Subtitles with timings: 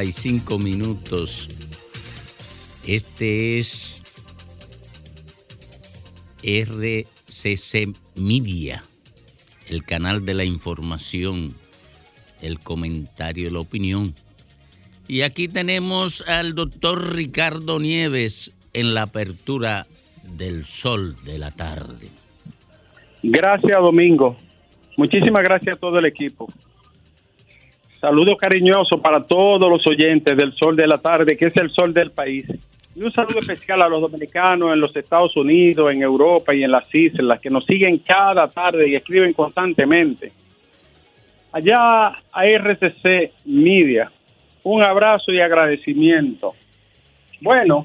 [0.00, 1.48] 2.35 minutos.
[2.86, 4.02] Este es
[6.42, 8.82] RCC Media,
[9.68, 11.54] el canal de la información,
[12.40, 14.14] el comentario, la opinión.
[15.06, 19.86] Y aquí tenemos al doctor Ricardo Nieves en la apertura
[20.22, 22.08] del sol de la tarde.
[23.22, 24.36] Gracias, Domingo.
[24.96, 26.48] Muchísimas gracias a todo el equipo.
[28.00, 31.92] Saludos cariñosos para todos los oyentes del Sol de la Tarde, que es el sol
[31.92, 32.46] del país.
[32.96, 36.70] Y un saludo especial a los dominicanos en los Estados Unidos, en Europa y en
[36.70, 40.32] las islas, que nos siguen cada tarde y escriben constantemente.
[41.52, 44.10] Allá a RCC Media,
[44.62, 46.54] un abrazo y agradecimiento.
[47.42, 47.84] Bueno,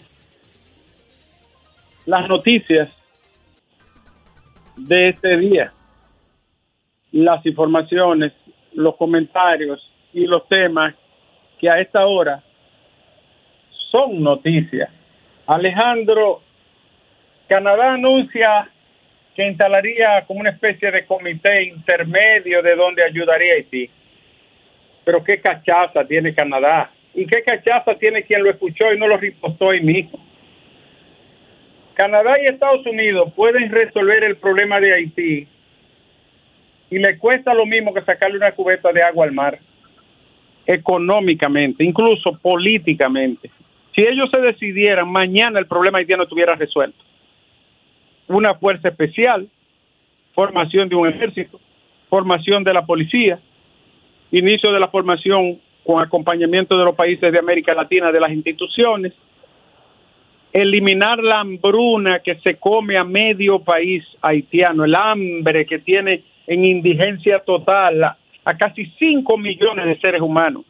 [2.06, 2.90] las noticias
[4.78, 5.74] de este día,
[7.12, 8.32] las informaciones,
[8.74, 10.96] los comentarios y los temas
[11.60, 12.42] que a esta hora
[13.92, 14.90] son noticias.
[15.46, 16.42] Alejandro,
[17.50, 18.70] Canadá anuncia
[19.36, 23.90] que instalaría como una especie de comité intermedio de donde ayudaría a Haití.
[25.04, 29.18] Pero qué cachaza tiene Canadá y qué cachaza tiene quien lo escuchó y no lo
[29.18, 30.18] ripostó hoy mismo.
[31.94, 35.48] Canadá y Estados Unidos pueden resolver el problema de Haití
[36.90, 39.60] y le cuesta lo mismo que sacarle una cubeta de agua al mar
[40.66, 43.52] económicamente, incluso políticamente.
[43.96, 46.98] Si ellos se decidieran, mañana el problema haitiano estuviera resuelto.
[48.28, 49.48] Una fuerza especial,
[50.34, 51.60] formación de un ejército,
[52.10, 53.40] formación de la policía,
[54.32, 59.14] inicio de la formación con acompañamiento de los países de América Latina, de las instituciones,
[60.52, 66.66] eliminar la hambruna que se come a medio país haitiano, el hambre que tiene en
[66.66, 70.64] indigencia total a casi 5 millones de seres humanos.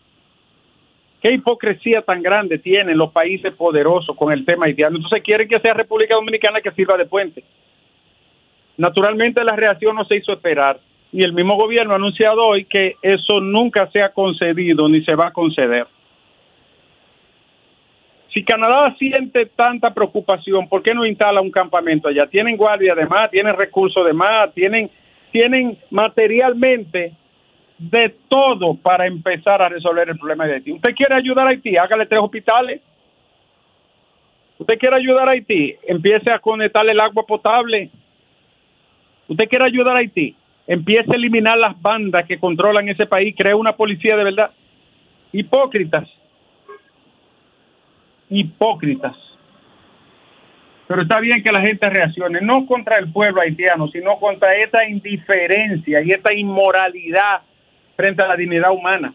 [1.21, 4.95] ¿Qué hipocresía tan grande tienen los países poderosos con el tema haitiano?
[4.95, 7.43] Entonces quieren que sea República Dominicana que sirva de puente.
[8.77, 10.79] Naturalmente la reacción no se hizo esperar
[11.11, 15.15] y el mismo gobierno ha anunciado hoy que eso nunca se ha concedido ni se
[15.15, 15.87] va a conceder.
[18.33, 22.27] Si Canadá siente tanta preocupación, ¿por qué no instala un campamento allá?
[22.27, 24.89] Tienen guardia de más, tienen recursos de más, tienen,
[25.31, 27.13] tienen materialmente
[27.77, 30.71] de todo para empezar a resolver el problema de Haití.
[30.71, 31.75] ¿Usted quiere ayudar a Haití?
[31.77, 32.81] Hágale tres hospitales.
[34.57, 35.75] ¿Usted quiere ayudar a Haití?
[35.85, 37.89] Empiece a conectarle el agua potable.
[39.27, 40.35] ¿Usted quiere ayudar a Haití?
[40.67, 43.35] Empiece a eliminar las bandas que controlan ese país.
[43.37, 44.51] Cree una policía de verdad.
[45.33, 46.07] Hipócritas.
[48.29, 49.15] Hipócritas.
[50.87, 54.87] Pero está bien que la gente reaccione, no contra el pueblo haitiano, sino contra esta
[54.87, 57.41] indiferencia y esta inmoralidad
[57.95, 59.13] frente a la dignidad humana,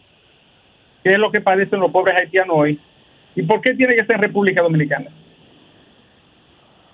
[1.03, 2.79] que es lo que padecen los pobres haitianos hoy.
[3.35, 5.09] ¿Y por qué tiene que ser República Dominicana?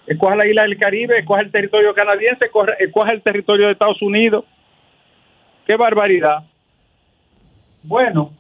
[0.06, 2.50] Escoja la isla del Caribe, escoja el territorio canadiense,
[2.80, 4.46] escoja el territorio de Estados Unidos.
[5.66, 6.44] ¡Qué barbaridad!
[7.84, 8.32] Bueno,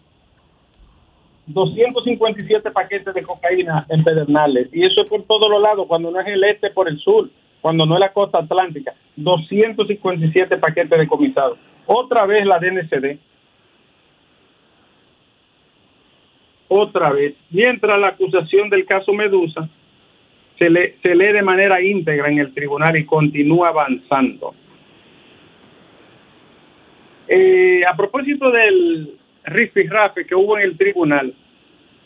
[1.47, 6.19] 257 paquetes de cocaína en Pedernales, y eso es por todos los lados, cuando no
[6.19, 7.29] es el este, por el sur,
[7.61, 8.93] cuando no es la costa atlántica.
[9.17, 11.57] 257 paquetes decomisados.
[11.85, 13.17] Otra vez la DNCD
[16.67, 19.69] otra vez, mientras la acusación del caso Medusa
[20.57, 24.53] se, le, se lee de manera íntegra en el tribunal y continúa avanzando.
[27.27, 31.33] Eh, a propósito del rafe que hubo en el tribunal,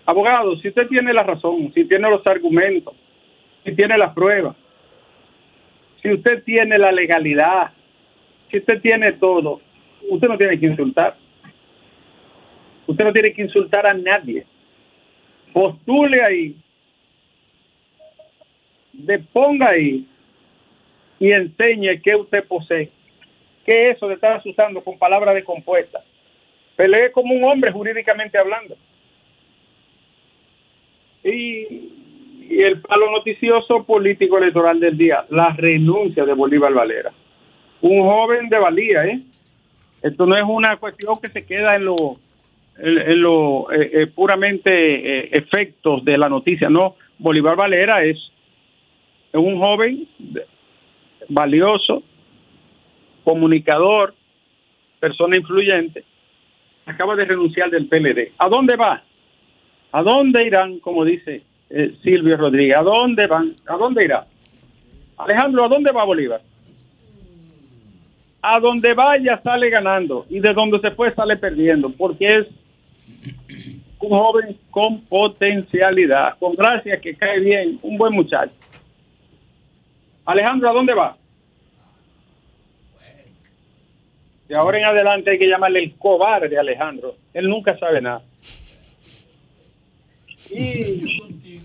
[0.05, 2.95] abogado, si usted tiene la razón, si tiene los argumentos,
[3.63, 4.55] si tiene las pruebas,
[6.01, 7.71] si usted tiene la legalidad,
[8.49, 9.61] si usted tiene todo,
[10.09, 11.15] usted no tiene que insultar.
[12.87, 14.45] Usted no tiene que insultar a nadie.
[15.53, 16.55] Postule ahí.
[18.93, 20.05] Deponga ahí
[21.19, 22.89] y enseñe qué usted posee.
[23.65, 26.03] ¿Qué es eso de estar usando con palabras de compuesta?
[26.75, 28.75] Pelee como un hombre jurídicamente hablando.
[31.23, 31.91] Y,
[32.49, 37.13] y el palo noticioso político electoral del día, la renuncia de Bolívar Valera.
[37.81, 39.21] Un joven de valía, ¿eh?
[40.01, 42.17] Esto no es una cuestión que se queda en lo
[42.77, 46.69] en, lo eh, eh, puramente eh, efectos de la noticia.
[46.69, 48.17] No, Bolívar Valera es
[49.33, 50.07] un joven
[51.29, 52.03] valioso,
[53.23, 54.13] comunicador,
[54.99, 56.03] persona influyente,
[56.85, 58.33] acaba de renunciar del PLD.
[58.37, 59.03] ¿A dónde va?
[59.91, 62.75] ¿A dónde irán, como dice eh, Silvio Rodríguez.
[62.75, 63.55] ¿A dónde van?
[63.65, 64.25] ¿A dónde irá?
[65.17, 66.41] Alejandro, ¿a dónde va Bolívar?
[68.41, 72.47] A donde vaya sale ganando y de donde se fue sale perdiendo, porque es
[74.01, 78.53] un joven con potencialidad, con gracia que cae bien, un buen muchacho.
[80.25, 81.17] Alejandro, ¿a dónde va?
[84.47, 87.15] De ahora en adelante hay que llamarle el cobarde Alejandro.
[87.33, 88.21] Él nunca sabe nada.
[90.49, 91.61] Y...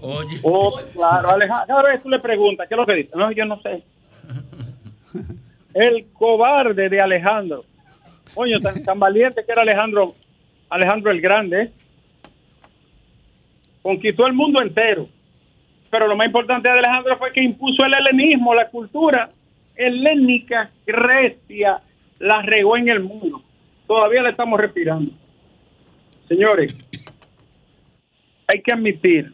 [0.00, 0.38] Oye.
[0.42, 3.10] Oh, claro, Alejandro, vez tú le preguntas, ¿qué es lo que dice?
[3.16, 3.82] No, yo no sé.
[5.72, 7.64] El cobarde de Alejandro.
[8.32, 10.14] Coño, tan, tan valiente que era Alejandro,
[10.74, 11.70] Alejandro el Grande.
[13.80, 15.08] Conquistó el mundo entero.
[15.88, 19.30] Pero lo más importante de Alejandro fue que impuso el helenismo, la cultura
[19.76, 21.80] helénica, Grecia,
[22.18, 23.40] la regó en el mundo.
[23.86, 25.12] Todavía la estamos respirando.
[26.26, 26.74] Señores,
[28.48, 29.32] hay que admitir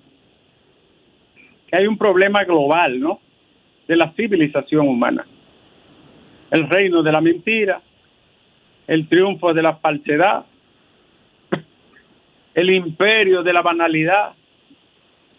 [1.68, 3.18] que hay un problema global, ¿no?
[3.88, 5.26] De la civilización humana.
[6.50, 7.80] El reino de la mentira,
[8.86, 10.44] el triunfo de la falsedad,
[12.54, 14.34] el imperio de la banalidad,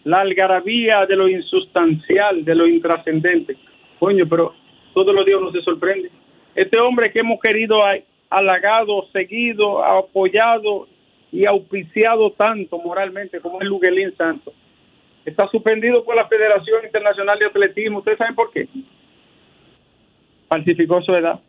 [0.04, 3.58] la algarabía de lo insustancial, de lo intrascendente.
[4.00, 4.54] Coño, pero
[4.94, 6.10] todos los días uno se sorprende.
[6.56, 7.82] Este hombre que hemos querido
[8.30, 10.88] halagado, seguido, apoyado
[11.32, 14.54] y auspiciado tanto moralmente como es Luguelín Santos,
[15.24, 18.00] está suspendido por la Federación Internacional de Atletismo.
[18.00, 18.68] ¿Ustedes saben por qué?
[20.50, 21.40] Falsificó su edad.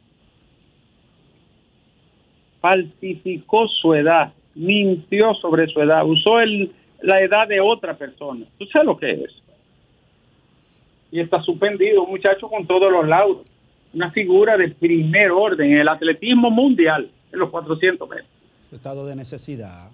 [2.61, 8.44] Falsificó su edad, mintió sobre su edad, usó el, la edad de otra persona.
[8.58, 9.31] ¿Tú sabes lo que es?
[11.10, 13.46] Y está suspendido, un muchacho con todos los laudos.
[13.94, 18.28] Una figura de primer orden en el atletismo mundial, en los 400 metros.
[18.72, 19.90] Estado de necesidad.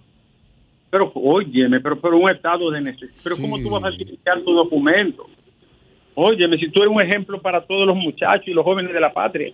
[0.90, 3.20] Pero, óyeme, pero, pero un estado de necesidad.
[3.24, 3.64] Pero, ¿cómo Sí.
[3.64, 5.26] tú vas a falsificar tu documento?
[6.14, 9.12] Óyeme, si tú eres un ejemplo para todos los muchachos y los jóvenes de la
[9.12, 9.52] patria.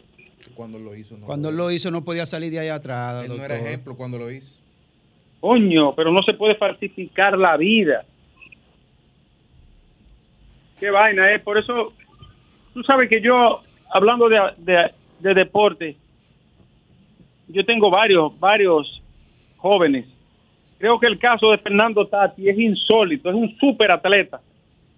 [0.55, 1.25] Cuando lo hizo, no.
[1.27, 3.25] Cuando él lo hizo no podía salir de ahí atrás.
[3.25, 4.63] Él no era ejemplo cuando lo hizo.
[5.45, 8.07] Coño, pero no se puede falsificar la vida.
[10.81, 11.43] Qué vaina es.
[11.43, 11.93] Por eso,
[12.73, 13.61] tú sabes que yo,
[13.91, 15.97] hablando de, de, de deporte,
[17.49, 19.03] yo tengo varios, varios
[19.59, 20.07] jóvenes.
[20.79, 24.41] Creo que el caso de Fernando Tati es insólito, es un súper atleta,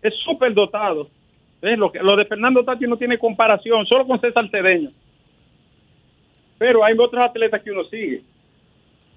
[0.00, 1.10] es súper dotado.
[1.60, 1.76] ¿Ves?
[1.76, 4.92] Lo, que, lo de Fernando Tati no tiene comparación, solo con César Cedeño.
[6.56, 8.22] Pero hay otros atletas que uno sigue.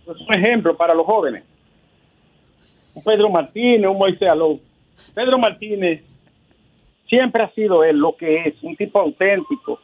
[0.09, 1.43] Es un ejemplo para los jóvenes.
[2.93, 4.59] Un Pedro Martínez, un Moisés Alou.
[5.13, 6.03] Pedro Martínez
[7.07, 9.79] siempre ha sido él lo que es, un tipo auténtico,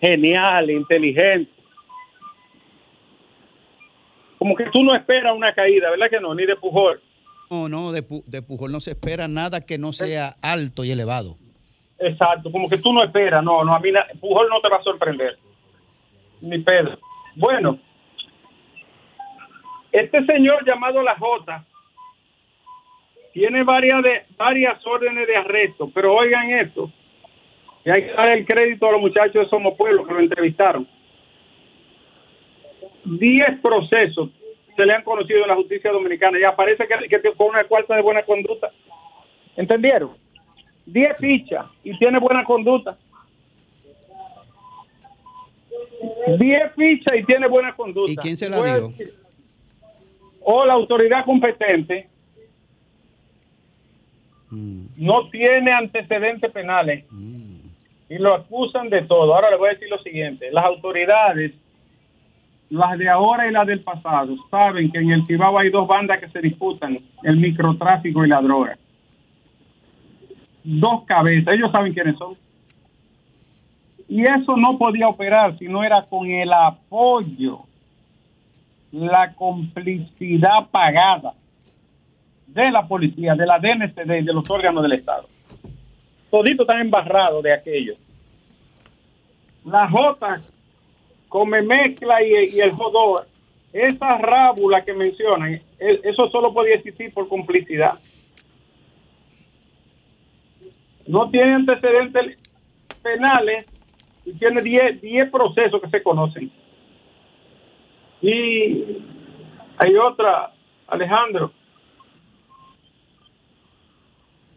[0.00, 1.50] genial, inteligente.
[4.38, 6.34] Como que tú no esperas una caída, ¿verdad que no?
[6.34, 7.00] Ni de Pujol.
[7.50, 11.36] No, no, de, de Pujol no se espera nada que no sea alto y elevado.
[11.98, 14.82] Exacto, como que tú no esperas, no, no, a mí Pujol no te va a
[14.82, 15.38] sorprender,
[16.42, 16.98] ni Pedro.
[17.34, 17.78] Bueno,
[20.00, 21.64] este señor llamado La Jota
[23.32, 26.90] tiene varias, de, varias órdenes de arresto, pero oigan esto,
[27.84, 30.88] y hay que dar el crédito a los muchachos de Somos Pueblo que lo entrevistaron.
[33.04, 34.30] Diez procesos
[34.74, 37.94] se le han conocido en la justicia dominicana y aparece que, que con una cuarta
[37.94, 38.70] de buena conducta.
[39.56, 40.16] ¿Entendieron?
[40.86, 42.96] 10 fichas y tiene buena conducta.
[46.38, 48.12] 10 fichas y tiene buena conducta.
[48.12, 48.88] ¿Y quién se la dio?
[48.88, 49.14] decir,
[50.48, 52.08] O la autoridad competente
[54.48, 57.04] no tiene antecedentes penales
[58.08, 59.34] y lo acusan de todo.
[59.34, 60.52] Ahora le voy a decir lo siguiente.
[60.52, 61.52] Las autoridades,
[62.70, 66.20] las de ahora y las del pasado, saben que en el Cibao hay dos bandas
[66.20, 68.78] que se disputan, el microtráfico y la droga.
[70.62, 72.36] Dos cabezas, ellos saben quiénes son.
[74.08, 77.64] Y eso no podía operar si no era con el apoyo,
[78.96, 81.34] la complicidad pagada
[82.46, 85.28] de la policía, de la DNCD, de los órganos del Estado.
[86.30, 87.94] Todito están embarrados de aquello.
[89.64, 90.40] La J
[91.28, 93.28] come mezcla y, el jodor,
[93.72, 97.98] esa rábula que mencionan, e- eso solo podía existir por complicidad.
[101.06, 102.38] No tiene antecedentes
[103.02, 103.66] penales
[104.24, 106.50] y tiene 10 10 procesos que se conocen.
[108.22, 108.84] Y
[109.78, 110.52] hay otra,
[110.88, 111.52] Alejandro.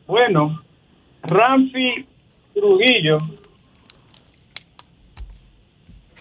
[0.08, 0.62] Bueno,
[1.24, 2.06] Ramfi
[2.54, 3.18] Trujillo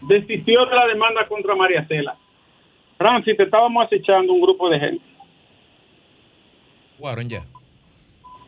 [0.02, 2.16] desistió de la demanda contra María Cela.
[2.98, 5.04] Ramfi, te estábamos acechando un grupo de gente.
[6.98, 7.44] Jugaron ya.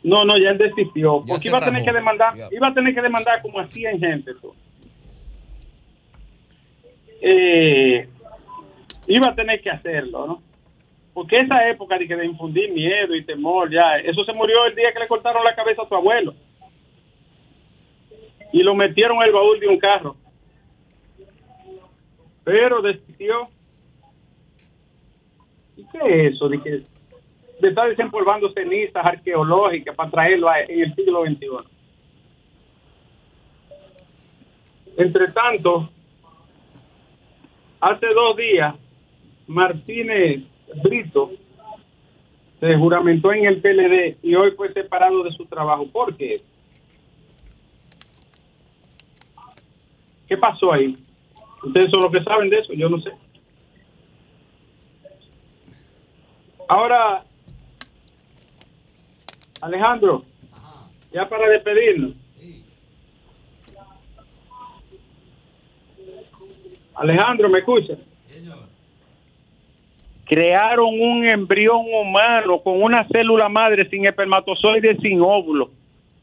[0.03, 1.21] No, no, ya él desistió.
[1.25, 1.85] Ya Porque iba a tener rajó.
[1.87, 2.49] que demandar, Ya.
[2.51, 4.33] iba a tener que demandar como a 100 gente.
[7.23, 8.09] Eh,
[9.15, 10.43] iba a tener que hacerlo, ¿no?
[11.13, 14.75] Porque esa época de, que de infundir miedo y temor, ya, eso se murió el
[14.75, 16.35] día que le cortaron la cabeza a tu abuelo.
[18.53, 20.17] Y lo metieron en el baúl de un carro.
[22.45, 23.49] Pero desistió.
[25.77, 26.49] ¿Y qué es eso?
[26.49, 26.71] De, que,
[27.61, 31.47] de estar desempolvando cenizas arqueológicas para traerlo a- en el siglo XXI.
[34.97, 35.89] Entre tanto,
[37.81, 38.75] hace dos días,
[39.51, 40.45] Martínez
[40.85, 41.33] Brito
[42.61, 45.89] se juramentó en el PLD y hoy fue separado de su trabajo.
[45.89, 46.41] ¿Por qué?
[50.29, 50.97] ¿Qué pasó ahí?
[51.65, 53.11] Ustedes son los que saben de eso, yo no sé.
[56.69, 57.25] Ahora,
[59.61, 60.25] Alejandro,
[61.13, 62.13] ya para despedirnos.
[66.95, 67.97] Alejandro, ¿me escucha?
[70.31, 75.73] Crearon un embrión humano con una célula madre sin espermatozoide, sin óvulo.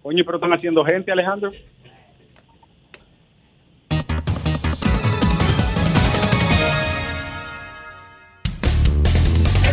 [0.01, 1.51] Coño, pero están haciendo gente, Alejandro.
[1.51, 1.57] El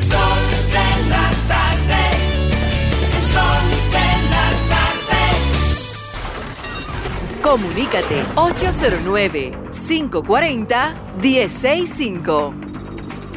[0.03, 0.19] sol
[0.67, 2.03] de la tarde.
[3.15, 5.23] El sol de la tarde.
[7.41, 12.74] Comunícate 809 540 1065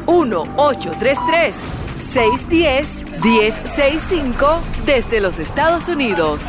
[0.07, 1.53] 1-833
[1.97, 6.43] 610 1065 desde los Estados Unidos.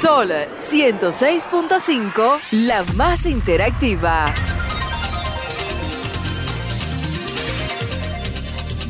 [0.00, 4.32] Sol 106.5, la más interactiva.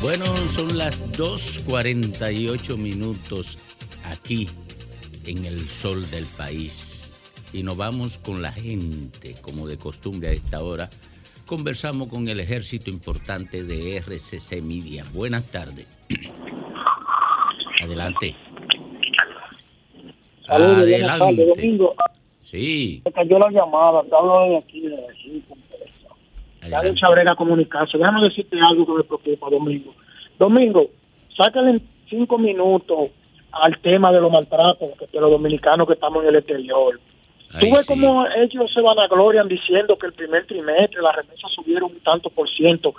[0.01, 3.57] Bueno, son las 2.48 minutos
[4.05, 4.49] aquí
[5.25, 7.11] en el sol del país.
[7.51, 10.89] Y nos vamos con la gente, como de costumbre a esta hora.
[11.49, 15.03] Conversamos con el ejército importante de RCC Media.
[15.11, 15.87] Buenas tardes.
[17.81, 18.35] Adelante.
[20.45, 21.45] Tardes, Adelante.
[21.47, 21.95] Domingo.
[22.43, 25.43] Sí, Me cayó la llamada, te hablo de aquí, de aquí,
[26.61, 26.93] adelante.
[26.99, 27.97] Chabrera comunicarse.
[27.97, 29.95] Déjame decirte algo que me preocupa, Domingo.
[30.37, 30.85] Domingo,
[31.35, 33.07] sácale cinco minutos
[33.53, 36.99] al tema de los maltratos que de los dominicanos que estamos en el exterior.
[37.59, 37.87] Tú ves sí.
[37.87, 41.99] cómo ellos se van a glorian diciendo que el primer trimestre las remesas subieron un
[42.01, 42.93] tanto por ciento.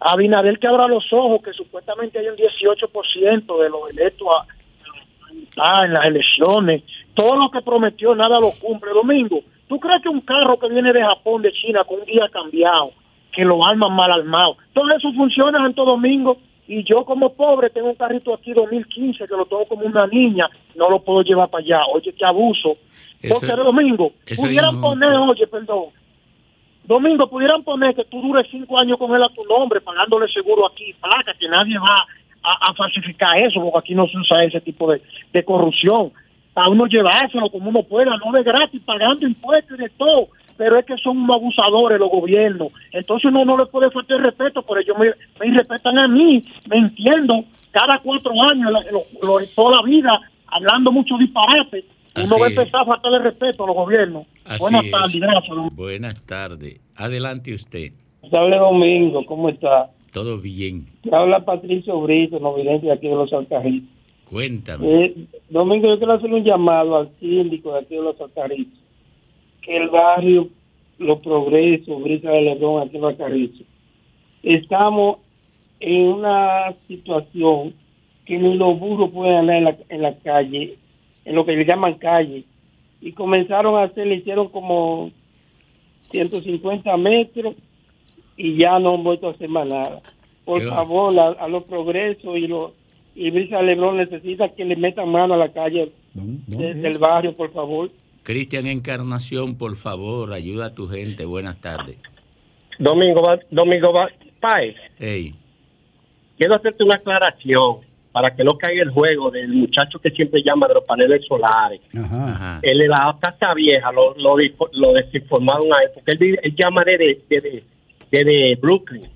[0.00, 5.84] Abinader que abra los ojos que supuestamente hay un 18% de los electos a- a-
[5.84, 6.82] en las elecciones.
[7.14, 8.90] Todo lo que prometió nada lo cumple.
[8.92, 12.28] Domingo, ¿tú crees que un carro que viene de Japón, de China, con un día
[12.32, 12.92] cambiado,
[13.32, 16.38] que lo arman mal armado, todo eso funciona en Santo Domingo?
[16.66, 20.48] Y yo como pobre tengo un carrito aquí 2015 que lo tengo como una niña,
[20.74, 21.80] no lo puedo llevar para allá.
[21.92, 22.76] Oye, qué abuso.
[23.22, 24.12] Eso- Porque Domingo,
[24.42, 25.84] pudieran poner, oye, perdón,
[26.84, 30.66] Domingo, pudieran poner que tú dures cinco años con él a tu nombre, pagándole seguro
[30.66, 32.04] aquí placa, que nadie va
[32.42, 35.00] a, a falsificar eso, porque aquí no se usa ese tipo de,
[35.32, 36.10] de corrupción.
[36.54, 40.28] A uno llevárselo como uno pueda, no de gratis, pagando impuestos y de todo.
[40.56, 42.68] Pero es que son unos abusadores los gobiernos.
[42.90, 45.06] Entonces uno no le puede faltar respeto, pero ellos me,
[45.46, 50.92] me respetan a mí, me entiendo, cada cuatro años, lo- lo- toda la vida, hablando
[50.92, 51.84] mucho disparate.
[52.16, 54.26] Uno va a empezar a faltarle respeto a los gobiernos.
[54.44, 54.90] Así Buenas es.
[54.90, 55.48] tardes, gracias.
[55.56, 56.80] don- Buenas tardes.
[56.96, 57.92] Adelante usted.
[58.30, 59.90] Te habla Domingo, ¿cómo está?
[60.12, 60.86] Todo bien.
[61.10, 63.88] Habla Patricio Brito, novidente de aquí de los Alcarritos.
[64.30, 65.04] Cuéntame.
[65.04, 65.14] Eh,
[65.48, 68.78] Domingo, yo quiero hacer un llamado al síndico de aquí de los Alcarritos.
[69.62, 70.48] Que el barrio,
[70.98, 73.62] los progresos, Brisa de Lebrón, aquí en los Alcarritos,
[74.42, 75.16] estamos
[75.80, 77.74] en una situación
[78.24, 80.76] que ni los burros pueden andar en la, en la calle,
[81.24, 82.44] en lo que le llaman calle.
[83.00, 85.10] Y comenzaron a hacer, le hicieron como
[86.10, 87.54] 150 metros
[88.36, 90.00] y ya no han vuelto a hacer más nada.
[90.44, 92.72] Por Qué favor, a, a los progresos y los
[93.14, 97.52] y Brisa Lebrón necesita que le metan mano a la calle de- del barrio, por
[97.52, 97.90] favor.
[98.22, 101.26] Cristian Encarnación, por favor, ayuda a tu gente.
[101.26, 101.98] Buenas tardes.
[102.78, 103.92] Domingo, Domingo
[104.40, 105.34] Páez, Hey,
[106.38, 107.78] quiero hacerte una aclaración
[108.12, 111.80] para que no caiga el juego del muchacho que siempre llama de los paneles solares.
[111.96, 112.32] Ajá.
[112.32, 112.60] ajá.
[112.62, 117.20] Él de la casa vieja lo, lo, desinformaron a él, porque él, él llama desde
[117.28, 117.64] de,
[118.10, 119.08] de, de Brooklyn.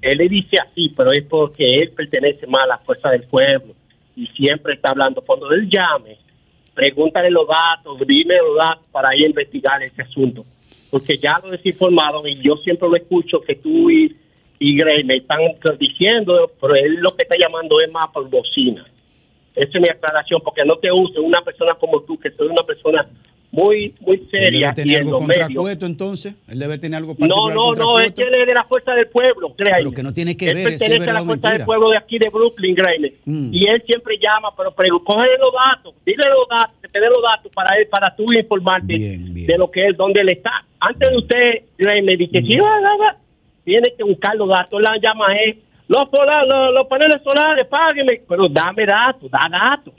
[0.00, 3.74] Él le dice así, pero es porque él pertenece más a la fuerza del pueblo
[4.16, 5.22] y siempre está hablando.
[5.22, 6.18] Cuando él llame,
[6.74, 10.44] pregúntale los datos, dime los datos para ir a investigar ese asunto.
[10.90, 14.14] Porque ya lo desinformaron y yo siempre lo escucho que tú y,
[14.62, 15.40] y me están
[15.78, 18.86] diciendo, pero él lo que está llamando es más por bocina.
[19.56, 22.62] Esa es mi aclaración, porque no te use una persona como tú, que soy una
[22.62, 23.06] persona
[23.50, 25.60] muy, muy Él seria debe tener algo contra medios.
[25.62, 26.34] Cueto, entonces.
[26.48, 28.64] Él debe tener algo No, particular no, contra no, es que él es de la
[28.64, 29.82] fuerza del pueblo, créanme.
[29.82, 31.98] Pero que no tiene que él ver, es pertenece a la fuerza del pueblo de
[31.98, 33.12] aquí de Brooklyn, créeme.
[33.26, 33.50] Mm.
[33.52, 37.22] Y él siempre llama, pero, pero cógele los datos, dile los datos, te dé los
[37.22, 40.64] datos para él, para tú informarte de lo que es, donde él está.
[40.80, 42.46] Antes de usted, créeme, dice, Mm.
[42.46, 43.16] sí, va, va, va,
[43.64, 45.58] tiene que buscar los datos, la llama a él.
[45.88, 49.94] Los, solar- los, los paneles solares, págueme, pero dame datos, da datos.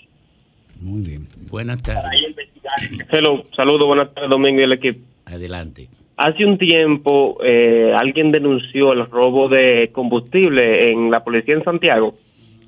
[1.50, 2.04] Buenas tardes.
[3.12, 5.00] Hello, saludos, buenas tardes, Domingo y el equipo.
[5.26, 5.88] Adelante.
[6.18, 12.16] Hace un tiempo eh, alguien denunció el robo de combustible en la policía en Santiago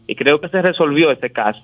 [0.08, 1.62] y creo que se resolvió ese caso.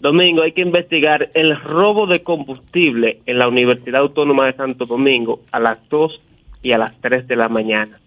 [0.00, 5.40] Domingo, hay que investigar el robo de combustible en la Universidad Autónoma de Santo Domingo
[5.52, 6.20] a las 2
[6.62, 8.00] y a las 3 de la mañana.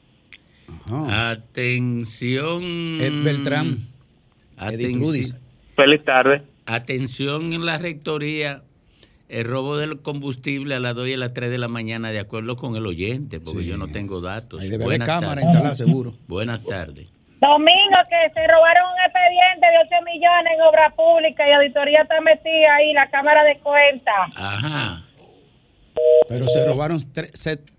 [0.90, 2.64] Atención.
[3.02, 3.78] Ed Beltrán.
[4.58, 5.40] Atención.
[5.76, 6.44] Feliz tarde.
[6.66, 8.62] Atención en la rectoría.
[9.30, 12.20] El robo del combustible a las 2 y a las 3 de la mañana, de
[12.20, 14.62] acuerdo con el oyente, porque yo no tengo datos.
[14.64, 15.46] Haber Buenas cámara tardes.
[15.46, 16.14] instalada, seguro.
[16.28, 17.08] Buenas tardes.
[17.42, 22.22] Domingo, que se robaron un expediente de 8 millones en obra pública y auditoría está
[22.22, 24.30] metida ahí, la Cámara de Cuentas.
[24.36, 25.04] Ajá.
[26.30, 27.72] Pero se robaron tre- set-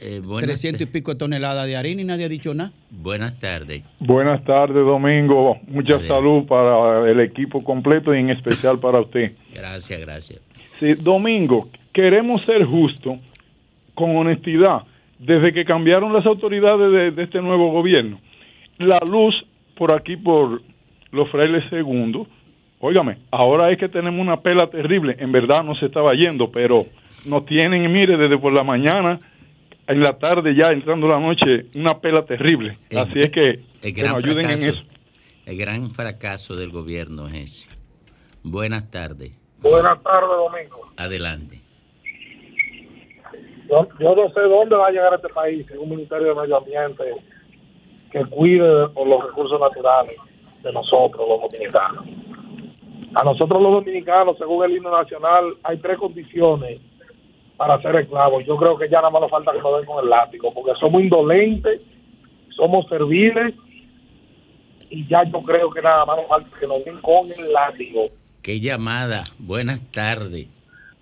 [0.00, 2.72] Eh, buenas 300 y pico de toneladas de harina y nadie ha dicho nada.
[2.90, 3.84] Buenas tardes.
[3.98, 5.58] Buenas tardes, Domingo.
[5.66, 9.32] Mucha salud para el equipo completo y en especial para usted.
[9.54, 10.40] Gracias, gracias.
[10.78, 13.18] Sí, Domingo, queremos ser justos,
[13.94, 14.82] con honestidad.
[15.18, 18.20] Desde que cambiaron las autoridades de, de este nuevo gobierno,
[18.78, 20.62] la luz por aquí, por
[21.12, 22.26] los frailes segundos,
[22.80, 25.16] óigame, ahora es que tenemos una pela terrible.
[25.18, 26.86] En verdad no se estaba yendo, pero
[27.26, 29.20] nos tienen, mire, desde por la mañana,
[29.90, 32.78] en la tarde ya entrando la noche, una pela terrible.
[32.96, 34.82] Así es que, El que gran, nos ayuden fracaso, en eso.
[35.46, 37.70] el gran fracaso del gobierno es ese.
[38.42, 39.32] Buenas tardes.
[39.58, 40.90] Buenas tardes, Domingo.
[40.96, 41.60] Adelante.
[43.68, 47.04] Yo, yo no sé dónde va a llegar este país un Ministerio de Medio Ambiente
[48.10, 50.16] que cuide de- por los recursos naturales
[50.62, 52.04] de nosotros, los dominicanos.
[53.14, 56.80] A nosotros los dominicanos, según el himno nacional, hay tres condiciones
[57.60, 58.42] para ser esclavos.
[58.46, 60.72] Yo creo que ya nada más nos falta que nos den con el látigo, porque
[60.80, 61.82] somos indolentes,
[62.56, 63.54] somos serviles,
[64.88, 68.06] y ya yo creo que nada más nos falta que nos den con el látigo.
[68.40, 69.24] ¿Qué llamada?
[69.38, 70.48] Buenas tardes.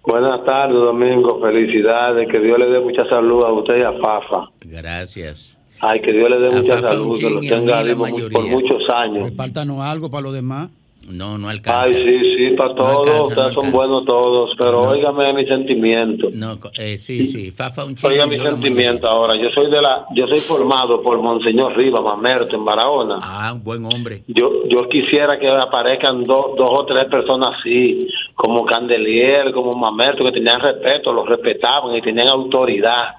[0.03, 1.41] Buenas tardes, Domingo.
[1.41, 2.29] Felicidades.
[2.29, 4.51] Que Dios le dé mucha salud a usted y a Fafa.
[4.63, 5.57] Gracias.
[5.79, 8.47] Ay, que Dios le dé A mucha Fafa salud, que lo tenga la vivo por
[8.49, 9.31] muchos años.
[9.31, 10.71] Repártanos algo para los demás.
[11.11, 11.83] No, no alcanza.
[11.83, 12.99] Ay, sí, sí, para No todos.
[12.99, 16.29] alcanza, no Ustedes son buenos todos, pero óigame mi sentimiento.
[16.33, 17.51] No, eh, sí, sí.
[17.51, 18.09] Fafa un chico.
[18.09, 19.35] Oiga mi sentimiento ahora.
[19.37, 23.19] Yo soy de la, yo soy formado por Monseñor Riva Mamerto en Barahona.
[23.23, 24.23] Ah, un buen hombre.
[24.29, 30.25] Yo, yo quisiera que aparezcan dos, dos o tres personas así, como Candelier, como Mamerto,
[30.25, 33.15] que tenían respeto, los respetaban y tenían autoridad.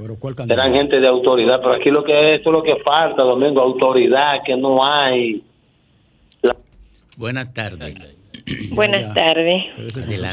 [0.48, 3.62] Eran gente de autoridad, pero aquí lo que es, esto es lo que falta, Domingo,
[3.62, 5.42] autoridad, que no hay.
[7.20, 7.96] Buenas tardes.
[8.72, 9.66] Buenas tardes.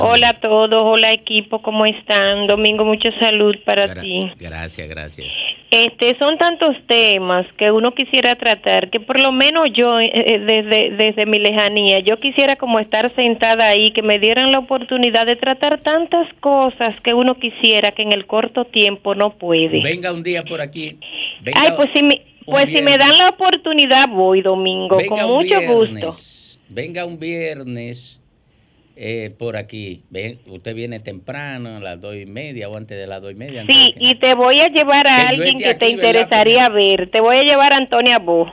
[0.01, 2.47] Hola a todos, hola equipo, ¿cómo están?
[2.47, 4.31] Domingo, mucha salud para Gra- ti.
[4.39, 5.27] Gracias, gracias.
[5.73, 10.39] Este, son tantos temas que uno quisiera tratar que por lo menos yo, eh, eh,
[10.39, 15.27] desde, desde mi lejanía, yo quisiera como estar sentada ahí, que me dieran la oportunidad
[15.27, 19.83] de tratar tantas cosas que uno quisiera que en el corto tiempo no puede.
[19.83, 20.99] Venga un día por aquí.
[21.43, 22.99] Venga, Ay, pues si me, pues si me viernes.
[23.09, 26.11] dan la oportunidad voy, Domingo, venga con mucho gusto.
[26.69, 28.21] Venga un viernes
[28.97, 30.03] eh, por aquí.
[30.11, 33.35] Ven, usted viene temprano, a las dos y media o antes de las dos y
[33.35, 33.65] media.
[33.67, 37.11] Sí, que- y te voy a llevar a Que alguien que te interesaría ver.
[37.11, 38.53] Te voy a llevar a Antonia Bo.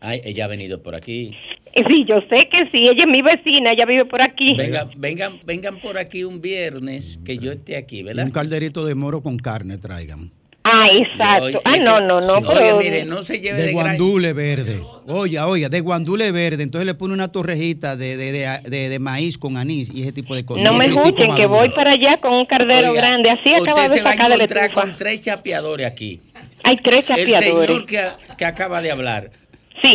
[0.00, 1.32] Ay, ella ha venido por aquí.
[1.74, 4.54] Eh, Sí, yo sé que sí, ella es mi vecina, ella vive por aquí.
[4.56, 8.24] Venga, vengan, vengan por aquí un viernes que yo esté aquí, ¿verdad?
[8.24, 10.30] Un calderito de moro con carne traigan.
[10.68, 11.44] Ah, exacto.
[11.44, 12.76] Oye, ah, no, no, no, Oye, pero...
[12.78, 14.80] mire, no se lleve De de, gran- guandule verde.
[15.06, 16.64] Oiga, oiga, de guandule verde.
[16.64, 20.10] Entonces le pone una torrejita de, de, de, de- de maíz con anís y ese
[20.12, 20.64] tipo de cosas.
[20.64, 23.30] No me escuchen, que voy para allá con un cardero Oiga, grande.
[23.30, 26.20] Así acaba de sacar de la con tres chapeadores aquí.
[26.64, 27.68] Hay tres El chapeadores.
[27.68, 28.02] señor que,
[28.36, 29.30] que acaba de hablar.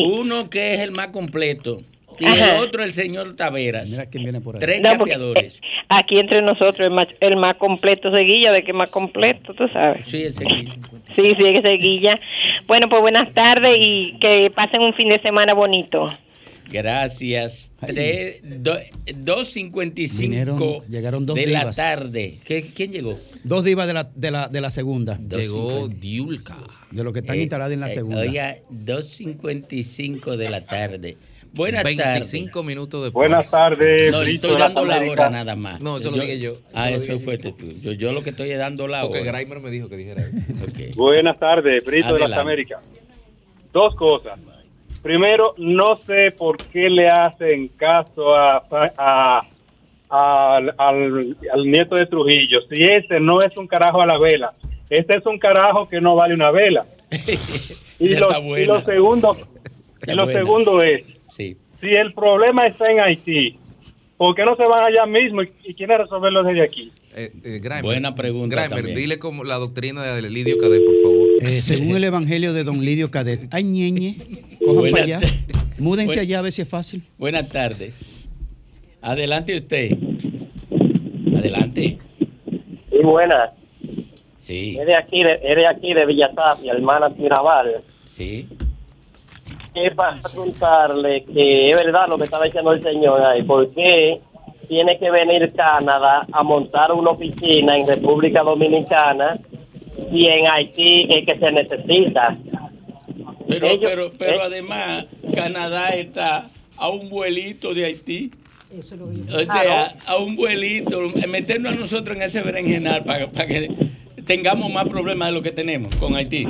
[0.05, 1.81] Uno que es el más completo.
[2.19, 2.57] Y Ajá.
[2.57, 3.89] el otro el señor Taveras.
[3.89, 4.59] Mira quién viene por ahí.
[4.59, 5.47] Tres No, eh,
[5.89, 10.05] Aquí entre nosotros el más, el más completo seguilla, de que más completo, tú sabes.
[10.05, 10.73] Sí, el seguilla.
[11.15, 12.19] Sí, sí, que seguilla.
[12.67, 16.07] Bueno, pues buenas tardes y que pasen un fin de semana bonito.
[16.69, 17.73] Gracias.
[17.85, 21.75] Tres- do- 2.55 Vinieron- llegaron dos de la divas.
[21.75, 22.37] tarde.
[22.45, 23.17] ¿Qué- ¿Quién llegó?
[23.43, 25.17] Dos divas de la, de la, de la segunda.
[25.19, 26.57] Llegó Diulca.
[26.91, 28.21] De los que están Eh, instalados en la eh, segunda.
[28.21, 31.17] Oiga, 2.55 de la tarde.
[31.53, 33.29] Buenas 25 minutos después.
[33.29, 35.81] Buenas tardes, No, Brito estoy dando la hora nada más.
[35.81, 36.57] No, eso lo dije yo.
[36.73, 37.53] Ah, Eso eso dije fue tú.
[37.81, 39.31] Yo, yo lo que estoy es dando la Porque hora.
[39.39, 40.31] Grimer me dijo que dijera eso.
[40.95, 42.39] Buenas tardes, Brito de las.
[42.39, 42.79] Américas.
[43.73, 44.39] Dos cosas.
[45.03, 48.63] Primero, no sé por qué le hacen caso a,
[48.97, 49.41] a-
[50.09, 52.59] al, al- al nieto de Trujillo.
[52.69, 54.53] Si ese no es un carajo a la vela,
[54.89, 56.85] este es un carajo que no vale una vela.
[57.99, 59.37] y, lo, y segundo,
[60.05, 60.39] y lo buena.
[60.39, 61.55] segundo es, Sí.
[61.79, 63.57] si el problema está en Haití,
[64.17, 66.91] ¿por qué no se van allá mismo y, y quieren resolverlo desde aquí?
[67.15, 68.97] Eh, eh, Grimer, Buena pregunta Grimer, también.
[68.97, 71.27] dile como la doctrina de Lidio Cadet, por favor.
[71.41, 73.47] Eh, según el evangelio de don Lidio Cadet.
[73.51, 74.15] Ay, ñeñe,
[74.65, 75.19] cojan para allá.
[75.77, 77.01] Múdense Buen- allá a ver si es fácil.
[77.17, 77.93] Buenas tardes.
[79.01, 79.97] Adelante usted.
[81.35, 81.97] Adelante.
[82.91, 83.49] Sí, buenas.
[84.37, 87.81] Sí, Eres aquí de, eres aquí de Villatapia, hermana Tirabal.
[88.05, 88.47] sí.
[89.73, 94.19] Es para preguntarle que es verdad lo que estaba diciendo el señor ahí, ¿por qué
[94.67, 99.39] tiene que venir Canadá a montar una oficina en República Dominicana
[100.11, 102.37] y en Haití es que se necesita?
[103.47, 104.43] Pero, Ellos- pero, pero eh.
[104.43, 108.31] además, Canadá está a un vuelito de Haití.
[108.77, 109.93] O sea, Claro.
[110.07, 113.69] a un vuelito, meternos a nosotros en ese berenjenal para, para que
[114.25, 116.45] tengamos más problemas de lo que tenemos con Haití.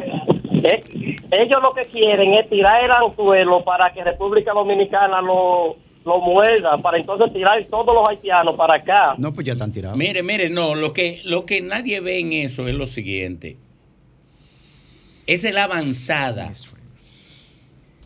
[0.63, 6.19] Eh, Ellos lo que quieren es tirar el anzuelo para que República Dominicana lo, lo
[6.19, 9.15] muerda, para entonces tirar todos los haitianos para acá.
[9.17, 9.97] No, pues ya están tirados.
[9.97, 13.57] Mire, mire, no, lo que, lo que nadie ve en eso es lo siguiente.
[15.25, 16.51] Es la avanzada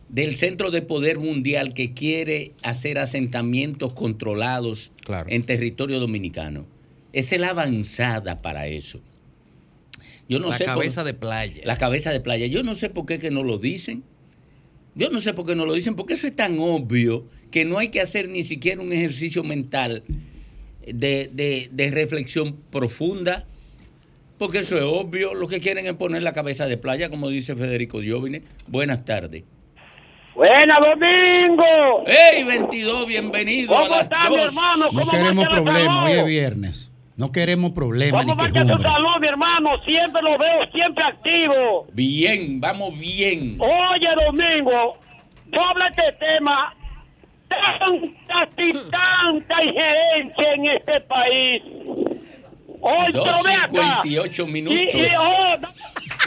[0.10, 4.92] del Centro de Poder Mundial que quiere hacer asentamientos controlados
[5.28, 6.68] en territorio dominicano.
[7.12, 9.00] Esa es la avanzada para eso.
[10.28, 11.62] Yo no La sé por- cabeza de playa.
[11.66, 12.48] La cabeza de playa.
[12.48, 14.04] Yo no sé por qué que no lo dicen.
[14.96, 17.78] Yo no sé por qué no lo dicen, porque eso es tan obvio que no
[17.78, 20.04] hay que hacer ni siquiera un ejercicio mental
[20.88, 23.46] de, de- de reflexión profunda,
[24.38, 25.34] porque eso es obvio.
[25.34, 28.44] Lo que quieren es poner la cabeza de playa, como dice Federico Dióvine.
[28.68, 29.44] Buenas tardes.
[30.34, 32.04] ¡Buena, Domingo!
[32.08, 33.08] ¡Hey, 22!
[33.08, 34.86] Bienvenido a ¿Cómo las está, mi hermano?
[34.92, 36.92] No ¿Cómo queremos problemas, hoy es viernes.
[37.18, 39.70] No queremos problemas ni ¿Cómo va que su salud, mi hermano?
[39.86, 41.88] Siempre lo veo, siempre activo.
[41.94, 43.58] Bien, vamos bien.
[43.60, 44.98] Oye, Domingo,
[45.52, 46.74] yo hablo de este tema.
[47.48, 51.62] Tanta y tanta injerencia en este país.
[53.46, 54.02] Ve acá.
[54.04, 54.94] 2.58 Y, minutos.
[54.94, 55.70] y, oh, no-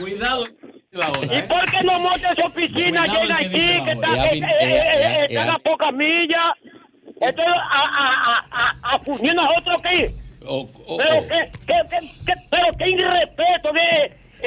[0.01, 0.45] Cuidado.
[1.23, 4.45] ¿Y por qué no monta esa oficina allá en Haití, que está, Ya eh, vin-
[4.45, 5.53] eh, ya- eh, ya- están ya.
[5.55, 6.55] a pocas millas?
[7.21, 8.99] Esto es a, a, a, a, a
[9.35, 10.07] nosotros aquí.
[10.41, 14.07] Pero o- qué, qué, qué, qué- pero qué irrespeto de,
[14.41, 14.47] eh,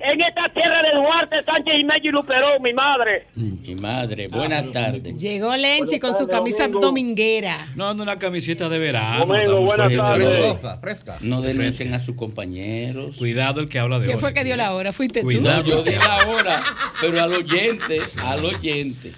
[0.00, 3.26] eh, en esta tierra de Duarte, Sánchez y y Luperón, mi madre.
[3.34, 5.16] Mi madre, buenas tardes.
[5.16, 7.68] Llegó Lenchi con su camisa dominguera.
[7.74, 9.24] No, ando una camiseta de verano.
[9.24, 10.04] Domingo, buenas fresca.
[10.04, 10.56] tardes.
[10.82, 11.18] Fresca.
[11.22, 13.16] No denuncien a sus compañeros.
[13.16, 14.20] Cuidado el que habla de ¿Quién hoy.
[14.20, 14.92] fue que dio la hora?
[14.92, 15.30] ¿Fuiste tú?
[15.40, 16.62] No, yo di la hora,
[17.00, 19.12] pero al oyente, al oyente.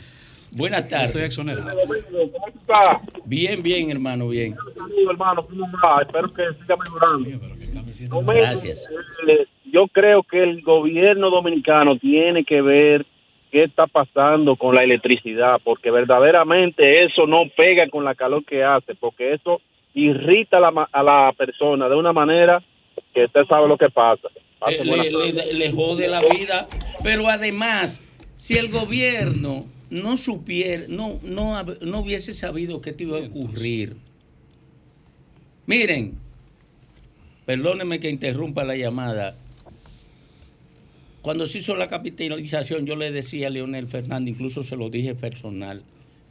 [0.56, 1.08] Buenas tardes.
[1.08, 1.70] Estoy exonerado.
[1.70, 2.96] ¿Cómo estás?
[3.24, 4.56] Bien, bien, hermano, bien.
[4.74, 5.46] Saludos, hermano.
[5.46, 6.02] ¿Cómo va?
[6.02, 7.30] Espero que siga mejorando.
[8.24, 8.88] Gracias.
[9.28, 13.04] eh, yo creo que el gobierno dominicano tiene que ver
[13.52, 18.64] qué está pasando con la electricidad, porque verdaderamente eso no pega con la calor que
[18.64, 19.60] hace, porque eso
[19.94, 22.62] irrita a la, ma- a la persona de una manera
[23.14, 24.28] que usted sabe lo que pasa.
[24.68, 26.66] Le, le- le- le jode la vida.
[27.02, 28.00] Pero además,
[28.36, 33.96] si el gobierno no supiera, no, no, hubiese sabido qué te iba a ocurrir.
[35.66, 36.14] Miren,
[37.44, 39.36] perdónenme que interrumpa la llamada.
[41.22, 45.14] Cuando se hizo la capitalización, yo le decía a Leonel Fernández, incluso se lo dije
[45.14, 45.82] personal,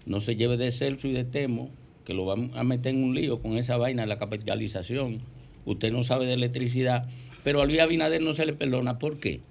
[0.06, 1.70] no se lleve de Celso y de Temo,
[2.06, 5.22] que lo van a meter en un lío con esa vaina de la capitalización.
[5.66, 7.10] Usted no sabe de electricidad,
[7.44, 9.00] pero a Luis Abinader no se le perdona.
[9.00, 9.42] ¿Por qué?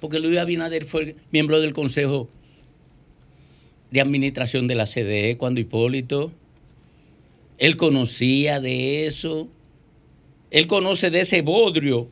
[0.00, 2.28] Porque Luis Abinader fue miembro del Consejo
[3.92, 6.32] de Administración de la CDE cuando Hipólito.
[7.58, 9.46] Él conocía de eso.
[10.50, 12.08] Él conoce de ese bodrio.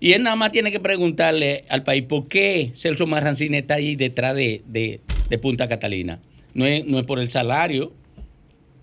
[0.00, 3.96] Y él nada más tiene que preguntarle al país por qué Celso Marrancini está ahí
[3.96, 6.20] detrás de, de- de Punta Catalina.
[6.54, 7.92] No es, no es por el salario,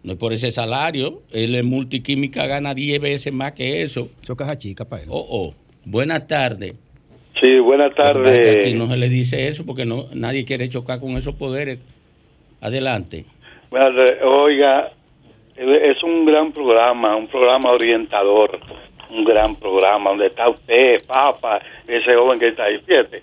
[0.03, 1.23] no es por ese salario.
[1.31, 4.11] Él en multiquímica gana 10 veces más que eso.
[4.21, 5.09] Eso caja chica para él.
[5.11, 5.55] Oh, oh.
[5.85, 6.73] Buenas tardes.
[7.41, 8.75] Sí, buenas Aquí tardes.
[8.75, 11.79] no se le dice eso porque no, nadie quiere chocar con esos poderes.
[12.63, 13.25] Adelante.
[14.23, 14.89] Oiga,
[15.57, 18.57] es un gran programa, un programa orientador,
[19.09, 22.79] un gran programa donde está usted, Papa, ese joven que está ahí.
[22.87, 23.21] Fíjate,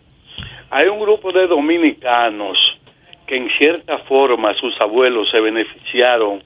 [0.69, 2.59] hay un grupo de dominicanos
[3.27, 6.43] que en cierta forma sus abuelos se beneficiaron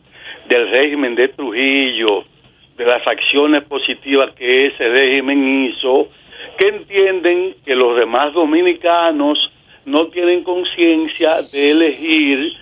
[0.48, 2.24] del régimen de Trujillo,
[2.76, 6.10] de las acciones positivas que ese régimen hizo,
[6.58, 9.50] que entienden que los demás dominicanos
[9.84, 12.52] no tienen conciencia de elegir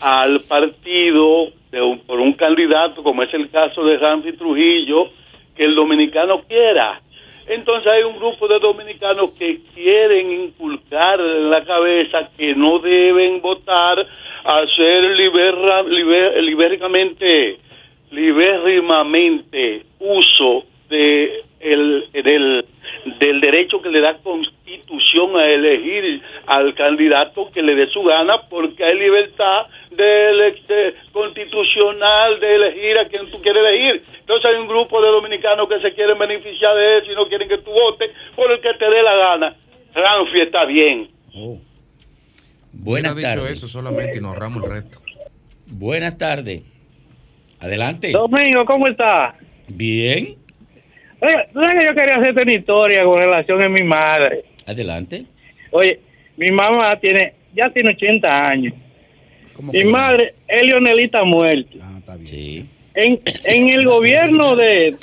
[0.00, 5.10] al partido de un- por un candidato, como es el caso de Ramfi Trujillo,
[5.56, 7.00] que el dominicano quiera.
[7.46, 13.40] Entonces hay un grupo de dominicanos que quieren inculcar en la cabeza que no deben
[13.40, 14.06] votar,
[14.44, 17.58] hacer liberra, liber- libéricamente,
[19.98, 22.64] uso de el, del,
[23.18, 28.42] del derecho que le da constitución a elegir al candidato que le dé su gana
[28.48, 29.66] porque hay libertad
[30.00, 34.02] de ele- de- constitucional de elegir a quien tú quieres elegir.
[34.20, 37.48] Entonces hay un grupo de dominicanos que se quieren beneficiar de eso y no quieren
[37.48, 39.56] que tú votes por el que te dé la gana.
[39.94, 41.08] Ramfi está bien.
[42.72, 43.58] Buenas Hubiera dicho tardes.
[43.58, 45.00] eso solamente y nos ahorramos el resto.
[45.66, 46.62] Buenas tardes.
[47.60, 48.12] Adelante.
[48.12, 49.34] Domingo, ¿cómo está?
[49.68, 50.36] Bien.
[51.20, 54.44] Oye, tú sabes que yo quería hacerte una historia con relación a mi madre.
[54.66, 55.24] Adelante.
[55.70, 56.00] Oye,
[56.36, 58.72] mi mamá tiene, ya tiene 80 años.
[59.62, 61.78] Mi madre es Leonelita muerta.
[62.24, 62.66] Sí.
[62.94, 64.96] En, en el gobierno de,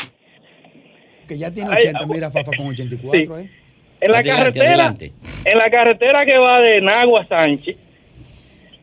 [1.27, 3.49] Que ya tiene Ay, 80, mira, Fafa con 84, ¿eh?
[3.99, 5.11] en la Adelante, carretera, adelante.
[5.45, 7.75] en la carretera que va de Nagua a Sánchez,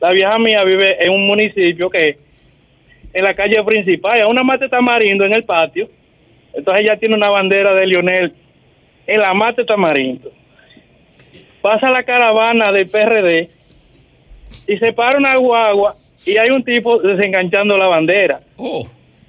[0.01, 2.17] la vieja mía vive en un municipio que
[3.13, 5.89] en la calle principal, hay una mata de tamarindo en el patio.
[6.53, 8.35] Entonces ella tiene una bandera de Lionel
[9.07, 10.33] en la mata de tamarindo.
[11.63, 13.51] Pasa la caravana del PRD
[14.67, 18.41] y se para una guagua y hay un tipo desenganchando la bandera.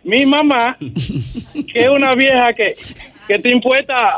[0.04, 0.78] Mi mamá,
[1.74, 2.76] que es una vieja que,
[3.28, 4.18] que te impuesta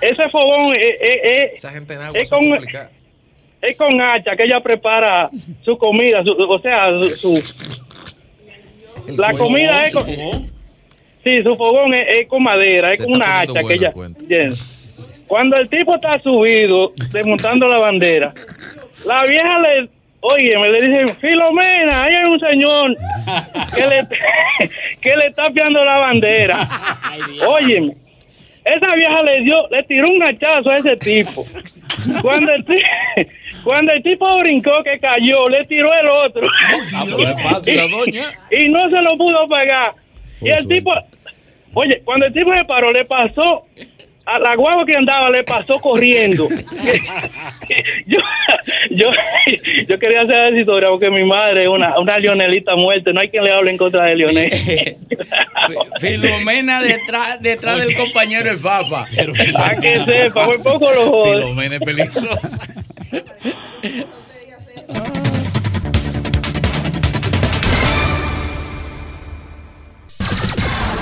[0.00, 2.42] ese fogón es, es- Esa gente en agua es con,
[3.62, 5.30] es con hacha que ella prepara
[5.64, 10.50] su comida, su- o sea, su, su- la fuego, comida es su con, fogón.
[11.24, 13.92] sí, su fogón es, es con madera, es Se con una hacha que ella.
[14.28, 14.54] el.
[15.26, 18.34] Cuando el tipo está subido desmontando la bandera,
[19.06, 19.88] la vieja le,
[20.22, 22.96] oye, me le dice, Filomena, ahí hay un señor
[23.74, 24.08] que le,
[25.00, 26.68] que le está piando la bandera.
[27.46, 27.94] Óyeme,
[28.64, 31.44] esa vieja le dio, le tiró un hachazo a ese tipo.
[32.22, 32.64] Cuando el,
[33.64, 36.46] cuando el tipo brincó que cayó, le tiró el otro.
[36.94, 38.32] Ah, doña.
[38.50, 39.94] Y no se lo pudo pegar.
[40.40, 40.92] Y el tipo,
[41.74, 43.66] oye, cuando el tipo se paró, le pasó,
[44.32, 46.48] a la guagua que andaba le pasó corriendo.
[48.06, 48.18] yo,
[48.90, 49.10] yo,
[49.88, 53.28] yo quería hacer esa historia porque mi madre es una, una leonelita muerta, no hay
[53.28, 54.50] quien le hable en contra de Leonel.
[56.00, 59.02] Filomena detrás, detrás del compañero es Fafa.
[59.02, 59.06] A
[59.80, 61.42] que sepa, muy poco lo jode.
[61.42, 62.58] Filomena es peligrosa.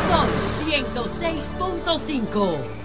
[0.08, 0.28] Son
[0.66, 2.79] 106.5.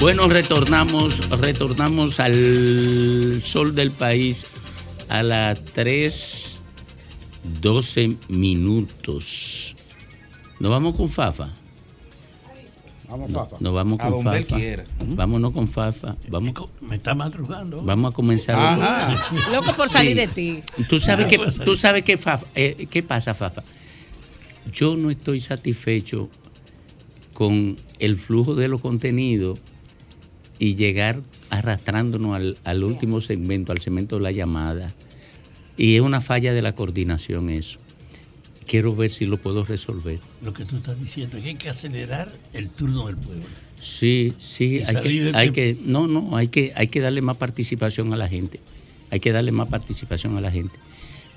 [0.00, 4.46] Bueno, retornamos, retornamos al sol del país
[5.08, 9.76] a las 3.12 minutos.
[10.58, 11.50] ¿Nos vamos con Fafa?
[13.10, 13.56] Vamos, No, Fafa.
[13.60, 14.56] Nos vamos A con donde él Fafa.
[14.56, 14.84] quiera.
[15.04, 16.16] Vámonos con Fafa.
[16.28, 17.82] Vamos, Me está madrugando.
[17.82, 18.56] vamos a comenzar.
[18.56, 19.30] Ajá.
[19.52, 20.18] Loco por salir Sí.
[20.18, 20.62] de ti.
[20.88, 23.62] Tú sabes que, tú sabes que Fafa, eh, qué pasa, Fafa.
[24.72, 26.30] Yo no estoy satisfecho
[27.34, 29.58] con el flujo de los contenidos
[30.60, 34.92] y llegar arrastrándonos al, al último segmento, al segmento de la llamada.
[35.78, 37.78] Y es una falla de la coordinación eso.
[38.66, 40.20] Quiero ver si lo puedo resolver.
[40.42, 43.42] Lo que tú estás diciendo es que hay que acelerar el turno del pueblo.
[43.80, 48.12] Sí, sí, hay que, hay que, no, no, hay que, hay que darle más participación
[48.12, 48.60] a la gente.
[49.10, 50.78] Hay que darle más participación a la gente.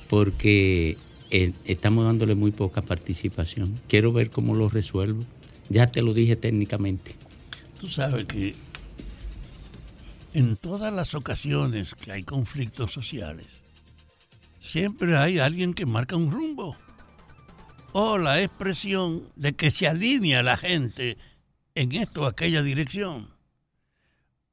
[0.09, 0.97] Porque
[1.31, 3.79] eh, estamos dándole muy poca participación.
[3.87, 5.23] Quiero ver cómo lo resuelvo.
[5.69, 7.15] Ya te lo dije técnicamente.
[7.79, 8.53] Tú sabes que
[10.33, 13.47] en todas las ocasiones que hay conflictos sociales,
[14.59, 16.75] siempre hay alguien que marca un rumbo.
[17.91, 21.17] O la expresión de que se alinea la gente
[21.75, 23.29] en esto o aquella dirección.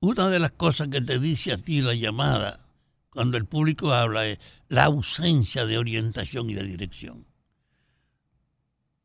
[0.01, 2.61] Una de las cosas que te dice a ti la llamada
[3.11, 4.39] cuando el público habla es
[4.69, 7.27] la ausencia de orientación y de dirección.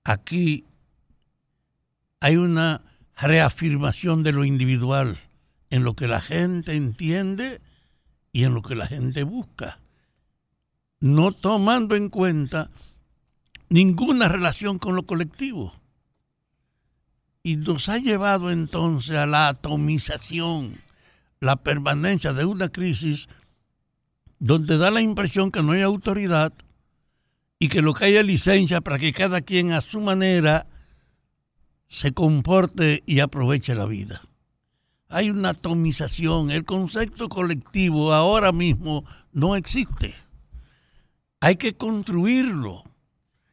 [0.04, 0.66] Aquí
[2.20, 2.82] hay una
[3.16, 5.18] reafirmación de lo individual
[5.70, 7.62] en lo que la gente entiende
[8.32, 9.80] y en lo que la gente busca,
[11.00, 12.70] no tomando en cuenta
[13.70, 15.74] ninguna relación con lo colectivo.
[17.44, 20.82] y nos ha llevado entonces a la atomización,
[21.40, 23.28] la permanencia de una crisis
[24.40, 26.54] donde da la impresión que no hay autoridad
[27.60, 30.66] y que lo que hay es licencia para que cada quien a su manera
[31.88, 34.24] se comporte y aproveche la vida.
[35.08, 40.16] Hay una atomización, el concepto colectivo ahora mismo no existe.
[41.40, 42.84] Hay que construirlo.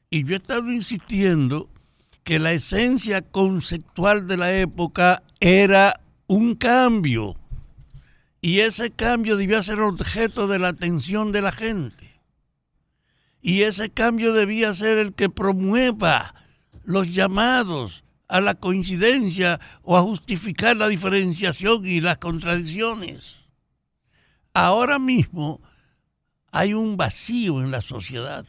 [0.09, 1.69] Y yo he estado insistiendo
[2.25, 7.37] que la esencia conceptual de la época era un cambio.
[8.41, 12.11] Y ese cambio debía ser objeto de la atención de la gente.
[13.41, 16.35] Y ese cambio debía ser el que promueva
[16.85, 23.41] los llamados a la coincidencia o a justificar la diferenciación y las contradicciones.
[24.55, 25.61] Ahora mismo
[26.51, 28.47] hay un vacío en la sociedad,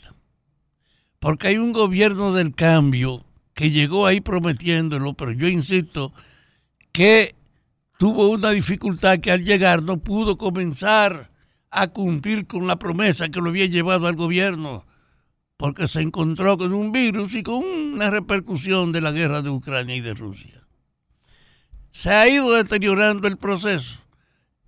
[1.19, 6.13] porque hay un gobierno del cambio que llegó ahí prometiéndolo, pero yo insisto
[6.93, 7.35] que
[7.99, 11.29] tuvo una dificultad que al llegar no pudo comenzar
[11.69, 14.85] a cumplir con la promesa que lo había llevado al gobierno,
[15.63, 19.95] porque se encontró con un virus y con una repercusión de la guerra de Ucrania
[19.95, 20.67] y de Rusia.
[21.89, 23.95] Se ha ido deteriorando el proceso.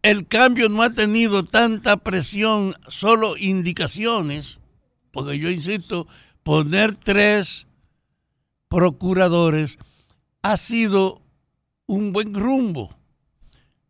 [0.04, 4.60] El cambio no ha tenido tanta presión, solo indicaciones,
[5.12, 6.08] porque yo insisto,
[6.44, 7.68] poner tres
[8.70, 9.78] procuradores
[10.44, 11.22] ha sido
[11.88, 12.98] un buen rumbo.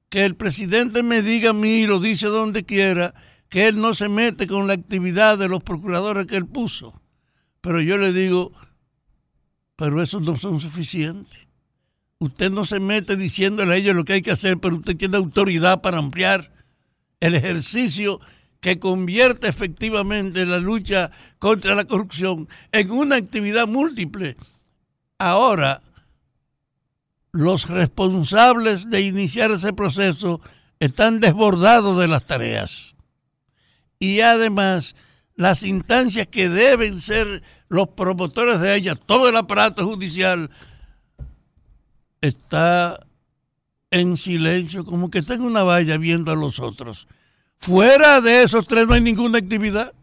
[0.09, 3.13] Que el presidente me diga a mí, lo dice donde quiera,
[3.55, 7.01] que él no se mete con la actividad de los procuradores que él puso.
[7.61, 8.51] Pero yo le digo,
[9.77, 11.47] pero esos no son suficientes.
[12.19, 15.15] Usted no se mete diciéndole a ellos lo que hay que hacer, pero usted tiene
[15.15, 16.51] autoridad para ampliar
[17.21, 18.19] el ejercicio
[18.59, 24.35] que convierte efectivamente la lucha contra la corrupción en una actividad múltiple.
[25.17, 25.81] Ahora,
[27.31, 30.41] los responsables de iniciar ese proceso
[30.81, 32.94] están desbordados de las tareas.
[33.99, 34.95] Y además,
[35.35, 40.49] las instancias que deben ser los promotores de ella, todo el aparato judicial,
[42.21, 43.05] está
[43.91, 47.07] en silencio, como que está en una valla viendo a los otros.
[47.57, 49.93] Fuera de esos tres no hay ninguna actividad.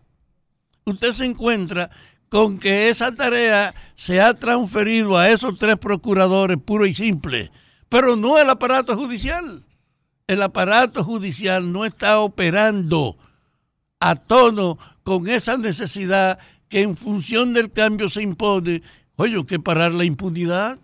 [0.85, 1.91] Usted se encuentra
[2.29, 7.51] con que esa tarea se ha transferido a esos tres procuradores puro y simple,
[7.89, 9.65] pero no el aparato judicial.
[10.27, 13.19] El aparato judicial no está operando
[14.03, 18.83] a tono con esa necesidad que en función del cambio se impone.
[19.15, 20.81] Oye, que parar la impunidad.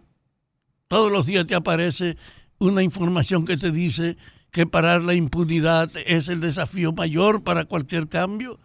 [0.86, 2.16] Todos los días te aparece
[2.58, 4.16] una información que te dice
[4.52, 8.60] que parar la impunidad es el desafío mayor para cualquier cambio.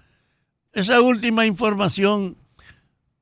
[0.71, 2.37] Esa última información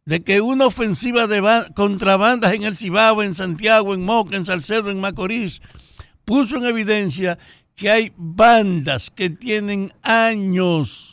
[0.04, 1.42] de que una ofensiva de
[1.76, 5.62] contrabandas en el Cibao, en Santiago, en Moca, en Salcedo, en Macorís,
[6.26, 7.38] puso en evidencia
[7.76, 11.11] que hay bandas que tienen años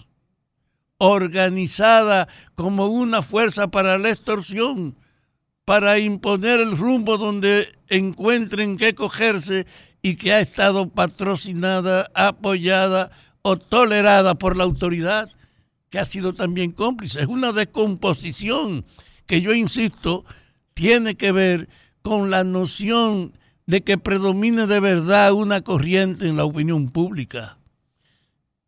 [0.98, 4.96] organizada como una fuerza para la extorsión,
[5.64, 9.66] para imponer el rumbo donde encuentren que cogerse
[10.02, 13.11] y que ha estado patrocinada, apoyada
[13.42, 15.30] o tolerada por la autoridad,
[15.90, 17.20] que ha sido también cómplice.
[17.20, 18.84] Es una descomposición
[19.26, 20.24] que yo insisto
[20.74, 21.68] tiene que ver
[22.02, 23.32] con la noción
[23.66, 27.59] de que predomine de verdad una corriente en la opinión pública.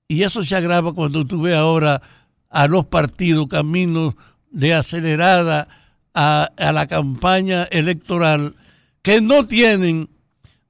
[0.07, 2.03] Y eso se agrava cuando tú ves ahora
[2.51, 4.15] a los partidos caminos
[4.51, 5.69] de acelerada
[6.13, 8.57] a, a la campaña electoral
[9.03, 10.11] que no tienen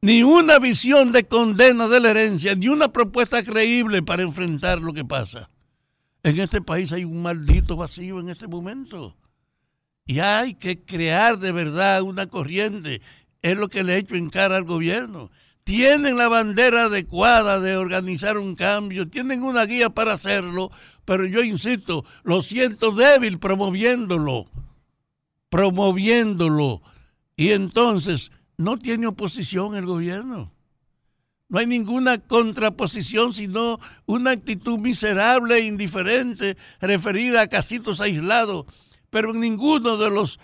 [0.03, 4.93] ni una visión de condena de la herencia, ni una propuesta creíble para enfrentar lo
[4.93, 5.51] que pasa.
[6.23, 9.17] En este país hay un maldito vacío en este momento.
[10.07, 13.01] Y hay que crear de verdad una corriente.
[13.43, 15.31] Es lo que le he hecho en cara al gobierno.
[15.71, 20.73] Tienen la bandera adecuada de organizar un cambio, tienen una guía para hacerlo,
[21.05, 24.51] pero yo insisto, lo siento débil promoviéndolo,
[25.49, 26.83] promoviéndolo.
[27.37, 30.53] Y entonces no tiene oposición el gobierno.
[31.49, 38.67] No hay ninguna contraposición, sino una actitud miserable e indiferente referida a casitos aislados.
[39.09, 40.41] Pero en ninguno de los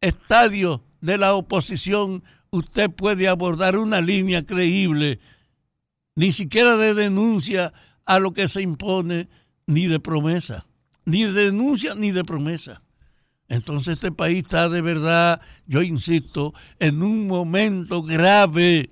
[0.00, 2.22] estadios de la oposición
[2.52, 5.18] usted puede abordar una línea creíble,
[6.14, 7.72] ni siquiera de denuncia
[8.04, 9.28] a lo que se impone,
[9.66, 10.66] ni de promesa.
[11.04, 12.82] Ni de denuncia ni de promesa.
[13.48, 18.90] Entonces este país está de verdad, yo insisto, en un momento grave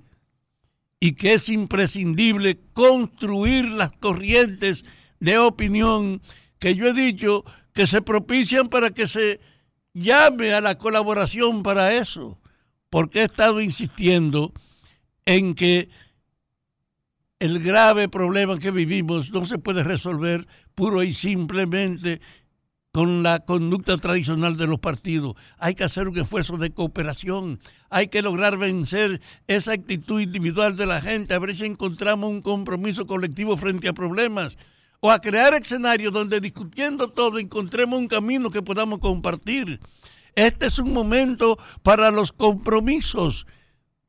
[0.99, 4.85] y que es imprescindible construir las corrientes
[5.19, 6.21] de opinión
[6.59, 9.39] que yo he dicho que se propician para que se
[9.93, 12.40] llame a la colaboración para eso.
[12.91, 14.53] Porque he estado insistiendo
[15.25, 15.89] en que
[17.39, 22.21] el grave problema que vivimos no se puede resolver puro y simplemente
[22.91, 25.35] con la conducta tradicional de los partidos.
[25.57, 27.59] Hay que hacer un esfuerzo de cooperación.
[27.89, 32.41] Hay que lograr vencer esa actitud individual de la gente, a ver si encontramos un
[32.41, 34.57] compromiso colectivo frente a problemas.
[34.99, 39.79] O a crear escenarios donde discutiendo todo encontremos un camino que podamos compartir.
[40.35, 43.45] Este es un momento para los compromisos,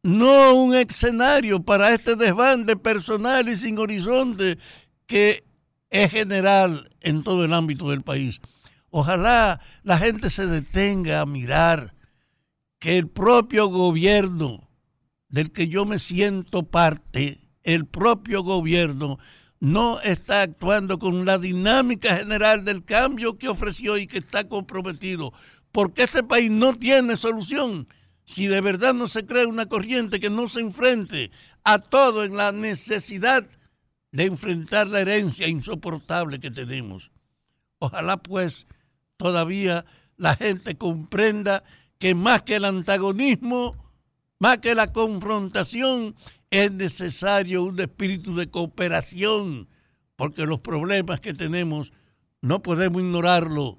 [0.03, 4.59] no un escenario para este desbande personal y sin horizonte
[5.07, 5.45] que
[5.91, 8.41] es general en todo el ámbito del país.
[8.91, 11.95] Ojalá la gente se detenga a mirar
[12.79, 14.69] que el propio gobierno
[15.29, 19.19] del que yo me siento parte, el propio gobierno,
[19.61, 25.33] no está actuando con la dinámica general del cambio que ofreció y que está comprometido,
[25.73, 27.89] porque este país no tiene solución
[28.25, 31.31] si de verdad no se crea una corriente que no se enfrente
[31.65, 33.45] a todo en la necesidad
[34.13, 37.11] de enfrentar la herencia insoportable que tenemos.
[37.79, 38.67] Ojalá pues
[39.17, 39.85] todavía
[40.17, 41.65] la gente comprenda
[41.99, 43.77] que más que el antagonismo,
[44.39, 46.15] más que la confrontación,
[46.51, 49.69] es necesario un espíritu de cooperación,
[50.17, 51.93] porque los problemas que tenemos
[52.41, 53.79] no podemos ignorarlo,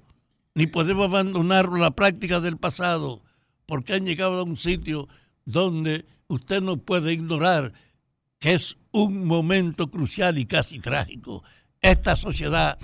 [0.54, 3.22] ni podemos abandonarlo a la práctica del pasado,
[3.66, 5.08] porque han llegado a un sitio
[5.44, 7.72] donde usted no puede ignorar
[8.38, 11.42] que es un momento crucial y casi trágico.
[11.80, 12.78] Esta sociedad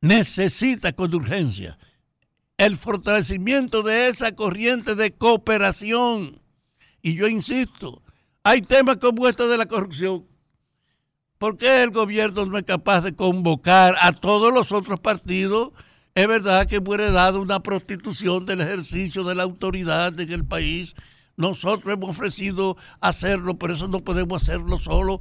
[0.00, 1.78] necesita con urgencia
[2.56, 6.40] el fortalecimiento de esa corriente de cooperación.
[7.00, 8.02] Y yo insisto,
[8.42, 10.26] hay temas como este de la corrupción.
[11.38, 15.70] ¿Por qué el gobierno no es capaz de convocar a todos los otros partidos?
[16.18, 20.96] Es verdad que hemos heredado una prostitución del ejercicio de la autoridad en el país.
[21.36, 25.20] Nosotros hemos ofrecido hacerlo, por eso no podemos hacerlo solo.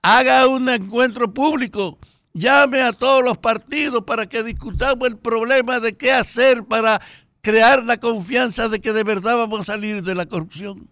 [0.00, 1.98] Haga un encuentro público
[2.32, 6.98] llame a todos los partidos para que discutamos el problema de qué hacer para
[7.42, 10.88] crear la confianza de que de verdad vamos a salir de la corrupción.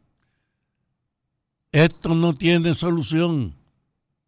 [1.73, 3.55] Esto no tiene solución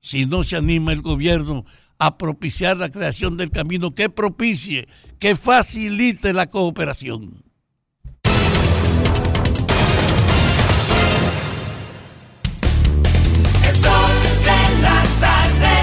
[0.00, 1.66] si no se anima el gobierno
[2.00, 4.88] a propiciar la creación del camino que propicie,
[5.20, 7.44] que facilite la cooperación.
[13.68, 14.12] El sol
[14.44, 15.74] de la tarde.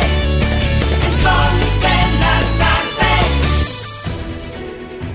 [1.06, 1.56] El sol
[1.86, 3.14] de la tarde.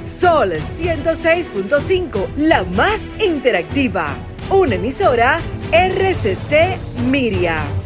[0.05, 4.17] Sol 106.5, la más interactiva.
[4.51, 5.41] Una emisora
[5.73, 6.79] RCC
[7.11, 7.82] Miria.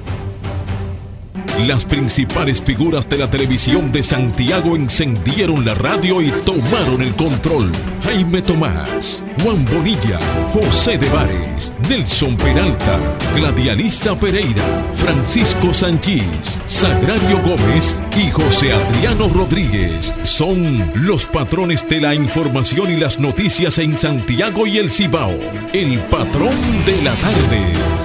[1.66, 7.72] Las principales figuras de la televisión de Santiago encendieron la radio y tomaron el control.
[8.05, 10.18] Jaime Tomás, Juan Bonilla,
[10.53, 12.99] José de Vares, Nelson Peralta,
[13.34, 14.62] Gladialisa Pereira,
[14.94, 16.24] Francisco Sanchís,
[16.66, 23.78] Sagrario Gómez y José Adriano Rodríguez son los patrones de la información y las noticias
[23.78, 25.34] en Santiago y el Cibao.
[25.72, 27.61] El patrón de la tarde.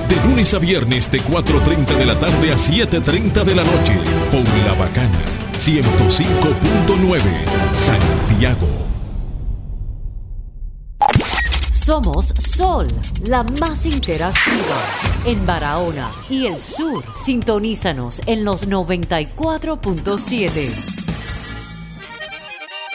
[0.07, 3.93] De lunes a viernes de 4.30 de la tarde a 7.30 de la noche.
[4.29, 5.17] Por La Bacana.
[5.57, 7.21] 105.9.
[7.73, 8.67] Santiago.
[11.71, 12.89] Somos Sol,
[13.25, 14.75] la más interactiva
[15.25, 17.05] en Barahona y el sur.
[17.23, 21.00] Sintonízanos en los 94.7.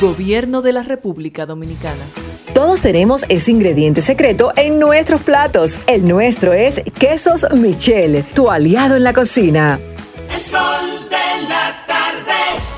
[0.00, 2.02] Gobierno de la República Dominicana.
[2.52, 5.78] Todos tenemos ese ingrediente secreto en nuestros platos.
[5.86, 9.78] El nuestro es Quesos Michel, tu aliado en la cocina.
[10.32, 12.73] El sol de la tarde.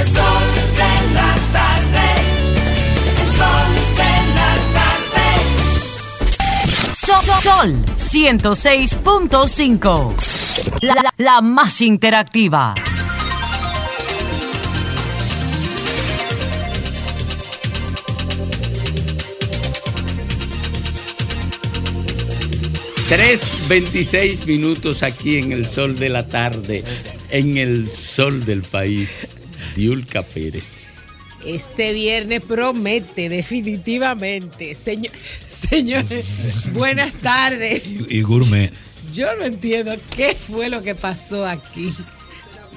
[0.00, 0.46] El sol
[0.76, 2.06] de la tarde.
[3.20, 5.26] El sol de la tarde.
[7.06, 10.14] Sol, Sol 106.5.
[10.82, 12.74] La, la- la más interactiva.
[23.08, 26.82] Tres 26 minutos aquí en el sol de la tarde,
[27.30, 29.36] en el sol del país.
[29.74, 30.86] Diulca Pérez.
[31.44, 34.74] Este viernes promete, definitivamente.
[34.74, 35.12] Señor,
[35.70, 36.24] señores,
[36.72, 37.82] buenas tardes.
[38.08, 38.72] Y gourmet.
[39.12, 41.92] Yo no entiendo qué fue lo que pasó aquí.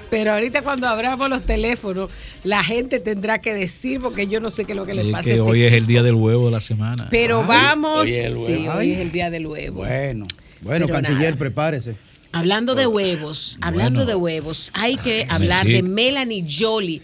[0.09, 2.09] Pero ahorita cuando abramos los teléfonos,
[2.43, 5.11] la gente tendrá que decir porque yo no sé qué es lo que le Es
[5.11, 5.23] pasa.
[5.23, 7.07] que este hoy es el día del huevo de la semana.
[7.09, 8.01] Pero vamos.
[8.01, 8.47] hoy es el huevo.
[8.47, 9.77] Sí, hoy es el día del huevo.
[9.77, 10.27] Bueno,
[10.61, 11.35] bueno, Pero canciller, nada.
[11.37, 11.95] prepárese.
[12.39, 14.09] Hablando de huevos, hablando Bueno.
[14.11, 17.01] de huevos, hay que hablar de Melanie Jolie,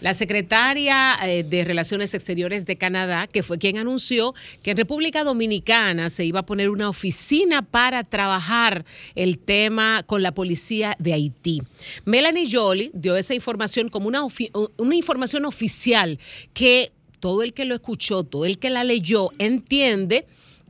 [0.00, 5.22] la secretaria eh, de Relaciones Exteriores de Canadá, que fue quien anunció que en República
[5.22, 11.12] Dominicana se iba a poner una oficina para trabajar el tema con la policía de
[11.12, 11.62] Haití.
[12.04, 16.18] Melanie Jolie dio esa información como una, ofi- una información oficial
[16.54, 20.26] que todo el que lo escuchó, todo el que la leyó, entiende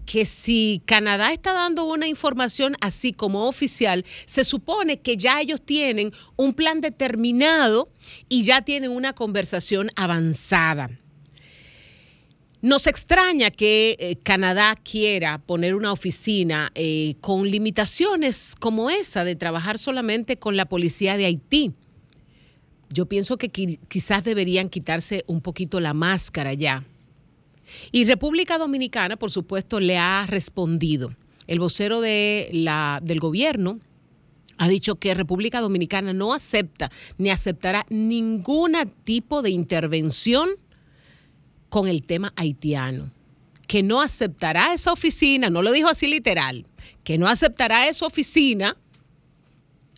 [0.06, 5.62] que si Canadá está dando una información así como oficial, se supone que ya ellos
[5.62, 7.88] tienen un plan determinado
[8.28, 10.90] y ya tienen una conversación avanzada.
[12.60, 19.34] Nos extraña que eh, Canadá quiera poner una oficina eh, con limitaciones como esa de
[19.34, 21.72] trabajar solamente con la policía de Haití.
[22.92, 26.84] Yo pienso que qui- quizás deberían quitarse un poquito la máscara ya.
[27.90, 31.14] Y República Dominicana, por supuesto, le ha respondido.
[31.46, 33.80] El vocero de la, del gobierno
[34.58, 40.50] ha dicho que República Dominicana no acepta ni aceptará ningún tipo de intervención
[41.68, 43.10] con el tema haitiano.
[43.66, 46.66] Que no aceptará esa oficina, no lo dijo así literal,
[47.04, 48.76] que no aceptará esa oficina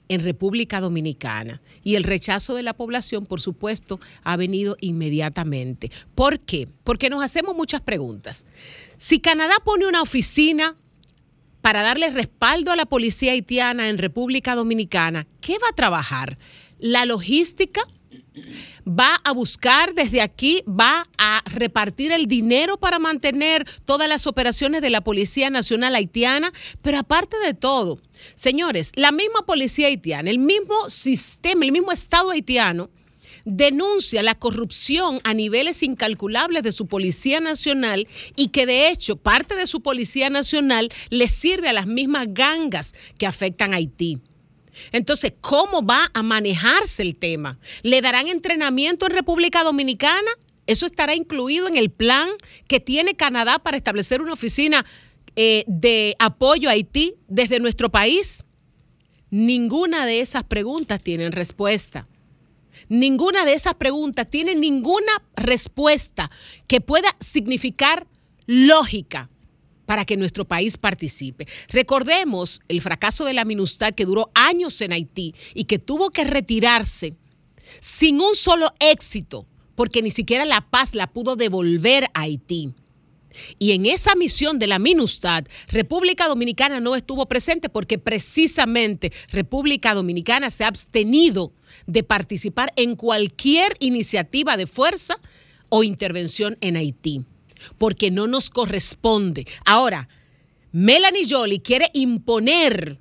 [0.09, 1.63] en República Dominicana.
[1.83, 5.91] Y el rechazo de la población, por supuesto, ha venido inmediatamente.
[6.15, 6.69] ¿Por qué?
[6.85, 8.47] Porque nos hacemos muchas preguntas.
[8.97, 10.77] Si Canadá pone una oficina
[11.61, 16.39] para darle respaldo a la policía haitiana en República Dominicana, ¿qué va a trabajar?
[16.79, 17.81] ¿La logística?
[18.87, 24.83] Va a buscar desde aquí, va a repartir el dinero para mantener todas las operaciones
[24.83, 27.99] de la Policía Nacional Haitiana, pero aparte de todo,
[28.35, 32.91] señores, la misma policía haitiana, el mismo sistema, el mismo Estado haitiano,
[33.45, 39.55] denuncia la corrupción a niveles incalculables de su Policía Nacional y que de hecho parte
[39.55, 44.21] de su Policía Nacional le sirve a las mismas gangas que afectan a Haití.
[44.93, 47.59] Entonces, ¿cómo va a manejarse el tema?
[47.83, 50.31] ¿Le darán entrenamiento en República Dominicana?
[50.67, 52.29] ¿Eso estará incluido en el plan
[52.67, 54.85] que tiene Canadá para establecer una oficina
[55.37, 58.45] eh, de apoyo a Haití desde nuestro país?
[59.31, 62.07] Ninguna de esas preguntas tienen respuesta.
[62.89, 66.31] Ninguna de esas preguntas tiene ninguna respuesta
[66.67, 68.07] que pueda significar
[68.47, 69.31] lógica
[69.87, 71.47] para que nuestro país participe.
[71.69, 76.25] Recordemos el fracaso de la MINUSTAD que duró años en Haití y que tuvo que
[76.25, 77.15] retirarse
[77.81, 82.75] sin un solo éxito, porque ni siquiera la paz la pudo devolver a Haití.
[83.59, 89.95] Y en esa misión de la MINUSTAD, República Dominicana no estuvo presente porque precisamente República
[89.95, 91.53] Dominicana se ha abstenido
[91.87, 95.19] de participar en cualquier iniciativa de fuerza
[95.69, 97.25] o intervención en Haití,
[97.79, 99.47] porque no nos corresponde.
[99.65, 100.09] Ahora,
[100.73, 102.99] Melanie Jolie quiere imponer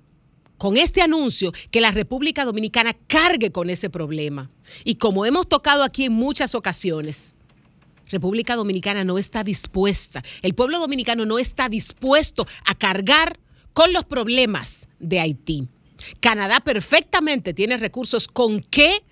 [0.57, 4.49] con este anuncio que la República Dominicana cargue con ese problema.
[4.85, 7.35] Y como hemos tocado aquí en muchas ocasiones,
[8.07, 13.39] República Dominicana no está dispuesta, el pueblo dominicano no está dispuesto a cargar
[13.73, 15.67] con los problemas de Haití.
[16.19, 19.03] Canadá perfectamente tiene recursos con qué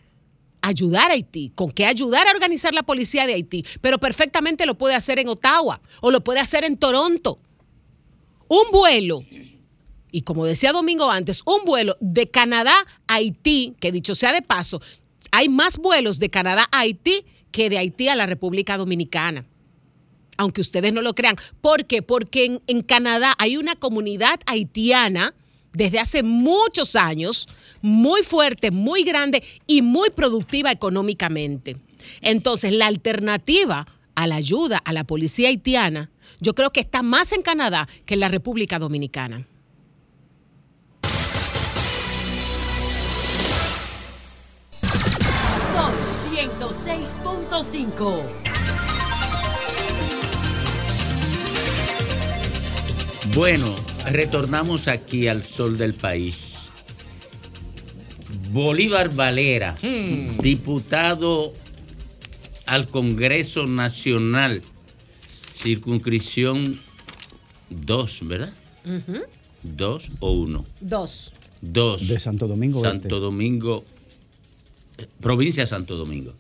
[0.62, 4.78] ayudar a Haití, con qué ayudar a organizar la policía de Haití, pero perfectamente lo
[4.78, 7.40] puede hacer en Ottawa o lo puede hacer en Toronto.
[8.48, 9.24] Un vuelo,
[10.12, 12.74] y como decía Domingo antes, un vuelo de Canadá
[13.08, 14.82] a Haití, que dicho sea de paso,
[15.32, 19.46] hay más vuelos de Canadá a Haití que de Haití a la República Dominicana.
[20.38, 21.36] Aunque ustedes no lo crean.
[21.62, 22.02] ¿Por qué?
[22.02, 25.36] Porque en, en Canadá hay una comunidad haitiana
[25.74, 27.48] desde hace muchos años,
[27.82, 31.78] muy fuerte, muy grande y muy productiva económicamente.
[32.22, 37.32] Entonces, la alternativa a la ayuda a la policía haitiana, yo creo que está más
[37.32, 39.48] en Canadá que en la República Dominicana.
[45.74, 45.94] Sol
[46.32, 48.22] 106.5.
[53.34, 53.74] Bueno,
[54.06, 56.51] retornamos aquí al sol del país.
[58.52, 59.78] Bolívar Valera,
[60.42, 61.54] diputado
[62.66, 64.62] al Congreso Nacional,
[65.54, 66.82] circunscripción
[67.70, 68.54] 2, ¿verdad?
[69.64, 70.66] ¿Dos o uno?
[70.82, 71.34] Dos.
[71.62, 72.08] Dos.
[72.08, 73.20] De Santo Domingo Santo Este.
[73.20, 73.86] Domingo,
[74.98, 76.34] eh, provincia de Santo Domingo.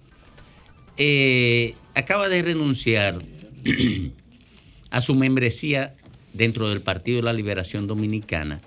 [0.97, 3.24] Eh, acaba de renunciar
[4.89, 5.95] a su membresía
[6.34, 8.59] dentro del Partido de la Liberación Dominicana,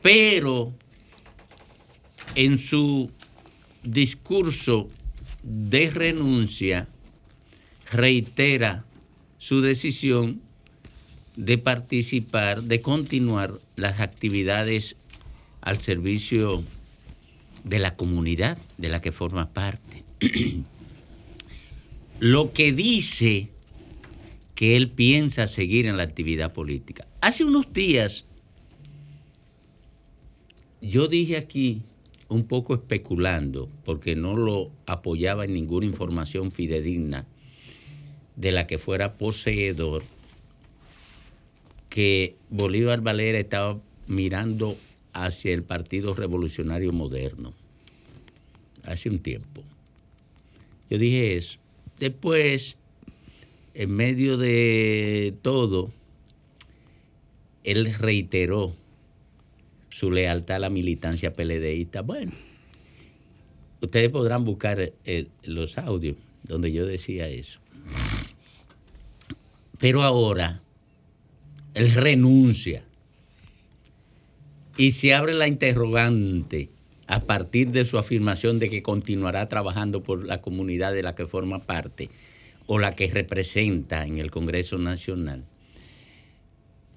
[0.00, 0.72] pero
[2.34, 3.10] en su
[3.82, 4.88] discurso
[5.42, 6.88] de renuncia
[7.90, 8.84] reitera
[9.38, 10.40] su decisión
[11.36, 14.96] de participar, de continuar las actividades
[15.60, 16.62] al servicio
[17.64, 20.04] de la comunidad de la que forma parte.
[22.20, 23.48] Lo que dice
[24.54, 27.06] que él piensa seguir en la actividad política.
[27.22, 28.26] Hace unos días
[30.82, 31.82] yo dije aquí,
[32.30, 37.26] un poco especulando, porque no lo apoyaba en ninguna información fidedigna
[38.36, 40.02] de la que fuera poseedor,
[41.88, 44.76] que Bolívar Valera estaba mirando
[45.12, 47.52] hacia el Partido Revolucionario Moderno
[48.84, 49.62] hace un tiempo.
[50.88, 51.58] Yo dije eso.
[51.98, 52.76] Después,
[53.74, 55.92] en medio de todo,
[57.64, 58.74] él reiteró
[59.90, 62.00] su lealtad a la militancia PLDista.
[62.02, 62.32] Bueno,
[63.80, 67.60] ustedes podrán buscar el- los audios donde yo decía eso.
[69.78, 70.62] Pero ahora,
[71.74, 72.84] él renuncia
[74.76, 76.70] y se abre la interrogante
[77.06, 81.26] a partir de su afirmación de que continuará trabajando por la comunidad de la que
[81.26, 82.08] forma parte
[82.66, 85.44] o la que representa en el Congreso Nacional.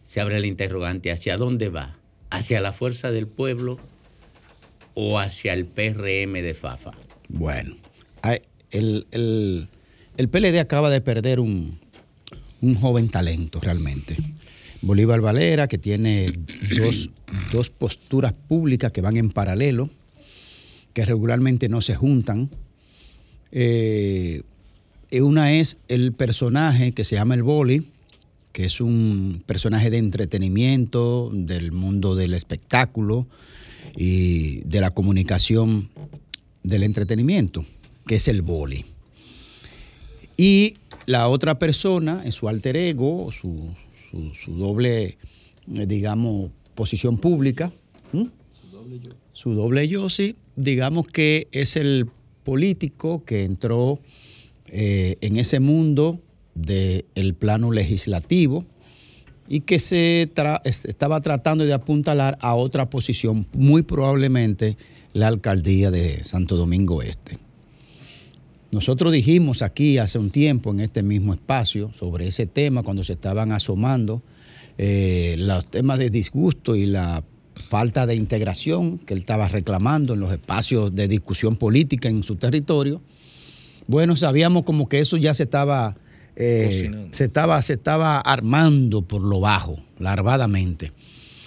[0.06, 1.98] Se abre la interrogante hacia dónde va,
[2.34, 3.80] hacia la fuerza del pueblo
[4.96, 6.92] o hacia el PRM de Fafa.
[7.30, 7.76] Bueno,
[8.72, 9.68] el, el-
[10.18, 11.80] el PLD acaba de perder un,
[12.62, 14.16] un joven talento realmente.
[14.82, 16.32] Bolívar Valera, que tiene
[16.76, 17.10] dos,
[17.52, 19.90] dos posturas públicas que van en paralelo,
[20.94, 22.50] que regularmente no se juntan.
[23.52, 24.44] Eh,
[25.22, 27.88] una es el personaje que se llama el Boli,
[28.54, 33.28] que es un personaje de entretenimiento, del mundo del espectáculo
[33.97, 35.89] y de la comunicación
[36.64, 37.66] del entretenimiento.
[38.06, 38.84] que es el boli.
[40.38, 40.76] Y
[41.06, 43.74] la otra persona, en su alter ego, su,
[44.12, 45.18] su- su doble,
[45.76, 47.72] eh, digamos, posición pública,
[48.14, 48.30] ¿m?
[49.34, 52.08] su doble yo, sí, digamos que es el
[52.43, 53.99] político que entró
[54.68, 56.20] eh, en ese mundo
[56.56, 58.66] del plano legislativo
[59.47, 64.78] y que se tra- es- estaba tratando de apuntalar a otra posición, muy probablemente
[65.14, 67.38] la alcaldía de Santo Domingo Este.
[68.72, 73.14] Nosotros dijimos aquí hace un tiempo en este mismo espacio sobre ese tema cuando se
[73.14, 74.24] estaban asomando
[74.80, 77.24] eh, los temas de disgusto y la
[77.70, 82.36] falta de integración que él estaba reclamando en los espacios de discusión política en su
[82.38, 82.99] territorio.
[83.86, 85.95] Bueno, sabíamos como que eso ya se estaba,
[86.36, 90.92] eh, se estaba, se estaba armando por lo bajo, larvadamente.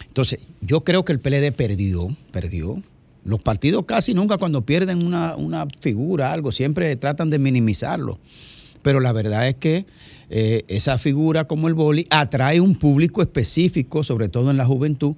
[0.07, 2.83] Entonces, yo creo que el PLD perdió, perdió.
[3.25, 8.19] Los partidos casi nunca cuando pierden una, una figura, algo, siempre tratan de minimizarlo.
[8.83, 9.85] Pero la verdad es que
[10.31, 15.17] eh, esa figura como el boli atrae un público específico, sobre todo en la juventud,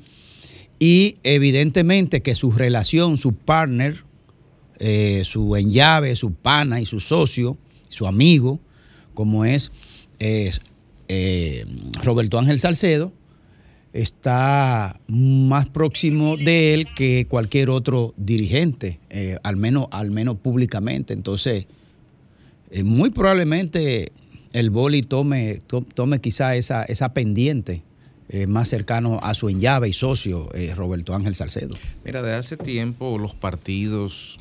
[0.79, 4.05] y evidentemente que su relación, su partner,
[4.79, 7.57] eh, su enllave, su pana y su socio,
[7.89, 8.61] su amigo,
[9.19, 9.73] como es
[10.21, 10.53] eh,
[11.09, 11.67] eh,
[12.05, 13.13] Roberto Ángel Salcedo,
[13.93, 21.15] está más próximo de él que cualquier otro dirigente, eh, al, menos, al menos públicamente.
[21.15, 21.67] Entonces,
[22.85, 24.13] muy probablemente
[24.53, 27.83] el boli tome, to- tome quizá esa, esa pendiente
[28.47, 31.75] más cercano a su enllave y socio, Roberto Ángel Salcedo.
[32.05, 34.39] Mira, de hace tiempo los partidos,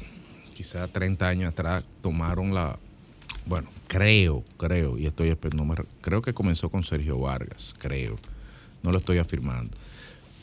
[0.54, 2.78] quizá 30 años atrás, tomaron la,
[3.48, 8.18] bueno, creo, creo, y estoy no me re- creo que comenzó con Sergio Vargas, creo,
[8.84, 9.76] no lo estoy afirmando,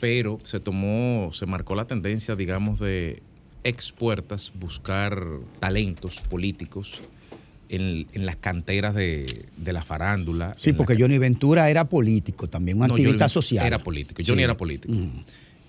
[0.00, 3.22] pero se tomó, se marcó la tendencia, digamos, de
[3.62, 5.22] expuertas buscar
[5.58, 7.00] talentos políticos
[7.70, 10.54] en, en las canteras de, de la farándula.
[10.58, 13.66] Sí, en la porque Johnny Ventura era político también, un no, activista Johnny social.
[13.66, 14.22] Era político.
[14.24, 14.44] Johnny Sí.
[14.44, 14.92] era político.
[14.94, 15.24] Mm.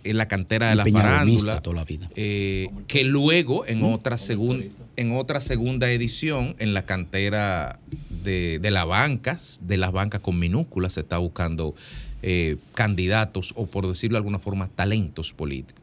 [0.05, 1.61] En la cantera de la farándula.
[1.61, 2.09] toda la vida.
[2.15, 7.79] eh, que luego, en otra, segun- en otra segunda edición, en la cantera
[8.23, 11.75] de, de las bancas, de las bancas con minúsculas, se está buscando
[12.21, 15.81] eh, candidatos o, por decirlo de alguna forma, talentos políticos.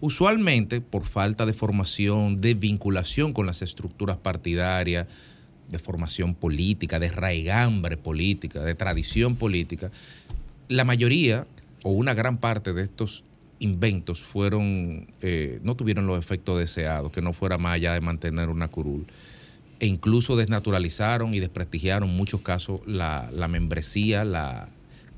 [0.00, 5.06] Usualmente, por falta de formación, de vinculación con las estructuras partidarias,
[5.70, 9.90] de formación política, de raigambre política, de tradición política,
[10.68, 11.46] la mayoría
[11.84, 13.24] o una gran parte de estos
[13.62, 18.48] inventos fueron, eh, no tuvieron los efectos deseados, que no fuera más allá de mantener
[18.48, 19.06] una curul.
[19.78, 24.68] E incluso desnaturalizaron y desprestigiaron en muchos casos la, la membresía, la,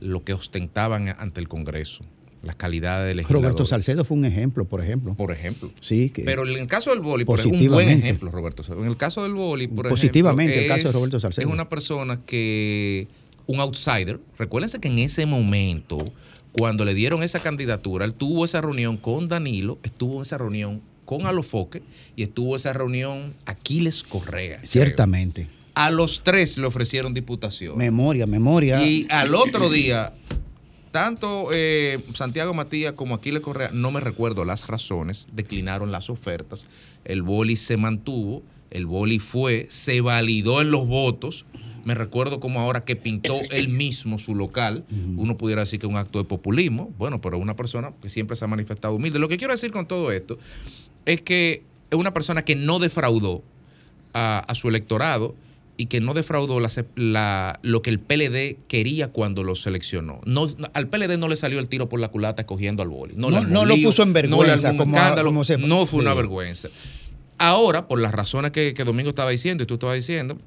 [0.00, 2.04] lo que ostentaban ante el Congreso,
[2.42, 3.42] las calidades de legislador.
[3.42, 5.14] Roberto Salcedo fue un ejemplo, por ejemplo.
[5.14, 5.70] Por ejemplo.
[5.80, 8.62] Sí, que Pero en el caso del boli, por ejemplo, un buen ejemplo, Roberto.
[8.62, 8.84] Salcedo.
[8.84, 11.46] En el caso del boli, por Positivamente, ejemplo, el caso de Roberto Salcedo.
[11.46, 13.08] Es una persona que,
[13.46, 14.20] un outsider.
[14.38, 15.98] Recuérdense que en ese momento,
[16.56, 20.82] cuando le dieron esa candidatura, él tuvo esa reunión con Danilo, estuvo en esa reunión
[21.04, 21.82] con Alofoque
[22.14, 24.58] y estuvo esa reunión Aquiles Correa.
[24.58, 24.66] creo.
[24.66, 25.48] ciertamente.
[25.74, 27.76] A los tres le ofrecieron diputación.
[27.76, 28.80] Memoria, memoria.
[28.86, 30.12] Y al otro día,
[30.92, 36.68] tanto eh, Santiago Matías como Aquiles Correa, no me recuerdo las razones, declinaron las ofertas.
[37.04, 41.46] El boli se mantuvo, el boli fue, se validó en los votos.
[41.84, 44.84] Me recuerdo como ahora que pintó él mismo su local.
[45.16, 46.92] Uno pudiera decir que es un acto de populismo.
[46.98, 49.18] Bueno, pero una persona que siempre se ha manifestado humilde.
[49.18, 50.38] Lo que quiero decir con todo esto
[51.06, 53.42] es que es una persona que no defraudó
[54.12, 55.34] a, a su electorado
[55.76, 60.20] y que no defraudó la, se- la- lo que el PLD quería cuando lo seleccionó.
[60.24, 63.14] No, al PLD no le salió el tiro por la culata escogiendo al boli.
[63.16, 64.96] No, No- no lo puso en no vergüenza, un como-
[65.44, 66.68] se- no fue una vergüenza.
[67.38, 70.38] Ahora, por las razones que, que Domingo estaba diciendo y tú estabas diciendo,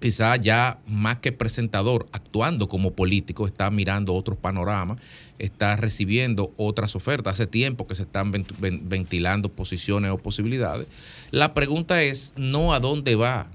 [0.00, 4.98] quizá ya más que presentador, actuando como político, está mirando otros panoramas,
[5.38, 7.34] está recibiendo otras ofertas.
[7.34, 10.86] Hace tiempo que se están vent- ven- ventilando posiciones o posibilidades.
[11.30, 13.48] La pregunta es no a dónde va.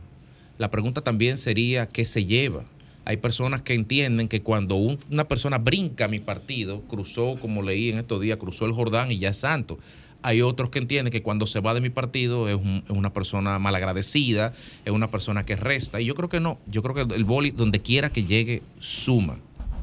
[0.58, 2.64] La pregunta también sería qué se lleva.
[3.06, 7.90] Hay personas que entienden que cuando un- una persona brinca mi partido, cruzó, como leí
[7.90, 9.78] en estos días, cruzó el Jordán y ya es santo.
[10.24, 13.14] Hay otros que entienden que cuando se va de mi partido es, un- es una
[13.14, 14.54] persona malagradecida,
[14.86, 16.02] es una persona que resta.
[16.02, 16.60] Y yo creo que no.
[16.66, 19.38] Yo creo que el boli, donde quiera que llegue, suma.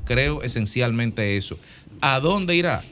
[0.06, 1.58] Creo esencialmente eso.
[2.00, 2.82] ¿A dónde irá?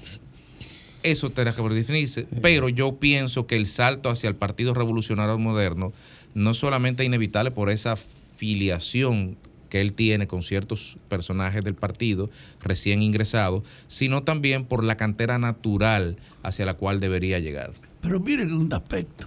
[1.03, 2.27] Eso tendrá que definirse.
[2.43, 5.93] Pero yo pienso que el salto hacia el Partido Revolucionario Moderno
[6.35, 9.37] no solamente es inevitable por esa filiación
[9.69, 15.39] que él tiene con ciertos personajes del partido recién ingresados, sino también por la cantera
[15.39, 17.73] natural hacia la cual debería llegar.
[18.01, 19.27] Pero miren un aspecto.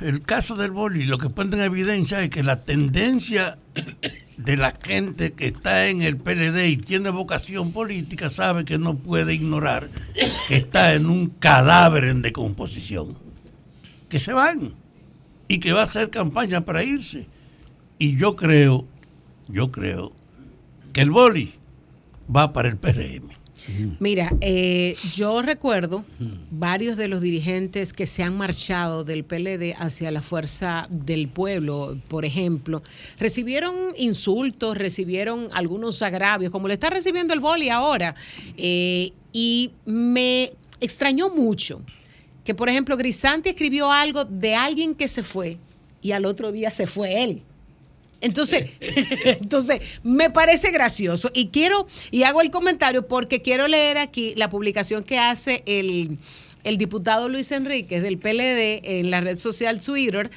[0.00, 3.58] el caso del boli lo que pone en evidencia es que la tendencia
[4.36, 8.96] de la gente que está en el PLD y tiene vocación política sabe que no
[8.96, 9.88] puede ignorar
[10.48, 13.16] que está en un cadáver en decomposición.
[14.08, 14.74] Que se van
[15.48, 17.26] y que va a hacer campaña para irse.
[18.02, 18.84] Y yo creo,
[19.46, 20.10] yo creo
[20.92, 21.52] que el boli
[22.34, 23.28] va para el PRM.
[24.00, 26.04] Mira, eh, yo recuerdo
[26.50, 31.96] varios de los dirigentes que se han marchado del PLD hacia la fuerza del pueblo,
[32.08, 32.82] por ejemplo,
[33.20, 38.16] recibieron insultos, recibieron algunos agravios, como le está recibiendo el boli ahora,
[38.56, 41.80] eh, y me extrañó mucho
[42.42, 45.58] que, por ejemplo, Grisanti escribió algo de alguien que se fue
[46.02, 47.44] y al otro día se fue él.
[48.22, 54.32] Entonces, entonces, me parece gracioso y quiero, y hago el comentario porque quiero leer aquí
[54.36, 56.18] la publicación que hace el,
[56.64, 60.30] el diputado Luis Enríquez del PLD en la red social Twitter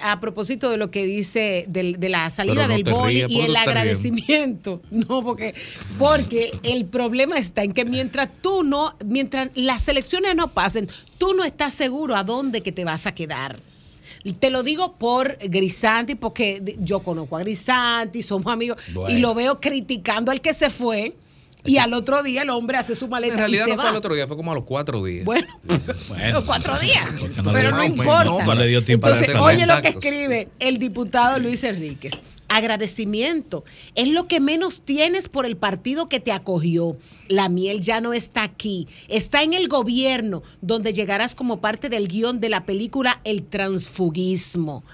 [0.00, 3.44] a propósito de lo que dice de, la salida no del boli y ¿por qué
[3.44, 4.82] el agradecimiento.
[4.90, 5.54] No, porque,
[5.98, 11.34] porque el problema está en que mientras tú no, mientras las elecciones no pasen, tú
[11.34, 13.58] no estás seguro a dónde que te vas a quedar.
[14.38, 19.16] Te lo digo por Grisanti, porque yo conozco a Grisanti, somos amigos, Bueno.
[19.16, 21.14] y lo veo criticando al que se fue,
[21.64, 23.82] y al otro día el hombre hace su maleta En realidad y se no va.
[23.84, 25.24] fue el otro día, fue como a los cuatro días.
[25.24, 25.48] Bueno,
[26.32, 27.12] los cuatro días.
[27.42, 28.24] no pero no importa.
[28.24, 32.12] no, no le dio tiempo para Entonces, oye lo que escribe el diputado Luis Enríquez.
[32.48, 36.96] Agradecimiento es lo que menos tienes por el partido que te acogió.
[37.28, 42.08] La miel ya no está aquí, está en el gobierno, donde llegarás como parte del
[42.08, 44.84] guion de la película El transfugismo.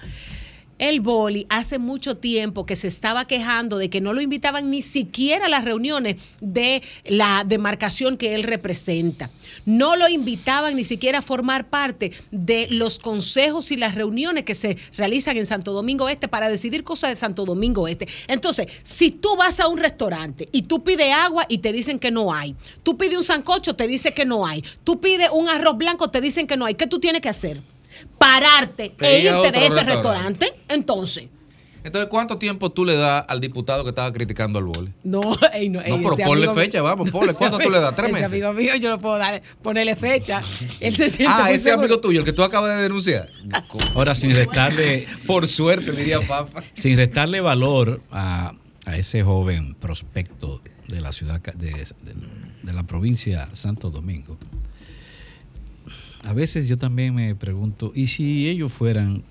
[0.79, 4.81] El boli hace mucho tiempo que se estaba quejando de que no lo invitaban ni
[4.81, 9.29] siquiera a las reuniones de la demarcación que él representa.
[9.65, 14.55] No lo invitaban ni siquiera a formar parte de los consejos y las reuniones que
[14.55, 18.07] se realizan en Santo Domingo Este para decidir cosas de Santo Domingo Este.
[18.27, 22.11] Entonces, si tú vas a un restaurante y tú pides agua y te dicen que
[22.11, 25.77] no hay, tú pides un sancocho, te dice que no hay, tú pides un arroz
[25.77, 27.61] blanco, te dicen que no hay, ¿qué tú tienes que hacer?
[28.23, 29.91] Pararte e irte de ese restaurante.
[29.93, 30.53] restaurante.
[30.69, 31.27] Entonces,
[31.83, 34.89] Entonces, ¿cuánto tiempo tú le das al diputado que estaba criticando al boli?
[35.03, 35.21] no,
[35.53, 37.33] ey, no, No, ey, pero ese ponle amigo- fecha, vamos, ponle.
[37.37, 37.93] ¿Cuánto tú le das?
[37.95, 38.29] ¿Tres ese meses?
[38.31, 40.41] amigo mío, yo no puedo dar, ponerle fecha.
[40.79, 41.81] Él se siente Ah, muy ese seguro.
[41.85, 43.27] amigo tuyo, el que tú acabas de denunciar.
[43.95, 45.05] Ahora, sin restarle.
[45.27, 46.63] Por suerte, diría Fafa.
[46.73, 48.53] Sin restarle valor a,
[48.85, 51.83] a ese joven prospecto de la ciudad de, de-
[52.63, 54.37] de la provincia Santo Domingo.
[56.25, 59.23] A veces yo también me pregunto, ¿y si ellos fueran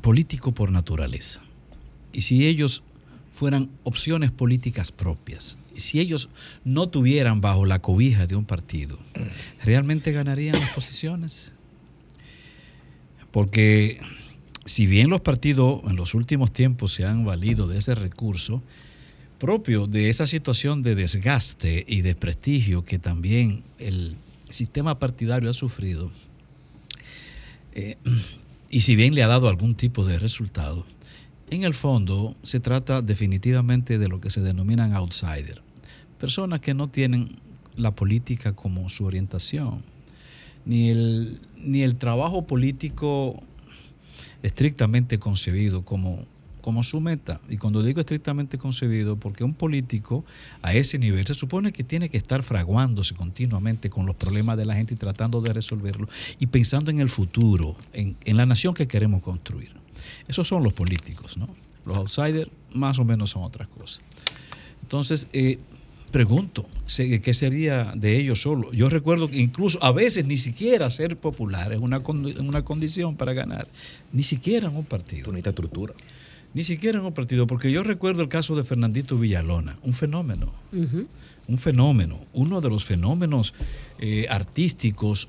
[0.00, 1.40] políticos por naturaleza?
[2.12, 2.82] ¿Y si ellos
[3.32, 5.58] fueran opciones políticas propias?
[5.74, 6.28] ¿Y si ellos
[6.64, 8.98] no tuvieran bajo la cobija de un partido?
[9.62, 11.52] ¿Realmente ganarían las posiciones?
[13.32, 14.00] Porque
[14.64, 18.62] si bien los partidos en los últimos tiempos se han valido de ese recurso,
[19.38, 24.16] propio de esa situación de desgaste y desprestigio que también el
[24.56, 26.10] sistema partidario ha sufrido,
[27.74, 27.96] eh,
[28.70, 30.84] y si bien le ha dado algún tipo de resultado,
[31.50, 35.60] en el fondo se trata definitivamente de lo que se denominan outsiders,
[36.18, 37.28] personas que no tienen
[37.76, 39.82] la política como su orientación,
[40.64, 43.40] ni el, ni el trabajo político
[44.42, 46.24] estrictamente concebido como,
[46.66, 47.40] como su meta.
[47.48, 50.24] Y cuando digo estrictamente concebido, porque un político
[50.62, 54.64] a ese nivel se supone que tiene que estar fraguándose continuamente con los problemas de
[54.64, 56.10] la gente y tratando de resolverlos
[56.40, 59.70] y pensando en el futuro, en, la nación que queremos construir.
[60.26, 61.48] Esos son los políticos, ¿no?
[61.84, 64.00] Los outsiders más o menos son otras cosas.
[64.82, 65.60] Entonces, eh,
[66.10, 68.72] pregunto, ¿se- ¿qué sería de ellos solo?
[68.72, 71.98] Yo recuerdo que incluso a veces ni siquiera ser popular es una,
[72.40, 73.68] una condición para ganar,
[74.12, 75.26] ni siquiera en un partido.
[75.26, 75.94] Bonita estructura.
[76.56, 80.54] Ni siquiera en un partido, porque yo recuerdo el caso de Fernandito Villalona, un fenómeno,
[80.72, 83.52] un fenómeno, uno de los fenómenos
[83.98, 85.28] eh, artísticos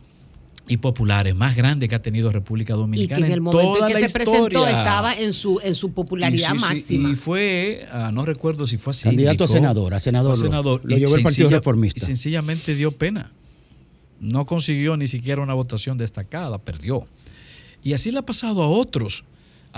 [0.69, 3.89] y populares más grandes que ha tenido República Y que Dominicana en el momento toda
[3.89, 7.09] en que se presentó estaba en su, en su popularidad Y sí, sí, máxima.
[7.11, 9.03] y fue, ah, no recuerdo si fue así.
[9.03, 12.05] Candidato a senador, a senador lo- lo llevó el Partido Reformista.
[12.05, 13.33] Y sencillamente dio pena.
[14.21, 17.05] No consiguió ni siquiera una votación destacada, perdió.
[17.83, 19.25] Y así le ha pasado a otros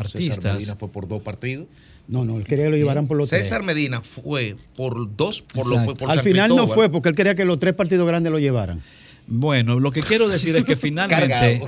[0.08, 0.54] César artistas.
[0.56, 1.68] Medina fue por dos partidos.
[2.08, 3.68] No, no, él quería que lo llevaran por los César tres.
[3.68, 5.95] Medina fue por dos, por, lo, Exacto.
[5.95, 8.39] por Al San final no fue porque él quería que los tres partidos grandes lo
[8.39, 8.82] llevaran.
[9.28, 11.62] Bueno, lo que quiero decir es que finalmente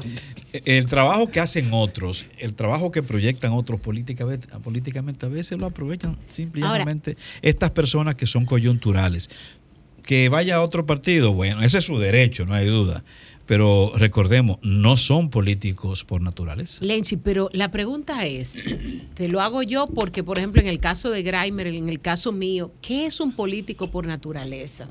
[0.66, 5.68] el trabajo que hacen otros, el trabajo que proyectan otros políticamente, políticamente a veces lo
[5.68, 9.30] aprovechan simplemente estas personas que son coyunturales.
[10.04, 13.04] Que vaya a otro partido, bueno, ese es su derecho, no hay duda.
[13.52, 16.80] Pero recordemos, no son políticos por naturaleza.
[16.86, 18.64] Lenchi, pero la pregunta es,
[19.14, 22.32] te lo hago yo porque, por ejemplo, en el caso de Grimer, en el caso
[22.32, 24.88] mío, ¿qué es un político por naturaleza?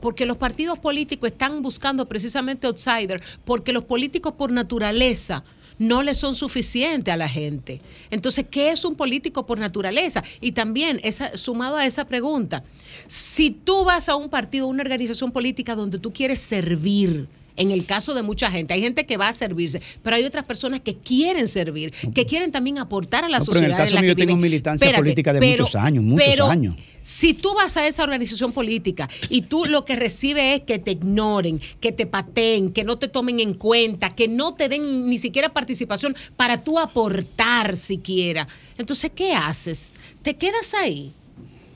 [0.00, 5.44] Porque los partidos políticos están buscando precisamente outsider, porque los políticos por naturaleza
[5.78, 7.82] no le son suficientes a la gente.
[8.10, 10.24] Entonces, ¿qué es un político por naturaleza?
[10.40, 10.98] Y también,
[11.34, 12.64] sumado a esa pregunta,
[13.06, 17.28] si tú vas a un partido, una organización política donde tú quieres servir,
[17.58, 20.44] en el caso de mucha gente, hay gente que va a servirse, pero hay otras
[20.44, 23.78] personas que quieren servir, que quieren también aportar a la No, pero en sociedad.
[23.80, 26.26] el caso la mío que yo tengo militancia Espérate, política de pero- muchos años, muchos
[26.28, 26.76] pero años.
[27.02, 30.90] Si tú vas a esa organización política y tú lo que recibes es que te
[30.92, 35.16] ignoren, que te pateen, que no te tomen en cuenta, que no te den ni
[35.16, 38.46] siquiera participación para tú aportar siquiera,
[38.76, 39.90] entonces, ¿qué haces?
[40.22, 41.12] ¿Te quedas ahí?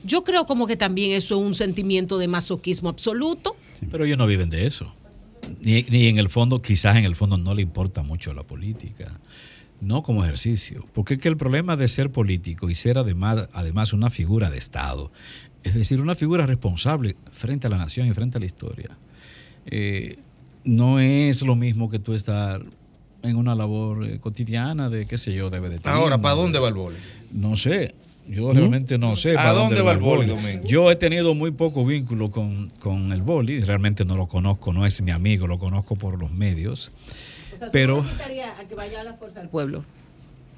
[0.03, 3.55] Yo creo como que también eso es un sentimiento de masoquismo absoluto.
[3.89, 4.93] Pero ellos no viven de eso.
[5.61, 9.19] Ni, ni en el fondo, quizás en el fondo no le importa mucho la política.
[9.81, 10.85] No como ejercicio.
[10.93, 14.57] Porque es que el problema de ser político y ser además, además una figura de
[14.57, 15.11] Estado,
[15.63, 18.91] es decir, una figura responsable frente a la nación y frente a la historia,
[19.65, 20.17] eh,
[20.63, 22.63] no es lo mismo que tú estar
[23.23, 26.59] en una labor eh, cotidiana de, qué sé yo, de vedetismo, Ahora, ¿para de- dónde
[26.59, 26.97] va el boli?
[27.33, 27.95] No sé.
[28.27, 28.57] Yo ¿Mm?
[28.57, 29.33] realmente no sé.
[29.33, 30.41] ¿A para dónde va el boli, boli.
[30.41, 30.67] Domingo?
[30.67, 33.61] Yo he tenido muy poco vínculo con, con el boli.
[33.61, 36.91] Realmente no lo conozco, no es mi amigo, lo conozco por los medios.
[37.71, 37.99] Pero.
[37.99, 39.83] a que vaya a la fuerza del pueblo.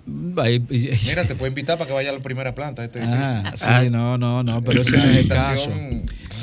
[0.07, 4.19] Mira, te puedo invitar para que vaya a la primera planta este Ah, sí, no,
[4.19, 5.71] no, no, pero ese no es el caso.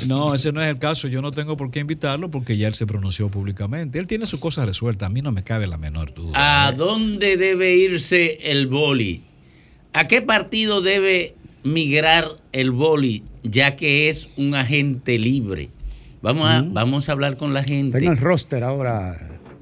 [0.05, 1.07] No, ese no es el caso.
[1.07, 3.99] Yo no tengo por qué invitarlo porque ya él se pronunció públicamente.
[3.99, 5.05] Él tiene su cosa resuelta.
[5.05, 6.67] A mí no me cabe la menor duda.
[6.67, 9.23] ¿A dónde debe irse el boli?
[9.93, 15.69] ¿A qué partido debe migrar el boli, ya que es un agente libre?
[16.21, 17.97] Vamos a, vamos a hablar con la gente.
[17.99, 19.17] Está en el roster ahora.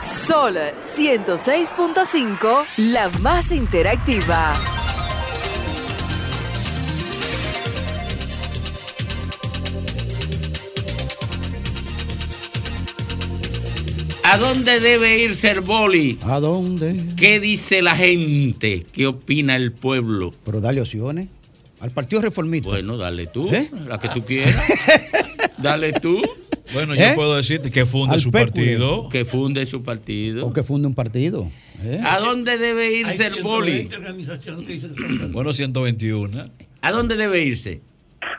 [0.00, 4.54] Sol 106.5, la más interactiva.
[14.30, 16.16] ¿A dónde debe irse el boli?
[16.22, 16.94] ¿A dónde?
[17.16, 18.86] ¿Qué dice la gente?
[18.92, 20.32] ¿Qué opina el pueblo?
[20.44, 21.26] Pero dale opciones.
[21.80, 22.68] Al Partido Reformista.
[22.68, 23.70] Bueno, dale tú, ¿Eh?
[23.88, 24.54] la que tú quieras.
[25.58, 26.20] dale tú.
[26.74, 26.98] Bueno, ¿Eh?
[27.00, 29.08] yo puedo decirte que funde Al su partido.
[29.08, 30.46] Que funde su partido.
[30.46, 31.50] O que funde un partido.
[31.82, 32.00] ¿eh?
[32.04, 33.88] ¿A dónde debe irse el boli?
[35.32, 36.42] Bueno, 121.
[36.82, 37.80] ¿A dónde debe irse?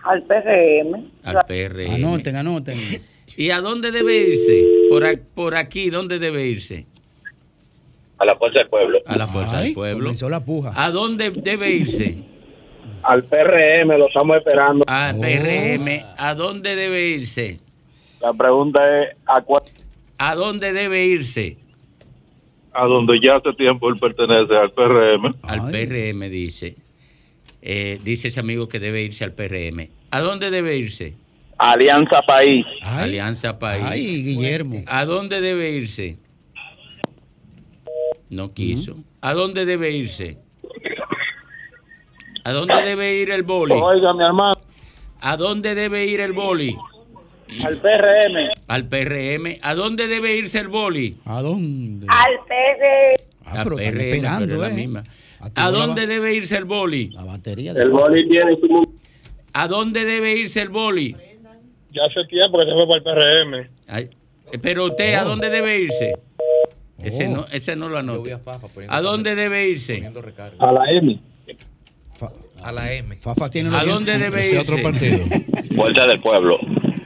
[0.03, 1.11] Al PRM.
[1.23, 1.93] Al PRM.
[1.95, 2.77] Anoten, anoten.
[3.37, 4.63] ¿Y a dónde debe irse?
[4.89, 6.85] Por, a- por aquí, ¿dónde debe irse?
[8.17, 8.97] A la fuerza del pueblo.
[9.05, 10.03] A la fuerza Ay, del pueblo.
[10.05, 10.73] comenzó la puja.
[10.75, 12.19] ¿A dónde debe irse?
[13.03, 14.83] Al PRM, lo estamos esperando.
[14.87, 16.03] Al PRM.
[16.17, 17.59] ¿A dónde debe irse?
[18.21, 19.63] La pregunta es, ¿a, cuál-
[20.17, 21.57] ¿A dónde debe irse?
[22.73, 25.33] a donde ya hace tiempo él pertenece, al PRM?
[25.43, 26.75] Al PRM dice.
[27.61, 29.89] Eh, dice ese amigo que debe irse al PRM.
[30.09, 31.15] ¿A dónde debe irse?
[31.57, 32.65] Alianza País.
[32.81, 33.83] Alianza País.
[33.85, 34.83] Ay, Guillermo.
[34.87, 36.17] ¿A dónde debe irse?
[38.29, 38.95] No quiso.
[39.19, 40.37] ¿A dónde debe irse?
[42.43, 43.73] ¿A dónde debe ir el boli?
[43.73, 44.55] Oiga, mi hermano.
[45.21, 46.75] ¿A dónde debe ir el boli?
[47.63, 48.49] Al PRM.
[48.67, 49.57] Al PRM.
[49.61, 51.17] ¿A dónde debe irse el boli?
[51.25, 52.07] ¿A dónde?
[52.09, 53.27] Al PRM.
[53.45, 54.73] Ah, pero están PRM, esperando, pero es la ¿eh?
[54.73, 55.03] misma.
[55.39, 57.09] ¿A la dónde debe irse el boli?
[57.09, 58.93] La batería de El boli tiene su...
[59.53, 61.15] ¿A dónde debe irse el boli?
[61.91, 63.69] Ya hace tiempo que se fue para el PRM.
[63.87, 64.09] Ay,
[64.53, 65.29] eh, pero usted, ¿a Oh.
[65.29, 66.13] dónde debe irse?
[67.03, 67.31] Ese, Oh.
[67.31, 68.31] no, ese no lo anote.
[68.33, 70.09] a Fafa poniendo- ¿A dónde debe irse?
[70.59, 71.19] A la M.
[72.63, 73.17] A la M.
[73.21, 74.59] Fafa tiene ¿A dónde debe irse?
[74.59, 75.17] otro partido.
[75.75, 76.57] Fuerza del pueblo.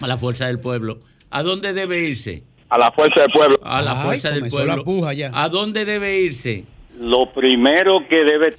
[0.01, 0.99] A la fuerza del pueblo.
[1.29, 2.43] ¿A dónde debe irse?
[2.69, 3.59] A la fuerza del pueblo.
[3.63, 4.75] A la Ay, fuerza del pueblo.
[4.75, 5.29] la puja ya.
[5.33, 6.65] ¿A dónde debe irse?
[6.99, 8.49] Lo primero que debe...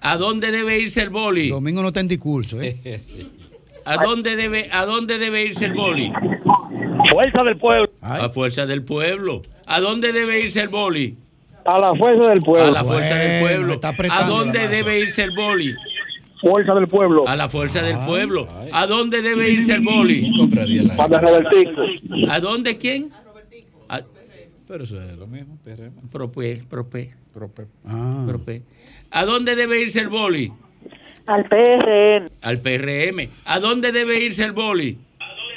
[0.00, 1.50] ¿A dónde debe irse el boli?
[1.50, 2.76] Domingo no está en discurso, ¿eh?
[3.84, 6.12] ¿A dónde debe, a dónde debe irse el boli?
[7.10, 7.90] Fuerza del pueblo.
[8.00, 9.42] A fuerza del pueblo.
[9.66, 11.16] ¿A dónde debe irse el boli?
[11.64, 12.70] A la fuerza del A pueblo.
[12.72, 13.72] la fuerza del pueblo.
[13.74, 15.72] está ¿A dónde debe irse el boli?
[16.42, 17.26] Fuerza del pueblo.
[17.26, 18.46] A la fuerza del pueblo.
[18.72, 20.30] ¿A dónde debe irse el boli?
[20.36, 21.82] Compraría la Para Robertico.
[22.28, 23.10] ¿A dónde quién?
[23.88, 24.00] A-
[24.66, 25.92] Pero eso es lo mismo, PRM.
[26.10, 27.14] Prope, prope.
[27.32, 27.66] Prope.
[27.86, 28.24] Ah.
[28.28, 28.62] Prope.
[29.12, 30.52] ¿A dónde debe irse el boli?
[31.26, 32.28] Al PRM.
[32.42, 33.28] Al PRM.
[33.44, 34.98] ¿A dónde debe irse el boli?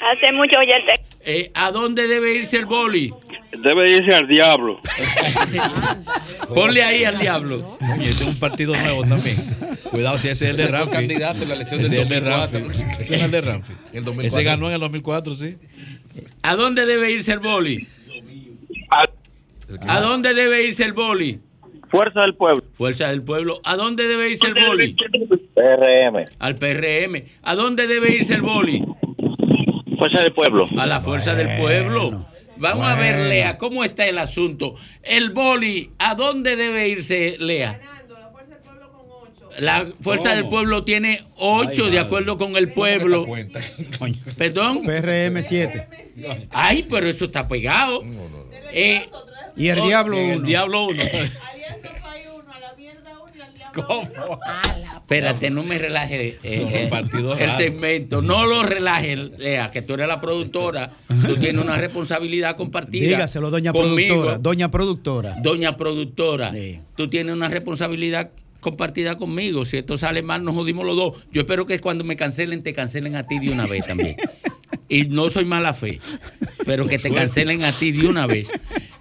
[0.02, 0.94] Hace mucho oyente.
[1.22, 3.12] Eh, ¿A dónde debe irse el boli?
[3.64, 4.80] Debe irse al diablo.
[6.54, 7.78] Ponle ahí al diablo.
[7.96, 9.38] Oye, ese es un partido nuevo también.
[9.92, 10.94] Cuidado si ese es el de Ramfi.
[10.94, 12.60] candidato en la elección Ese del es el de 2004.
[12.60, 13.02] Ramfi.
[13.02, 13.72] Ese es el de Ramfi.
[13.72, 14.28] En el 2004.
[14.28, 15.58] Ese ganó en el 2004, sí.
[16.44, 17.88] ¿A dónde debe irse el boli?
[19.88, 21.40] ¿A dónde debe irse el boli?
[21.90, 22.64] Fuerza del pueblo.
[22.78, 23.62] Fuerza del pueblo.
[23.64, 24.96] ¿A dónde debe irse el boli?
[25.54, 26.26] PRM.
[26.40, 27.24] Al PRM.
[27.44, 28.84] ¿A dónde debe irse el boli?
[29.98, 30.68] Fuerza del pueblo.
[30.78, 32.26] A la fuerza del pueblo.
[32.58, 33.30] Vamos a ver, Bueno.
[33.30, 34.76] Lea, cómo está el asunto.
[35.04, 37.80] El boli, ¿a dónde debe irse, Lea?
[39.60, 40.36] La fuerza ¿Cómo?
[40.36, 43.26] del pueblo tiene ocho, Ay, de acuerdo con el pueblo.
[44.38, 44.84] Perdón.
[44.84, 45.88] PRM 7.
[46.52, 48.04] Ay, pero eso está pegado.
[48.74, 49.08] Eh,
[49.56, 50.46] Y el Diablo El 1.
[50.48, 51.04] Diablo 1.
[53.76, 54.40] ¿Cómo?
[54.96, 56.90] Espérate, no me relaje eh, eh,
[57.40, 58.22] el segmento.
[58.22, 60.94] No lo relaje, Lea, que tú eres la productora.
[61.26, 63.06] Tú tienes una responsabilidad compartida.
[63.06, 64.16] Dígaselo, doña conmigo.
[64.16, 64.38] productora.
[64.40, 65.36] Doña productora.
[65.44, 66.54] Doña productora,
[66.96, 69.64] tú tienes una responsabilidad compartida conmigo.
[69.64, 71.24] Si esto sale mal, nos jodimos los dos.
[71.32, 74.16] Yo espero que cuando me cancelen, te cancelen a ti de una vez también.
[74.90, 76.00] Y no soy mala fe,
[76.66, 78.52] pero que te cancelen a ti de una vez.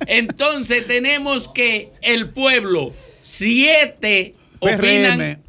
[0.06, 4.34] Entonces tenemos que el pueblo, siete
[4.64, 5.42] opinan,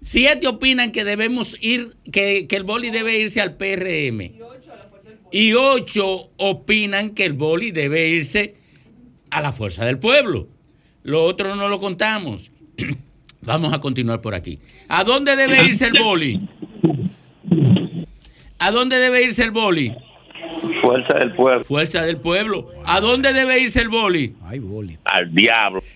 [0.00, 4.32] siete opinan que debemos ir, que, que el boli debe irse al PRM.
[5.30, 8.54] Y ocho opinan que el boli debe irse
[9.30, 10.46] a la fuerza del pueblo.
[11.02, 12.50] Lo otro no lo contamos.
[13.40, 14.58] Vamos a continuar por aquí.
[14.88, 16.48] ¿A dónde debe irse el boli?
[18.58, 19.92] ¿A dónde debe irse el boli?
[20.80, 21.64] Fuerza del pueblo.
[21.64, 22.68] Fuerza del pueblo.
[22.84, 24.34] ¿A dónde debe irse el boli?
[24.44, 24.98] Ay, boli.
[25.04, 25.82] Al diablo.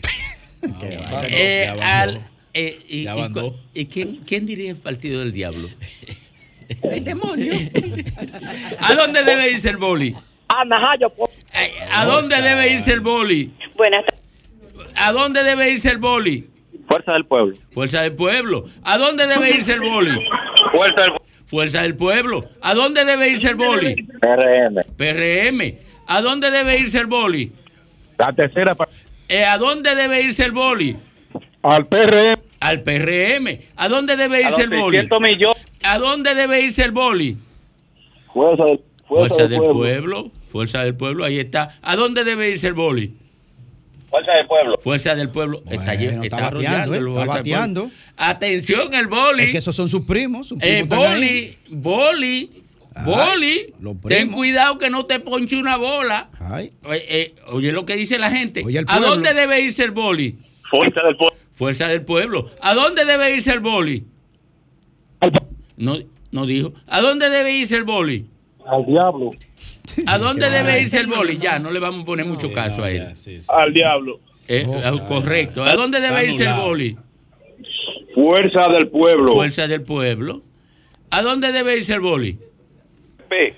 [1.31, 2.27] Eh, al-
[2.59, 3.55] eh, y, Ya y van cu- dos.
[3.75, 5.69] ¿y quién, quién diría el partido del diablo?
[6.83, 7.53] El demonio.
[8.81, 10.17] ¿A dónde debe irse el boli?
[10.49, 11.13] A Najayo.
[11.55, 13.53] Eh, ¿A dónde debe irse el boli?
[13.77, 14.05] Buenas
[14.97, 16.49] ¿A dónde debe irse el boli?
[16.89, 17.55] Fuerza del pueblo.
[17.73, 18.65] Fuerza del pueblo.
[18.83, 20.11] ¿A dónde debe irse el boli?
[20.73, 21.13] Fuerza del
[21.47, 22.45] Fuerza del pueblo.
[22.63, 23.95] ¿A dónde debe irse el boli?
[24.21, 24.83] PRM.
[24.97, 25.79] PRM.
[26.09, 27.53] ¿A dónde debe irse el boli?
[28.19, 28.77] La tercera
[29.29, 30.97] Eh, ¿A dónde debe irse el boli?
[31.63, 32.41] al PRM.
[32.61, 33.59] Al PRM.
[33.77, 34.99] ¿A dónde debe irse el boli?
[35.21, 35.63] millones.
[35.83, 37.37] ¿A dónde debe irse el boli?
[38.33, 40.31] Fuerza del, Fuerza del pueblo.
[40.51, 41.77] Fuerza del pueblo, ahí está.
[41.83, 43.15] ¿A dónde debe irse el boli?
[44.11, 44.79] Fuerza del pueblo.
[44.83, 45.63] Fuerza del pueblo.
[45.71, 46.99] está, Bueno, está está bateando, arrollando ¿eh?
[46.99, 47.81] el Está Fuerza del bateando.
[47.83, 47.97] Pueblo.
[48.17, 49.43] Atención, el boli.
[49.45, 50.47] Es que esos son sus primos.
[50.49, 51.57] Sus Eh, primos están ahí.
[51.69, 52.51] boli,
[53.05, 53.75] boli, boli.
[54.09, 56.29] Ten cuidado que no te ponche una bola.
[56.41, 56.73] Ay.
[56.85, 58.63] Oye, eh, oye lo que dice la gente.
[58.65, 59.09] Oye, el ¿A pueblo.
[59.11, 60.37] dónde debe irse el boli?
[60.71, 61.37] Fuerza del pueblo.
[61.57, 62.51] Fuerza del pueblo.
[62.61, 64.05] ¿A dónde debe irse el boli?
[65.79, 65.97] No,
[66.31, 66.75] no dijo.
[66.87, 68.27] ¿A dónde debe irse el boli?
[68.67, 69.31] Al diablo.
[70.07, 71.39] ¿A dónde debe irse el boli?
[71.39, 73.15] Ya, no le vamos a poner mucho caso a él.
[73.49, 74.21] Al diablo.
[74.49, 75.65] Eh, ah, correcto.
[75.65, 76.97] ¿A dónde debe irse el boli?
[78.15, 79.33] Fuerza del pueblo.
[79.33, 80.43] Fuerza del pueblo.
[81.09, 82.39] ¿A dónde debe irse el boli?
[83.31, 83.55] P.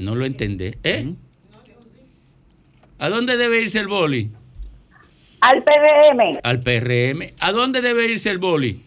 [0.00, 0.78] No lo entendé.
[0.82, 1.14] ¿Eh?
[2.98, 4.30] ¿A dónde debe irse el boli?
[5.46, 6.38] Al PRM.
[6.42, 7.32] Al PRM.
[7.40, 8.80] ¿A dónde debe irse el boli?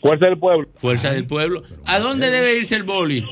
[0.00, 0.68] Fuerza del pueblo.
[0.80, 1.62] Fuerza del pueblo.
[1.86, 3.24] ¿A dónde debe irse el boli?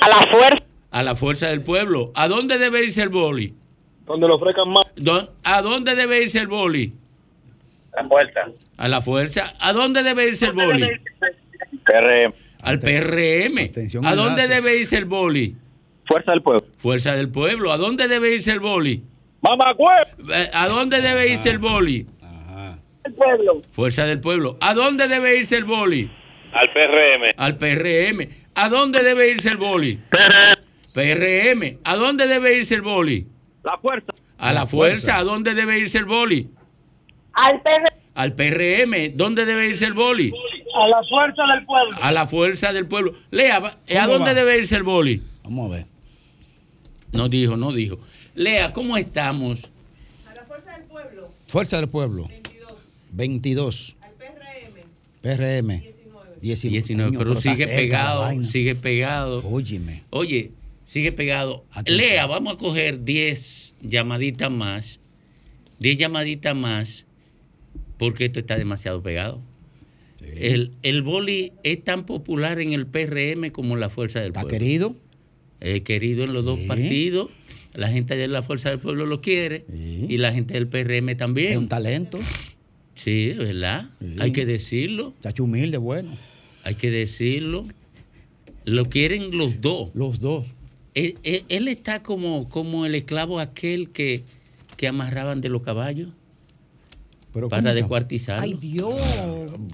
[0.00, 0.64] A la fuerza.
[0.90, 2.12] A la fuerza del pueblo.
[2.14, 3.54] ¿A dónde debe irse el boli?
[4.06, 4.86] Donde lo ofrezcan más.
[4.96, 6.92] Dó- ¿A dónde debe irse el boli?
[7.96, 8.40] La fuerza.
[8.76, 9.54] A la fuerza.
[9.60, 10.82] ¿A dónde debe irse el boli?
[11.84, 12.34] PRM.
[12.62, 13.58] Al PRM.
[13.70, 14.64] Atención, ¿A dónde enlaces.
[14.64, 15.54] debe irse el boli?
[16.06, 16.66] Fuerza del pueblo.
[16.78, 17.70] Fuerza del pueblo.
[17.72, 19.02] ¿A dónde debe irse el boli?
[20.32, 22.06] Eh, ¿A dónde debe irse el boli?
[23.04, 23.60] El pueblo.
[23.72, 24.56] Fuerza del pueblo.
[24.60, 26.10] ¿A dónde debe irse el boli?
[26.52, 27.34] Al PRM.
[27.36, 28.28] Al PRM.
[28.54, 30.00] ¿A dónde debe irse el boli?
[30.92, 31.78] PRM.
[31.84, 33.26] ¿A dónde debe irse el boli?
[33.62, 34.12] La fuerza.
[34.38, 35.16] A la fuerza.
[35.18, 36.48] ¿A dónde debe irse el boli?
[37.34, 37.86] Al PRM.
[38.14, 39.16] Al PRM.
[39.16, 40.32] ¿Dónde debe irse el boli?
[40.74, 41.96] A la fuerza del pueblo.
[42.00, 43.14] A la fuerza del pueblo.
[43.30, 44.34] Lea, ¿a ¿Cómo dónde va?
[44.34, 45.22] debe irse el boli?
[45.42, 45.86] Vamos a ver.
[47.12, 47.98] No dijo, no dijo.
[48.34, 49.70] Lea, ¿cómo estamos?
[51.46, 52.28] Fuerza del pueblo.
[53.12, 53.96] 22.
[55.22, 55.80] PRM.
[56.40, 56.40] 19.
[56.40, 57.78] 19, Coño, pero está sigue cerca la
[58.28, 59.48] pegado, sigue pegado.
[59.48, 60.02] Óyeme.
[60.10, 60.50] Oye,
[60.84, 61.64] sigue pegado.
[61.70, 61.96] Atención.
[61.96, 64.98] Lea, vamos a coger 10 llamaditas más.
[65.78, 67.04] 10 llamaditas más.
[67.98, 69.40] Porque esto está demasiado pegado.
[70.20, 74.40] El, el boli es tan popular en el PRM como en la Fuerza del ¿Está
[74.42, 74.58] Pueblo.
[74.58, 74.96] querido?
[75.60, 77.30] Es querido en los dos partidos.
[77.74, 79.64] La gente de la Fuerza del Pueblo lo quiere
[80.08, 81.52] y la gente del PRM también.
[81.52, 82.20] Es un talento.
[82.94, 83.90] Sí, verdad.
[84.20, 85.12] Hay que decirlo.
[85.20, 86.16] Chacho humilde, bueno.
[86.62, 87.66] Hay que decirlo.
[88.64, 89.94] Lo quieren los dos.
[89.94, 90.46] Los dos.
[90.94, 94.22] Él, él- él está como, como el esclavo aquel que,
[94.76, 96.10] que amarraban de los caballos
[97.34, 97.74] Pero para ¿cómo?
[97.74, 98.42] descuartizarlo.
[98.44, 98.94] Ay, Dios.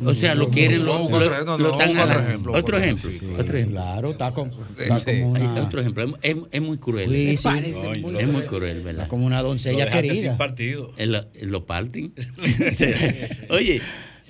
[0.05, 1.19] O sea, lo quieren, lo, lo- otro-
[1.59, 3.11] lo ejemplo, Otro ejemplo.
[3.11, 3.39] ejemplo.
[3.39, 3.81] Otro ejemplo.
[3.81, 5.21] Claro, está, como- está Sí.
[5.21, 5.63] como una...
[5.65, 6.19] Otro ejemplo.
[6.23, 7.11] Es, es muy cruel.
[7.11, 7.43] Sí, sí.
[7.45, 9.07] Parece muy es muy cruel, ¿verdad?
[9.09, 10.15] Como una doncella querida.
[10.15, 10.93] sin partido.
[10.97, 12.15] En lo, en lo parten.
[13.51, 13.81] Oye,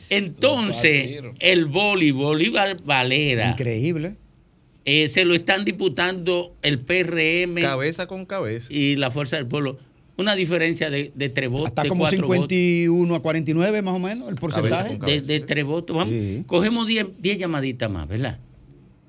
[0.09, 3.51] entonces el boli, Bolívar Valera.
[3.51, 4.17] Increíble.
[4.85, 7.61] eh, se lo están disputando el PRM.
[7.61, 8.73] Cabeza con cabeza.
[8.73, 9.79] Y la Fuerza del Pueblo.
[10.21, 11.69] Una diferencia de, de tres votos.
[11.69, 14.97] Está como cuatro 51 a 49 más o menos el porcentaje.
[14.97, 15.07] votos.
[15.07, 15.97] De, de tres votos.
[15.97, 16.15] Vamos,
[16.47, 18.39] Cogemos 10 10 llamaditas más, ¿verdad?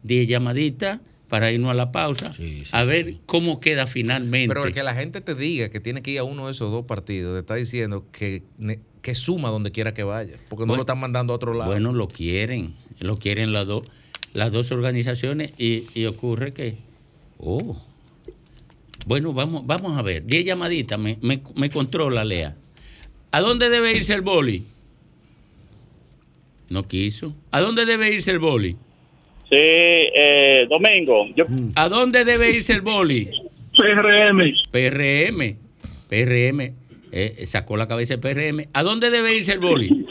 [0.04, 1.00] 10 llamaditas
[1.32, 2.34] para irnos a la pausa.
[2.72, 4.50] a ver cómo queda finalmente.
[4.50, 6.72] Pero el que la gente te diga que tiene que ir a uno de esos
[6.72, 8.44] dos partidos, te está diciendo que,
[9.02, 11.72] que suma donde quiera que vaya, porque no lo están mandando a otro lado.
[11.72, 13.88] Bueno, lo quieren, lo quieren las dos,
[14.34, 16.78] las dos organizaciones y, y ocurre que,
[17.38, 17.82] oh,
[19.06, 22.56] bueno, vamos, vamos a ver, 10 llamaditas, me, me, me controla Lea.
[23.32, 24.64] ¿A dónde debe irse el boli?
[26.70, 27.36] No quiso.
[27.52, 28.72] ¿A dónde debe irse el boli?
[29.50, 31.46] Sí, eh, Domingo, yo...
[31.76, 33.30] ¿A dónde debe irse el boli?
[33.76, 34.54] PRM.
[34.72, 35.58] PRM.
[36.10, 36.74] PRM.
[37.12, 38.68] eh, sacó la cabeza el PRM.
[38.74, 40.06] ¿A dónde debe irse el boli?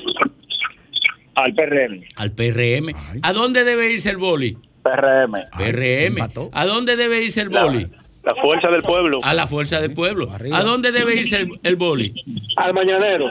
[1.35, 2.03] Al PRM.
[2.17, 2.95] Al PRM.
[3.23, 4.59] ¿A dónde debe irse el boli?
[4.83, 5.33] PRM.
[5.57, 6.51] PRM.
[6.53, 7.87] ¿A dónde debe irse el boli?
[8.25, 9.21] La fuerza del pueblo.
[9.23, 10.31] A la fuerza del pueblo.
[10.53, 12.13] ¿A dónde debe irse el, el boli?
[12.57, 13.27] Al mañanero.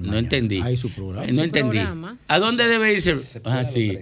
[0.00, 0.60] No entendí.
[0.60, 1.26] Hay su programa.
[1.32, 1.76] No entendí.
[1.78, 2.16] programa.
[2.26, 3.12] ¿A dónde debe irse?
[3.12, 3.96] el- Ah, sí.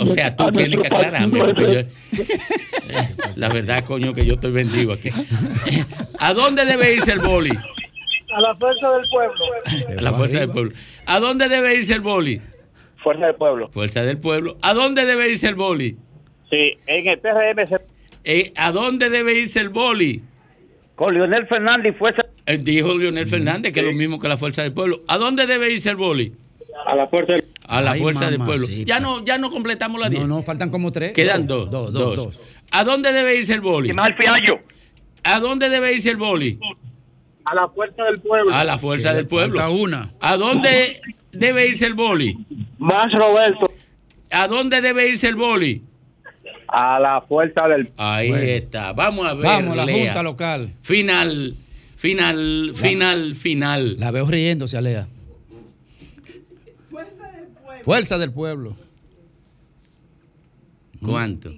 [0.00, 1.38] O sea, tú tienes que aclararme.
[1.38, 2.24] porque yo-
[3.36, 5.10] La verdad, coño, que yo estoy vendido aquí.
[6.18, 7.50] ¿A dónde debe irse el boli?
[8.34, 9.44] A la fuerza del pueblo.
[9.98, 10.72] A la fuerza del pueblo.
[11.06, 12.40] ¿A dónde debe irse el boli?
[13.02, 13.68] Fuerza del pueblo.
[13.70, 14.56] Fuerza del pueblo.
[14.62, 15.96] ¿A dónde debe irse el boli?
[16.50, 17.76] Sí, en el PRM se...
[18.24, 20.22] Eh, ¿A dónde debe irse el boli?
[20.94, 22.22] Con Leonel Fernández y fuerza...
[22.46, 25.02] Él dijo Leonel Fernández, que es lo mismo que la fuerza del pueblo.
[25.08, 26.34] ¿A dónde debe irse el boli?
[26.86, 28.66] A la fuerza del A la Ay, fuerza del pueblo.
[28.84, 30.22] Ya no, ya no completamos la 10.
[30.22, 31.12] No, no, faltan como tres.
[31.12, 31.70] Quedan dos.
[31.70, 32.40] Dos, dos, dos, dos.
[32.72, 33.90] ¿A dónde debe irse el boli?
[35.22, 36.58] ¿A dónde debe irse el boli?
[37.44, 38.54] A la fuerza del pueblo.
[38.54, 39.58] A la fuerza del pueblo.
[39.58, 40.12] Falta una.
[40.20, 41.00] ¿A dónde
[41.32, 42.36] debe irse el boli?
[42.78, 43.70] Más Roberto.
[44.30, 45.82] ¿A dónde debe irse el boli?
[46.72, 48.44] A la fuerza del Ahí Bueno.
[48.44, 48.92] está.
[48.92, 49.44] Vamos a ver.
[49.44, 50.04] Vamos, la Lea.
[50.06, 50.72] Junta Local.
[50.82, 51.54] Final,
[51.96, 53.96] final, final, final.
[53.98, 55.08] La veo riéndose, Alea.
[57.82, 58.76] Fuerza del pueblo.
[61.04, 61.50] ¿Cuánto?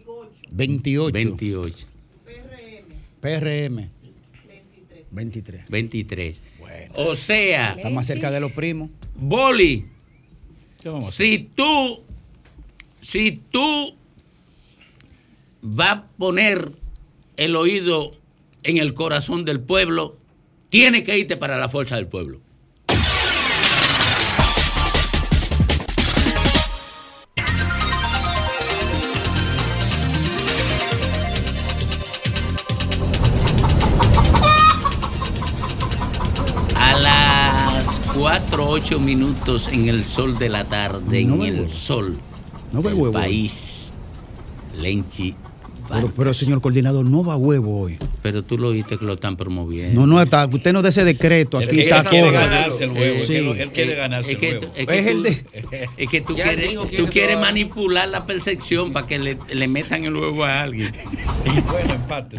[0.50, 1.12] 28.
[1.12, 1.86] 28.
[3.20, 3.88] PRM.
[5.10, 5.68] 23.
[5.68, 6.40] 23.
[6.94, 8.90] O sea, Está más cerca de los primos.
[9.14, 9.86] Boli,
[10.80, 11.26] ¿Qué vamos a hacer?
[11.26, 12.00] si tú,
[13.00, 13.94] si tú
[15.62, 16.72] vas a poner
[17.36, 18.12] el oído
[18.64, 20.16] en el corazón del pueblo,
[20.68, 22.40] tienes que irte para la fuerza del pueblo.
[36.76, 41.72] A las 4, 8 minutos en el sol de la tarde, No en el huevo.
[41.72, 42.18] sol
[42.72, 43.12] No del huevo.
[43.12, 43.92] país,
[44.80, 45.34] Lenchi
[45.92, 47.98] Pero, pero, señor coordinador, no va huevo hoy.
[48.22, 50.00] Pero tú lo oíste que lo están promoviendo.
[50.00, 51.58] No, no, está, usted no dé ese decreto.
[51.58, 52.32] Aquí quiere- está él quiere todo.
[52.38, 53.26] ganarse el huevo, él Sí.
[53.26, 54.74] quiere- él quiere ganarse es que, el tú- huevo.
[54.76, 58.92] es que Es el tú, de- es que tú Ya quieres, tú manipular la percepción
[58.92, 60.92] para que le, le metan el huevo a alguien.
[61.72, 62.38] Bueno, en parte.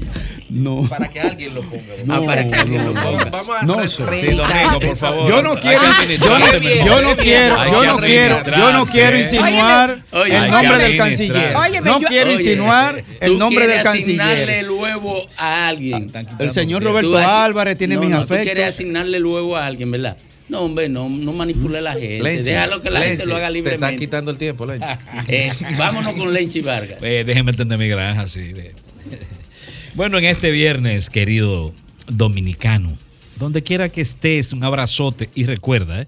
[0.49, 0.83] No.
[0.87, 1.83] Para que alguien lo ponga.
[2.05, 3.25] No, Ah, para que alguien lo no, ponga.
[3.25, 5.29] Vamos a No, sí, Domingo, por favor.
[5.29, 9.17] Yo no quiero, que yo no, yo quiero, yo que no quiero, yo no quiero
[9.17, 11.53] insinuar el nombre que del canciller.
[11.83, 14.59] No quiero insinuar el tú nombre del quieres asignarle canciller.
[14.59, 16.11] el huevo a alguien.
[16.39, 18.75] El señor Roberto Álvarez tiene no, mis no, Tú quieres afectos.
[18.75, 20.17] asignarle el huevo a alguien, ¿verdad?
[20.49, 22.21] No, hombre, no, no manipule a la gente.
[22.21, 23.97] Lenchi, Déjalo que la gente lo haga Te están libremente.
[23.97, 24.85] quitando el tiempo, Lenchi.
[25.29, 26.97] Eh, vámonos con Lenchi Vargas.
[27.01, 28.41] Eh, déjeme entender mi granja, sí.
[28.53, 28.73] de-
[29.95, 31.73] Bueno, en este viernes, querido
[32.07, 32.97] dominicano,
[33.39, 36.07] donde quiera que estés, un abrazote y recuerda eh,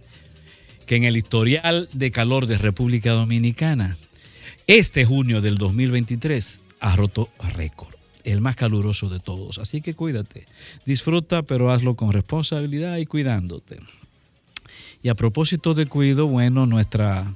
[0.85, 3.97] que en el historial de calor de República Dominicana,
[4.67, 9.57] este junio del 2023 ha roto récord, el más caluroso de todos.
[9.57, 10.45] Así que cuídate,
[10.85, 13.79] disfruta, pero hazlo con responsabilidad y cuidándote.
[15.03, 17.35] Y a propósito de cuido, bueno, nuestra,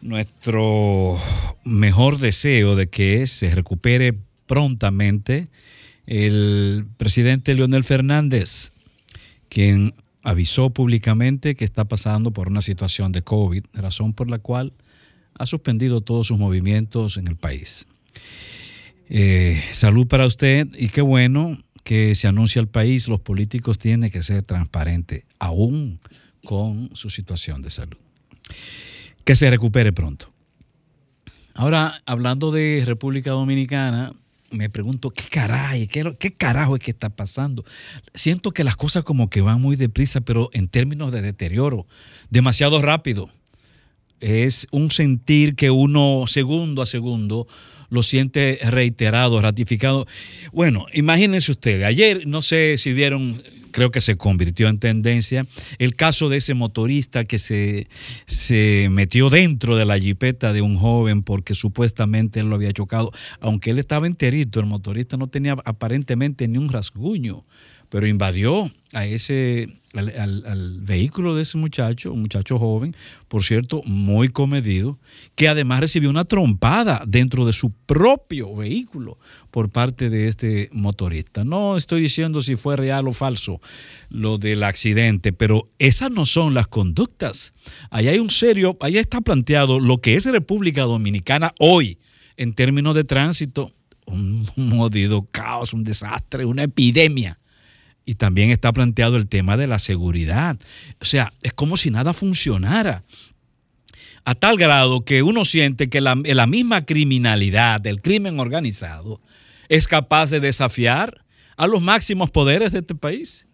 [0.00, 1.18] nuestro
[1.64, 4.14] mejor deseo de que se recupere
[4.46, 5.48] prontamente
[6.06, 8.72] el presidente Leonel Fernández,
[9.48, 14.72] quien avisó públicamente que está pasando por una situación de COVID, razón por la cual
[15.34, 17.86] ha suspendido todos sus movimientos en el país.
[19.08, 24.10] Eh, salud para usted y qué bueno que se anuncia al país, los políticos tienen
[24.10, 26.00] que ser transparentes, aún
[26.44, 27.98] con su situación de salud.
[29.24, 30.32] Que se recupere pronto.
[31.54, 34.12] Ahora, hablando de República Dominicana,
[34.50, 35.86] me pregunto, ¿qué caray?
[35.86, 37.64] ¿Qué, ¿Qué carajo es que está pasando?
[38.14, 41.86] Siento que las cosas como que van muy deprisa, pero en términos de deterioro,
[42.30, 43.30] demasiado rápido.
[44.20, 47.48] Es un sentir que uno segundo a segundo
[47.92, 50.06] lo siente reiterado, ratificado.
[50.50, 55.46] Bueno, imagínense ustedes, ayer no sé si vieron, creo que se convirtió en tendencia,
[55.78, 57.88] el caso de ese motorista que se,
[58.24, 63.12] se metió dentro de la jipeta de un joven porque supuestamente él lo había chocado,
[63.40, 67.44] aunque él estaba enterito, el motorista no tenía aparentemente ni un rasguño,
[67.92, 72.96] pero invadió a ese, al, vehículo de ese muchacho, un muchacho joven,
[73.28, 74.98] por cierto, muy comedido,
[75.34, 79.18] que además recibió una trompada dentro de su propio vehículo
[79.50, 81.44] por parte de este motorista.
[81.44, 83.60] No estoy diciendo si fue real o falso
[84.08, 87.52] lo del accidente, pero esas no son las conductas.
[87.90, 91.98] Ahí hay un serio, ahí está planteado lo que es República Dominicana hoy
[92.38, 93.70] en términos de tránsito,
[94.06, 97.38] un modido caos, un desastre, una epidemia.
[98.04, 100.58] Y también está planteado el tema de la seguridad.
[101.00, 103.04] O sea, es como si nada funcionara.
[104.24, 109.20] A tal grado que uno siente que la, la misma criminalidad, del crimen organizado,
[109.68, 111.24] es capaz de desafiar
[111.56, 113.46] a los máximos poderes de este país.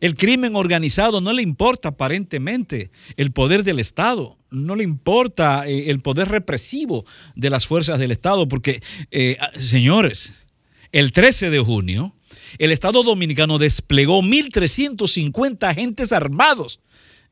[0.00, 5.90] El crimen organizado no le importa aparentemente el poder del Estado, no le importa eh,
[5.90, 7.04] el poder represivo
[7.36, 10.34] de las fuerzas del Estado, porque, eh, señores,
[10.92, 12.14] el 13 de junio,
[12.58, 16.80] el Estado dominicano desplegó 1.350 agentes armados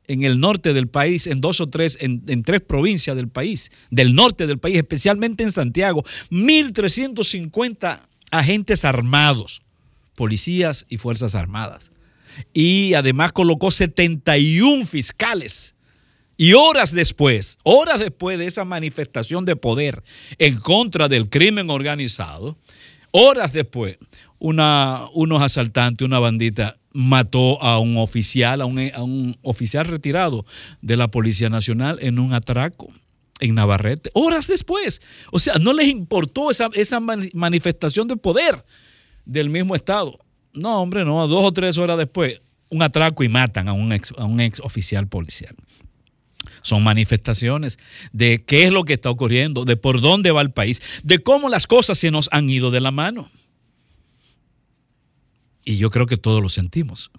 [0.09, 4.15] en el norte del país, en dos o tres, en, tres provincias del país, del
[4.15, 7.99] norte del país, especialmente en Santiago, 1.350
[8.31, 9.61] agentes armados,
[10.15, 11.91] policías y fuerzas armadas.
[12.53, 15.75] Y además colocó 71 fiscales.
[16.37, 20.03] Y horas después, horas después de esa manifestación de poder
[20.39, 22.57] en contra del crimen organizado,
[23.11, 23.97] horas después,
[24.39, 30.45] una, unos asaltantes, una bandita, mató a un oficial, a un, a un oficial retirado
[30.81, 32.89] de la Policía Nacional en un atraco
[33.39, 34.09] en Navarrete.
[34.13, 35.01] Horas después.
[35.31, 38.65] O sea, no les importó esa, esa mani- manifestación de poder
[39.25, 40.17] del mismo Estado.
[40.53, 41.27] No, hombre, no.
[41.27, 44.59] Dos o tres horas después, un atraco y matan a un ex, a un ex
[44.59, 45.55] oficial policial.
[46.61, 47.79] Son manifestaciones
[48.11, 51.47] de qué es lo que está ocurriendo, de por dónde va el país, de cómo
[51.47, 53.29] las cosas se nos han ido de la mano.
[55.63, 57.11] Y yo creo que todos lo sentimos.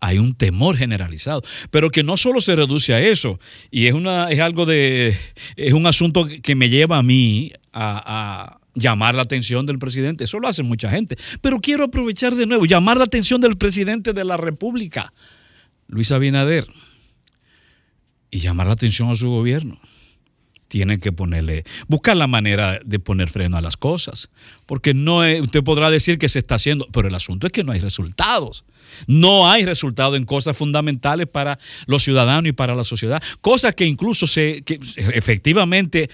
[0.00, 3.38] Hay un temor generalizado, pero que no solo se reduce a eso,
[3.70, 5.14] y es, una, es algo de,
[5.56, 10.24] es un asunto que me lleva a mí a, a llamar la atención del presidente.
[10.24, 11.16] Eso lo hace mucha gente.
[11.40, 15.12] Pero quiero aprovechar de nuevo, llamar la atención del presidente de la República,
[15.86, 16.66] Luis Abinader,
[18.30, 19.78] y llamar la atención a su gobierno.
[20.70, 24.30] Tienen que ponerle, buscar la manera de poner freno a las cosas.
[24.66, 27.64] Porque no es, usted podrá decir que se está haciendo, pero el asunto es que
[27.64, 28.64] no hay resultados.
[29.08, 33.20] No hay resultados en cosas fundamentales para los ciudadanos y para la sociedad.
[33.40, 34.62] Cosas que incluso se,
[34.96, 36.08] efectivamente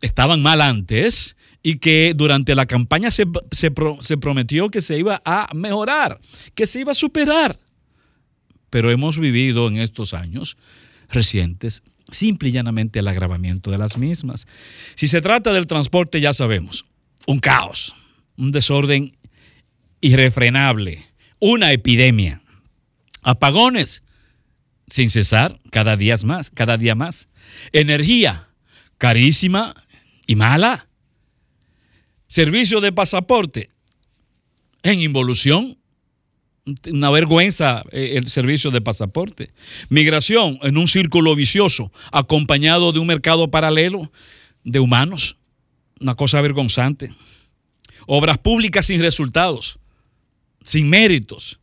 [0.00, 5.48] estaban mal antes y que durante la campaña se, se prometió que se iba a
[5.52, 6.20] mejorar,
[6.54, 7.58] que se iba a superar.
[8.70, 10.56] Pero hemos vivido en estos años
[11.08, 14.46] recientes simple y llanamente el agravamiento de las mismas.
[14.94, 16.84] Si se trata del transporte, ya sabemos,
[17.26, 17.94] un caos,
[18.36, 19.16] un desorden
[20.00, 21.06] irrefrenable,
[21.38, 22.40] una epidemia,
[23.22, 24.02] apagones
[24.88, 27.28] sin cesar, cada día más, cada día más,
[27.72, 28.48] energía
[28.98, 29.74] carísima
[30.26, 30.88] y mala,
[32.28, 33.70] servicio de pasaporte
[34.82, 35.78] en involución,
[36.90, 39.52] una vergüenza eh, el servicio de pasaporte.
[39.88, 44.10] Migración en un círculo vicioso, acompañado de un mercado paralelo
[44.64, 45.36] de humanos.
[46.00, 47.14] Una cosa vergonzante.
[48.06, 49.78] Obras públicas sin resultados,
[50.64, 51.58] sin méritos,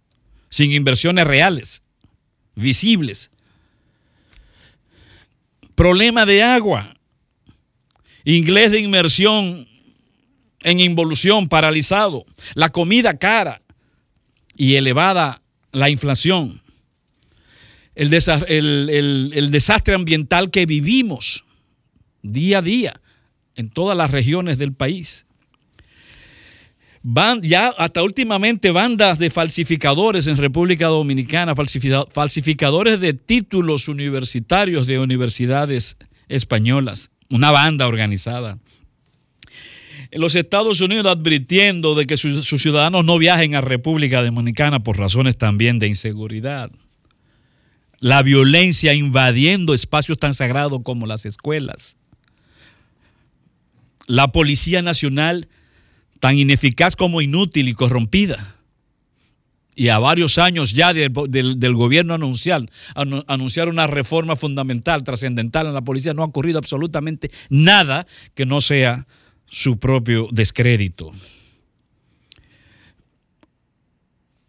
[0.50, 1.82] sin inversiones reales,
[2.56, 3.30] visibles.
[5.76, 6.96] Problema de agua.
[8.26, 9.68] Inglés de inmersión
[10.62, 12.24] en involución, paralizado.
[12.54, 13.63] La comida cara
[14.56, 16.62] y elevada la inflación,
[17.96, 21.44] el, desa- el- el- el desastre ambiental que vivimos
[22.22, 22.94] día a día
[23.56, 25.26] en todas las regiones del país.
[27.06, 34.88] Van, ya hasta últimamente bandas de falsificadores en República Dominicana, falsifica- falsificadores de títulos universitarios
[34.88, 35.98] de universidades
[36.30, 38.58] españolas, una banda organizada.
[40.12, 45.38] Los Estados Unidos advirtiendo de que sus, ciudadanos no viajen a República Dominicana por razones
[45.38, 46.72] también de inseguridad.
[48.00, 51.96] La violencia invadiendo espacios tan sagrados como las escuelas.
[54.08, 55.48] La Policía Nacional
[56.20, 58.58] tan ineficaz como inútil y corrompida.
[59.76, 62.62] Y a varios años ya del, gobierno anunciar,
[62.96, 68.06] anu- anunciar una reforma fundamental, trascendental en la policía, no ha ocurrido absolutamente nada
[68.36, 69.08] que no sea
[69.54, 71.12] su propio descrédito.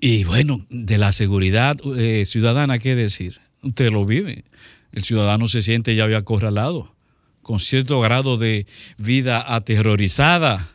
[0.00, 3.38] Y bueno, de la seguridad eh, ciudadana, ¿qué decir?
[3.62, 4.44] Usted lo vive.
[4.92, 6.94] El ciudadano se siente ya acorralado,
[7.42, 8.66] con cierto grado de
[8.96, 10.70] vida aterrorizada,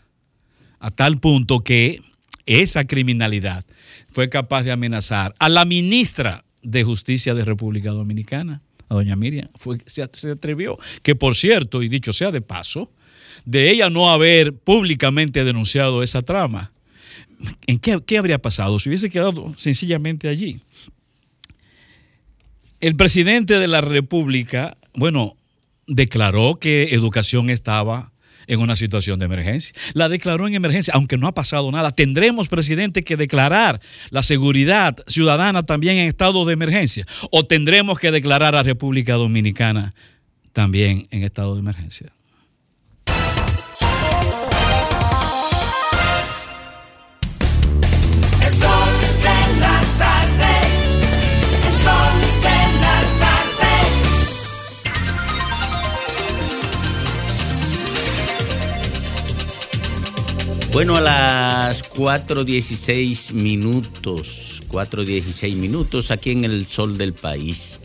[0.80, 2.02] a tal punto que
[2.46, 3.66] esa criminalidad
[4.12, 9.50] fue capaz de amenazar a la ministra de Justicia de República Dominicana, a doña Miriam.
[9.56, 12.92] Fue, se, se atrevió, que por cierto, y dicho sea de paso,
[13.46, 16.72] de ella no haber públicamente denunciado esa trama,
[17.68, 20.62] ¿en qué, habría pasado si hubiese quedado sencillamente allí?
[22.80, 25.36] El presidente de la República, bueno,
[25.88, 28.12] declaró que educación estaba
[28.48, 29.76] en una situación de emergencia.
[29.94, 31.92] La declaró en emergencia, aunque no ha pasado nada.
[31.92, 33.80] Tendremos, presidente, que declarar
[34.10, 37.06] la seguridad ciudadana también en estado de emergencia.
[37.32, 39.94] O tendremos que declarar a República Dominicana
[40.52, 42.12] también en estado de emergencia.
[60.72, 67.80] Bueno, a las 4.16 minutos, 4.16 minutos aquí en el sol del país.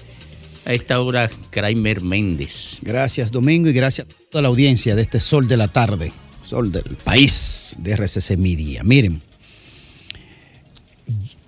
[0.66, 2.78] A esta hora, Kramer Méndez.
[2.82, 6.12] Gracias, Domingo, y gracias a toda la audiencia de este Sol de la Tarde,
[6.46, 8.82] Sol del País de RCC Media.
[8.84, 9.22] Miren,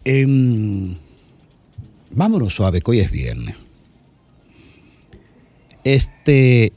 [0.05, 0.97] em,
[2.11, 3.57] vámonos suave, que hoy es viernes.
[5.85, 6.73] Este,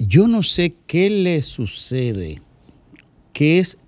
[0.00, 2.42] yo no sé qué le sucede,
[3.32, 3.78] qué es,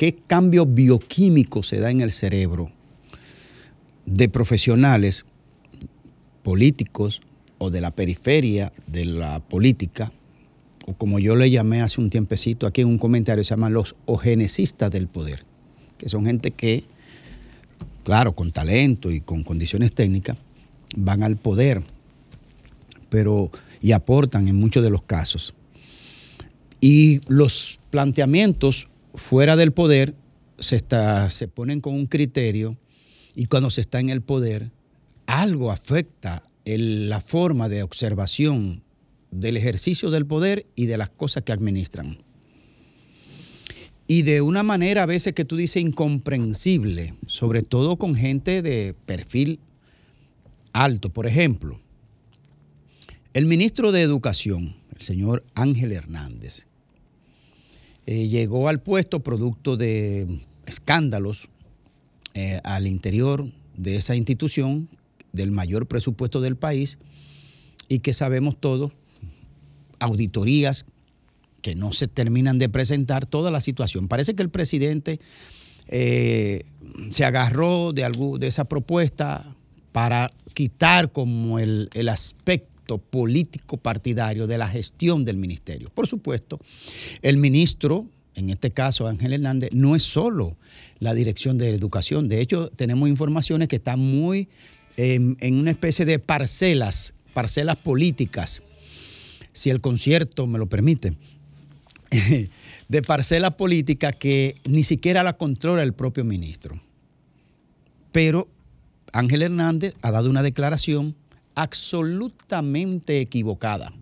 [0.00, 2.72] qué cambio bioquímico se da en el cerebro
[4.06, 5.26] de profesionales
[6.42, 7.20] políticos
[7.58, 10.10] o de la periferia de la política,
[10.86, 13.94] o como yo le llamé hace un tiempecito aquí en un comentario, se llaman los
[14.06, 15.44] ogenesistas del poder,
[15.98, 16.84] que son gente que,
[18.02, 20.38] claro, con talento y con condiciones técnicas,
[20.96, 21.82] van al poder,
[23.10, 23.50] pero
[23.82, 25.52] y aportan en muchos de los casos.
[26.80, 30.14] Y los planteamientos fuera del poder
[30.58, 32.76] se, está, se ponen con un criterio
[33.34, 34.70] y cuando se está en el poder,
[35.26, 38.82] algo afecta la forma de observación
[39.30, 42.18] del ejercicio del poder y de las cosas que administran.
[44.06, 48.94] Y de una manera a veces que tú dices incomprensible, sobre todo con gente de
[49.06, 49.60] perfil
[50.72, 51.10] alto.
[51.10, 51.80] Por ejemplo,
[53.34, 56.66] el ministro de Educación, el señor Ángel Hernández,
[58.06, 61.48] eh, llegó al puesto producto de escándalos
[62.34, 63.46] eh, al interior
[63.76, 64.88] de esa institución,
[65.32, 66.98] del mayor presupuesto del país,
[67.88, 68.92] y que sabemos todos,
[69.98, 70.86] auditorías
[71.62, 74.08] que no se terminan de presentar, toda la situación.
[74.08, 75.20] Parece que el presidente
[75.88, 76.62] eh,
[77.10, 79.54] se agarró de, algú- de esa propuesta
[79.92, 85.90] para quitar como el, el aspecto político partidario de la gestión del ministerio.
[85.90, 86.58] Por supuesto,
[87.22, 90.56] el ministro, en este caso Ángel Hernández, no es solo
[90.98, 92.28] la dirección de educación.
[92.28, 94.48] De hecho, tenemos informaciones que están muy
[94.96, 98.62] en, en una especie de parcelas, parcelas políticas,
[99.52, 101.14] si el concierto me lo permite,
[102.88, 106.80] de parcelas políticas que ni siquiera la controla el propio ministro.
[108.12, 108.48] Pero
[109.12, 111.14] Ángel Hernández ha dado una declaración
[111.54, 113.92] absolutamente equivocada.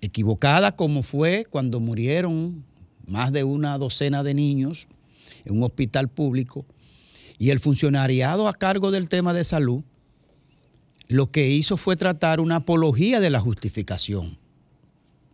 [0.00, 2.64] Equivocada como fue cuando murieron
[3.06, 4.86] más de una docena de niños
[5.44, 6.66] en un hospital público
[7.38, 9.82] y el funcionariado a cargo del tema de salud
[11.08, 14.38] lo que hizo fue tratar una apología de la justificación.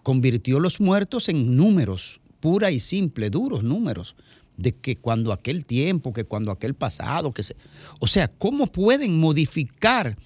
[0.04, 4.14] Convirtió los muertos en números, pura y simple, duros números,
[4.56, 7.56] de que cuando aquel tiempo, que cuando aquel pasado, que se...
[7.98, 10.16] O sea, ¿cómo pueden modificar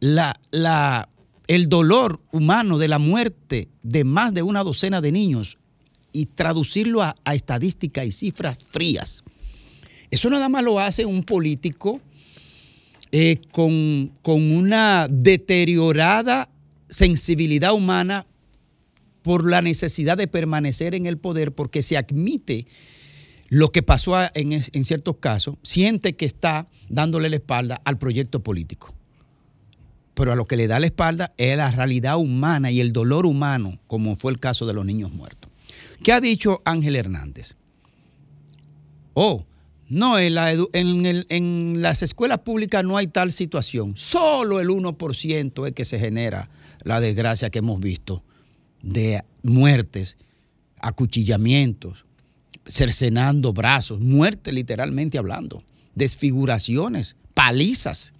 [0.00, 1.08] la,
[1.46, 5.58] el dolor humano de la muerte de más de una docena de niños
[6.12, 9.22] y traducirlo a, estadísticas y cifras frías.
[10.10, 12.00] Eso nada más lo hace un político
[13.12, 16.48] eh, con, con una deteriorada
[16.88, 18.26] sensibilidad humana
[19.22, 22.66] por la necesidad de permanecer en el poder, porque se admite
[23.48, 28.42] lo que pasó en, en ciertos casos, siente que está dándole la espalda al proyecto
[28.42, 28.94] político.
[30.20, 33.24] Pero a lo que le da la espalda es la realidad humana y el dolor
[33.24, 35.50] humano, como fue el caso de los niños muertos.
[36.04, 37.54] ¿Qué ha dicho Ángel Hernández?
[39.14, 39.46] Oh,
[39.88, 43.94] no, en, las escuelas públicas no hay tal situación.
[43.96, 46.50] Solo el 1% es que se genera
[46.84, 48.22] la desgracia que hemos visto
[48.82, 50.18] de muertes,
[50.80, 52.04] acuchillamientos,
[52.68, 55.64] cercenando brazos, muerte literalmente hablando,
[55.94, 58.12] desfiguraciones, palizas.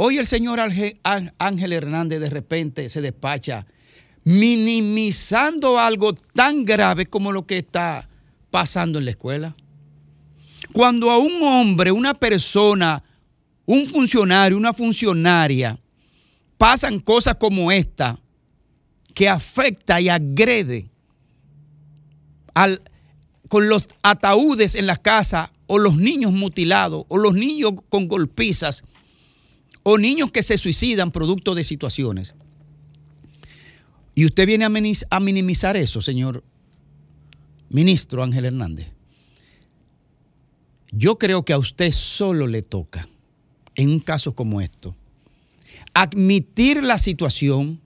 [0.00, 3.66] Hoy el señor Ángel Hernández de repente se despacha
[4.22, 8.08] minimizando algo tan grave como lo que está
[8.52, 9.56] pasando en la escuela.
[10.72, 13.02] Cuando a un hombre, una persona,
[13.66, 15.76] un funcionario, una funcionaria,
[16.56, 18.20] pasan cosas como esta,
[19.14, 20.88] que afecta y agrede
[23.48, 28.84] con los ataúdes en las casas, o los niños mutilados, o los niños con golpizas,
[29.90, 32.34] o niños que se suicidan producto de situaciones.
[34.14, 36.44] Y usted viene a minimizar eso, señor
[37.70, 38.92] ministro Ángel Hernández.
[40.92, 43.08] Yo creo que a usted solo le toca,
[43.76, 44.94] en un caso como esto,
[45.94, 47.80] admitir la situación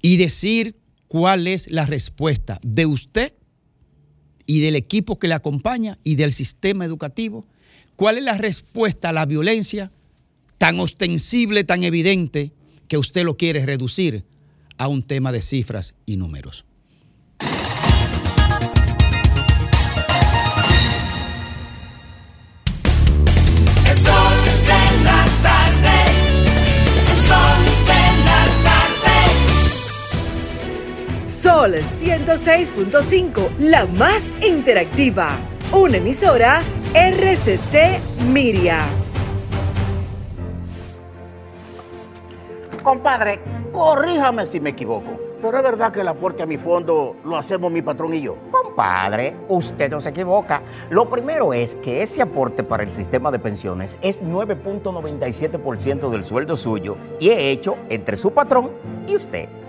[0.00, 0.76] y decir
[1.08, 3.34] cuál es la respuesta de usted
[4.46, 7.44] y del equipo que le acompaña y del sistema educativo,
[7.96, 9.90] cuál es la respuesta a la violencia
[10.64, 12.54] tan ostensible, tan evidente,
[12.88, 14.24] que usted lo quiere reducir
[14.78, 16.64] a un tema de cifras y números.
[17.38, 17.48] El
[23.98, 25.96] sol de la tarde.
[27.10, 29.20] El sol de la tarde.
[31.26, 35.38] Sol 106.5, la más interactiva.
[35.72, 36.64] Una emisora
[36.94, 38.00] RCC
[38.32, 39.03] Miria.
[42.84, 43.40] Compadre,
[43.72, 45.18] corríjame si me equivoco.
[45.40, 48.36] Pero es verdad que el aporte a mi fondo lo hacemos mi patrón y yo.
[48.50, 50.60] Compadre, usted no se equivoca.
[50.90, 56.58] Lo primero es que ese aporte para el sistema de pensiones es 9.97% del sueldo
[56.58, 58.70] suyo y es hecho entre su patrón
[59.06, 59.48] y usted.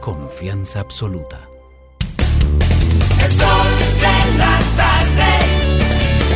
[0.00, 1.48] confianza absoluta.
[3.22, 3.68] El sol
[4.00, 5.30] de la tarde.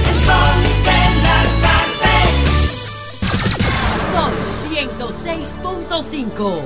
[0.08, 2.14] El sol de la tarde.
[4.12, 4.34] Sol
[4.70, 6.60] 106.5.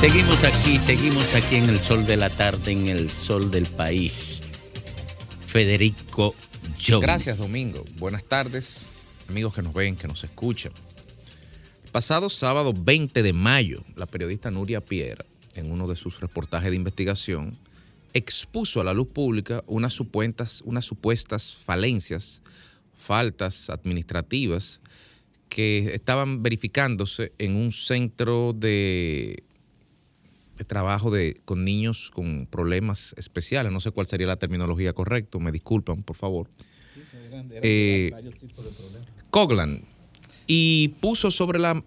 [0.00, 4.42] Seguimos aquí, seguimos aquí en el sol de la tarde, en el sol del país.
[5.46, 6.34] Federico
[6.80, 7.00] John.
[7.00, 7.84] Gracias, Domingo.
[7.98, 8.88] Buenas tardes,
[9.28, 10.72] amigos que nos ven, que nos escuchan.
[11.92, 15.24] Pasado sábado 20 de mayo, la periodista Nuria Piera,
[15.56, 17.58] en uno de sus reportajes de investigación,
[18.14, 22.42] expuso a la luz pública unas supuestas, unas supuestas falencias,
[22.96, 24.80] faltas administrativas
[25.48, 29.42] que estaban verificándose en un centro de,
[30.58, 33.72] de trabajo de, con niños con problemas especiales.
[33.72, 36.48] No sé cuál sería la terminología correcta, me disculpan, por favor.
[37.62, 38.12] Eh,
[39.30, 39.82] Coglan.
[40.52, 41.80] Y puso sobre la,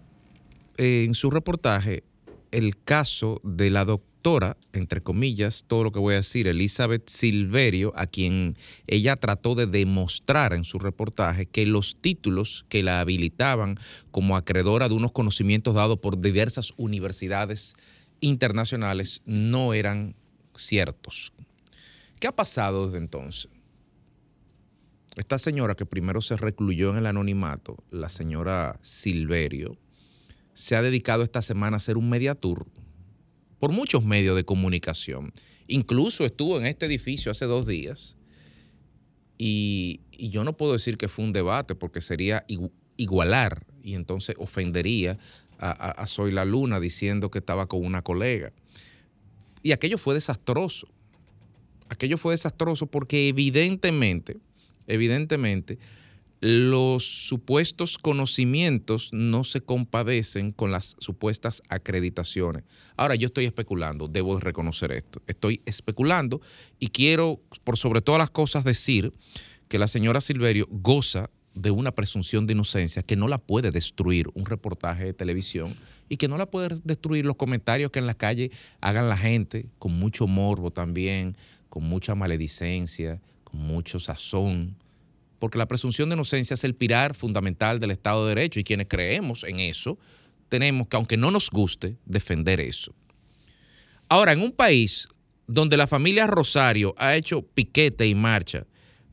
[0.78, 2.02] eh, en su reportaje
[2.50, 7.92] el caso de la doctora, entre comillas, todo lo que voy a decir, Elizabeth Silverio,
[7.94, 13.78] a quien ella trató de demostrar en su reportaje que los títulos que la habilitaban
[14.10, 17.74] como acreedora de unos conocimientos dados por diversas universidades
[18.20, 20.14] internacionales no eran
[20.56, 21.34] ciertos.
[22.18, 23.50] ¿Qué ha pasado desde entonces?
[25.16, 29.76] Esta señora que primero se recluyó en el anonimato, la señora Silverio,
[30.54, 32.66] se ha dedicado esta semana a hacer un mediatur
[33.58, 35.32] por muchos medios de comunicación.
[35.66, 38.16] Incluso estuvo en este edificio hace dos días
[39.38, 44.36] y, yo no puedo decir que fue un debate porque sería igu- igualar y entonces
[44.38, 45.18] ofendería
[45.58, 48.52] a, a, a Soy la Luna diciendo que estaba con una colega.
[49.62, 50.88] Y aquello fue desastroso.
[51.88, 54.38] Aquello fue desastroso porque evidentemente,
[54.86, 55.78] evidentemente,
[56.40, 62.64] los supuestos conocimientos no se compadecen con las supuestas acreditaciones.
[62.96, 65.22] Ahora, yo estoy especulando, debo reconocer esto.
[65.26, 66.42] Estoy especulando
[66.78, 69.12] y quiero, por sobre todas las cosas, decir
[69.68, 74.28] que la señora Silverio goza de una presunción de inocencia que no la puede destruir
[74.34, 75.74] un reportaje de televisión
[76.08, 78.50] y que no la puede destruir los comentarios que en la calle
[78.80, 81.36] hagan la gente con mucho morbo también,
[81.70, 83.20] con mucha maledicencia,
[83.54, 84.76] mucho sazón,
[85.38, 88.86] porque la presunción de inocencia es el pilar fundamental del Estado de Derecho y quienes
[88.88, 89.98] creemos en eso
[90.48, 92.94] tenemos que, aunque no nos guste, defender eso.
[94.08, 95.08] Ahora, en un país
[95.46, 98.66] donde la familia Rosario ha hecho piquete y marcha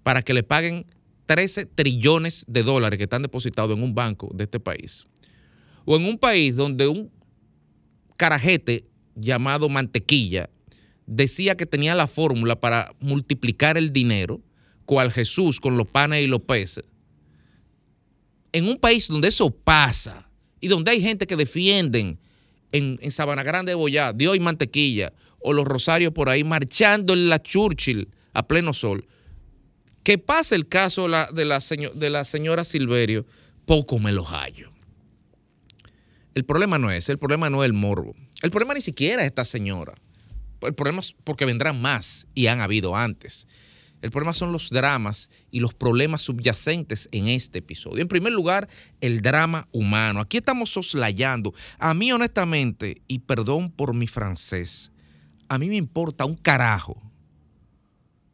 [0.03, 0.85] para que le paguen
[1.26, 5.05] 13 trillones de dólares que están depositados en un banco de este país,
[5.85, 7.11] o en un país donde un
[8.18, 8.85] carajete
[9.15, 10.49] llamado Mantequilla
[11.12, 14.40] decía que tenía la fórmula para multiplicar el dinero,
[14.86, 16.86] cual Jesús con los panes y los peces.
[18.54, 20.30] En un país donde eso pasa
[20.62, 22.18] y donde hay gente que defienden
[22.72, 27.14] en, en Sabana Grande de Boyá, Dios y Mantequilla, o los Rosarios por ahí marchando
[27.14, 29.06] en la Churchill a pleno sol,
[30.04, 33.26] que pase el caso de, la de la señora Silverio,
[33.66, 34.72] poco me lo hallo.
[36.36, 38.16] El problema no es, el problema no es el morbo.
[38.42, 39.94] El problema ni siquiera es esta señora.
[40.62, 43.48] El problema es porque vendrán más y han habido antes.
[44.02, 48.02] El problema son los dramas y los problemas subyacentes en este episodio.
[48.02, 48.68] En primer lugar,
[49.00, 50.22] el drama humano.
[50.22, 51.54] Aquí estamos soslayando.
[51.78, 54.92] A mí, honestamente, y perdón por mi francés,
[55.50, 57.00] a mí me importa un carajo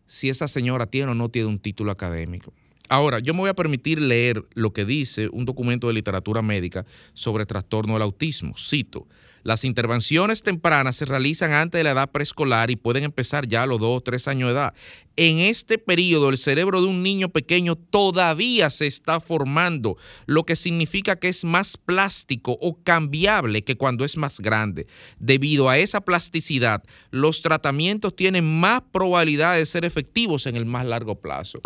[0.05, 2.53] si esa señora tiene o no tiene un título académico.
[2.89, 6.85] Ahora, yo me voy a permitir leer lo que dice un documento de literatura médica
[7.13, 8.53] sobre trastorno del autismo.
[8.57, 9.07] Cito,
[9.43, 13.65] las intervenciones tempranas se realizan antes de la edad preescolar y pueden empezar ya a
[13.65, 14.73] los 2 o 3 años de edad.
[15.15, 20.55] En este periodo, el cerebro de un niño pequeño todavía se está formando, lo que
[20.55, 24.87] significa que es más plástico o cambiable que cuando es más grande.
[25.19, 30.85] Debido a esa plasticidad, los tratamientos tienen más probabilidad de ser efectivos en el más
[30.85, 31.59] largo plazo.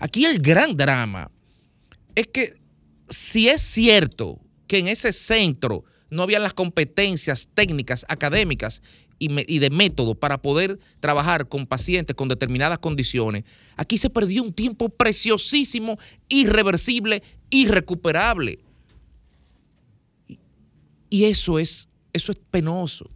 [0.00, 1.30] Aquí el gran drama
[2.14, 2.54] es que
[3.08, 8.82] si es cierto que en ese centro no había las competencias técnicas, académicas
[9.18, 13.44] y, de método para poder trabajar con pacientes con determinadas condiciones,
[13.76, 15.98] aquí se perdió un tiempo preciosísimo,
[16.28, 18.58] irreversible, irrecuperable.
[21.10, 23.10] Y- eso es, eso es penoso.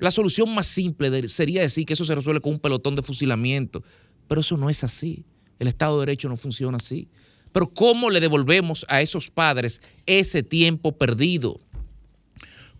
[0.00, 3.84] La solución más simple sería decir que eso se resuelve con un pelotón de fusilamiento,
[4.26, 5.24] pero eso no es así.
[5.58, 7.08] El Estado de Derecho no funciona así.
[7.52, 11.58] Pero ¿cómo le devolvemos a esos padres ese tiempo perdido?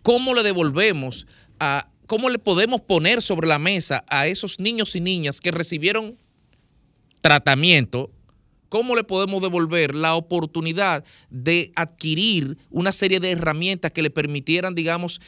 [0.03, 1.27] ¿Cómo le devolvemos
[1.59, 6.17] a, cómo le podemos poner sobre la mesa a esos niños y niñas que recibieron
[7.21, 8.11] tratamiento?
[8.69, 14.75] ¿Cómo le podemos devolver la oportunidad de adquirir una serie de herramientas que le permitieran,
[14.75, 15.19] digamos,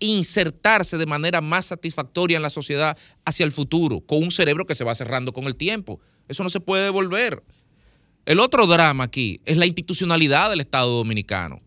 [0.00, 4.74] insertarse de manera más satisfactoria en la sociedad hacia el futuro, con un cerebro que
[4.74, 6.00] se va cerrando con el tiempo?
[6.30, 7.42] Eso no se puede devolver.
[8.24, 11.60] El otro drama aquí es la institucionalidad del Estado Dominicano.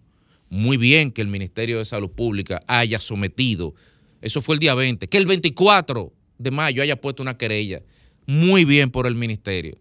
[0.49, 3.75] Muy bien que el Ministerio de Salud Pública haya sometido,
[4.21, 7.83] eso fue el día 20, que el 24 de mayo haya puesto una querella.
[8.25, 9.77] Muy bien por el Ministerio.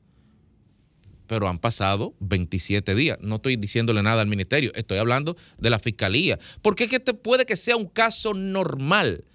[1.29, 3.19] Pero han pasado 27 días.
[3.21, 6.41] No estoy diciéndole nada al Ministerio, estoy hablando de la Fiscalía.
[6.61, 9.27] Porque es que este puede que sea un caso normal,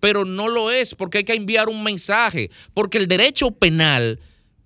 [0.00, 4.18] pero no lo es, porque hay que enviar un mensaje, porque el derecho penal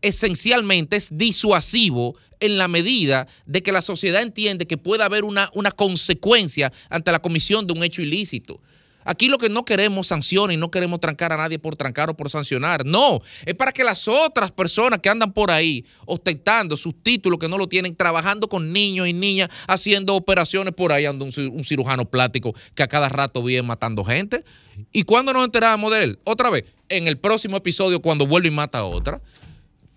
[0.03, 5.51] esencialmente es disuasivo en la medida de que la sociedad entiende que puede haber una,
[5.55, 8.61] una consecuencia ante la comisión de un hecho ilícito.
[9.03, 12.17] Aquí lo que no queremos sanciones y no queremos trancar a nadie por trancar o
[12.17, 12.85] por sancionar.
[12.85, 17.49] No, es para que las otras personas que andan por ahí ostentando sus títulos que
[17.49, 21.51] no lo tienen, trabajando con niños y niñas, haciendo operaciones por ahí, anda un, ci-
[21.51, 24.45] un cirujano plástico que a cada rato viene matando gente.
[24.93, 26.19] ¿Y cuándo nos enteramos de él?
[26.25, 29.23] Otra vez, en el próximo episodio cuando vuelve y mata a otra.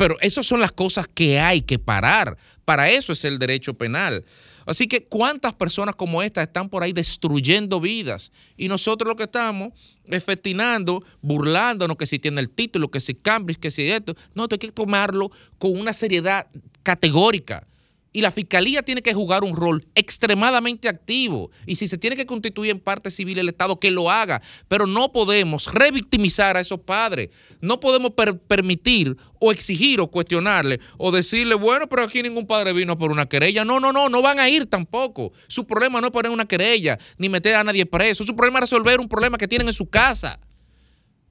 [0.03, 2.37] Pero esas son las cosas que hay que parar.
[2.65, 4.25] Para eso es el derecho penal.
[4.65, 9.23] Así que cuántas personas como esta están por ahí destruyendo vidas y nosotros lo que
[9.23, 9.69] estamos
[10.07, 14.13] es festinando, burlándonos que si tiene el título, que si Cambridge, que si esto.
[14.35, 16.47] No, hay que tomarlo con una seriedad
[16.83, 17.65] categórica.
[18.13, 21.49] Y la fiscalía tiene que jugar un rol extremadamente activo.
[21.65, 24.41] Y si se tiene que constituir en parte civil el Estado, que lo haga.
[24.67, 27.29] Pero no podemos revictimizar a esos padres.
[27.59, 32.71] No podemos per- permitir o exigir o cuestionarle o decirle, bueno, pero aquí ningún padre
[32.71, 33.65] vino por una querella.
[33.65, 35.33] No, no, no, no van a ir tampoco.
[35.47, 38.23] Su problema no es poner una querella ni meter a nadie preso.
[38.23, 40.39] Su problema es resolver un problema que tienen en su casa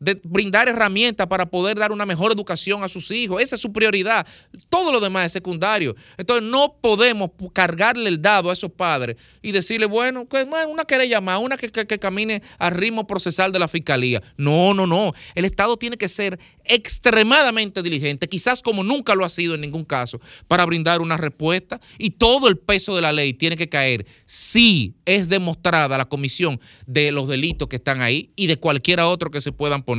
[0.03, 3.41] de brindar herramientas para poder dar una mejor educación a sus hijos.
[3.41, 4.27] Esa es su prioridad.
[4.69, 5.95] Todo lo demás es secundario.
[6.17, 11.21] Entonces no podemos cargarle el dado a esos padres y decirle, bueno, bueno, una querella
[11.21, 14.23] más, una que camine al ritmo procesal de la fiscalía.
[14.37, 15.13] No, no, no.
[15.35, 19.85] El Estado tiene que ser extremadamente diligente, quizás como nunca lo ha sido en ningún
[19.85, 24.07] caso, para brindar una respuesta y todo el peso de la ley tiene que caer
[24.25, 29.31] si es demostrada la comisión de los delitos que están ahí y de cualquiera otro
[29.31, 29.92] que se puedan poner,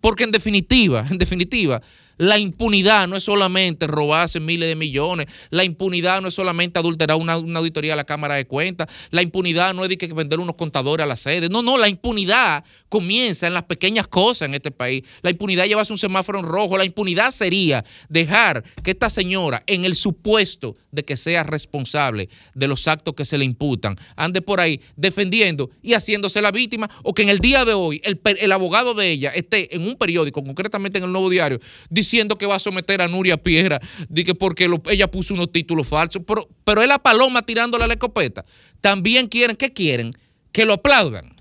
[0.00, 1.82] porque en definitiva, en definitiva,
[2.22, 7.16] la impunidad no es solamente robarse miles de millones, la impunidad no es solamente adulterar
[7.16, 10.54] una, auditoría a la Cámara de Cuentas, la impunidad no es de que vender unos
[10.54, 14.70] contadores a la sede, no, no, la impunidad comienza en las pequeñas cosas en este
[14.70, 19.64] país, la impunidad llevarse un semáforo en rojo, la impunidad sería dejar que esta señora,
[19.66, 24.42] en el supuesto de que sea responsable de los actos que se le imputan, ande
[24.42, 28.20] por ahí defendiendo y haciéndose la víctima, o que en el día de hoy el,
[28.38, 31.58] el abogado de ella esté en un periódico, concretamente en el Nuevo Diario,
[31.90, 35.88] diciendo que va a someter a Nuria Piedra, de que porque ella puso unos títulos
[35.88, 38.44] falsos, pero, pero es la paloma tirándole a la escopeta.
[38.80, 40.12] También quieren, ¿qué quieren?
[40.52, 41.34] Que lo aplaudan.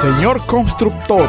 [0.00, 1.28] Señor constructor,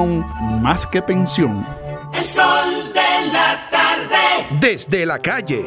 [0.05, 1.65] más que pensión.
[2.13, 4.59] El sol de la tarde.
[4.59, 5.63] Desde la calle.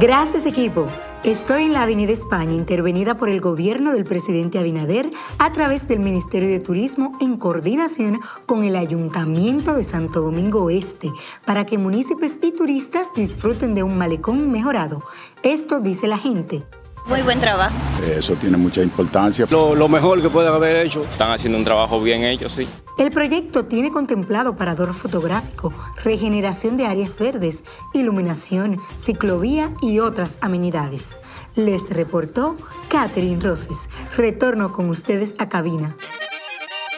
[0.00, 0.86] Gracias equipo.
[1.22, 5.08] Estoy en la Avenida España, intervenida por el gobierno del presidente Abinader
[5.38, 11.12] a través del Ministerio de Turismo en coordinación con el Ayuntamiento de Santo Domingo Este,
[11.46, 14.98] para que municipios y turistas disfruten de un malecón mejorado.
[15.44, 16.64] Esto dice la gente.
[17.06, 17.74] Muy buen trabajo.
[18.06, 19.46] Eso tiene mucha importancia.
[19.50, 21.02] Lo, lo mejor que pueden haber hecho.
[21.02, 22.68] Están haciendo un trabajo bien hecho, sí.
[22.98, 25.72] El proyecto tiene contemplado parador fotográfico,
[26.04, 27.64] regeneración de áreas verdes,
[27.94, 31.10] iluminación, ciclovía y otras amenidades.
[31.56, 32.56] Les reportó
[32.88, 33.76] Catherine Roses.
[34.16, 35.96] Retorno con ustedes a cabina.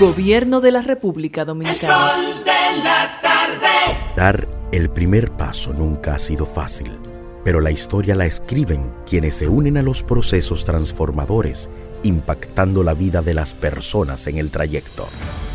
[0.00, 1.94] Gobierno de la República Dominicana.
[1.94, 3.96] Sol de la tarde.
[4.16, 6.98] Dar el primer paso nunca ha sido fácil,
[7.44, 11.70] pero la historia la escriben quienes se unen a los procesos transformadores,
[12.02, 15.06] impactando la vida de las personas en el trayecto.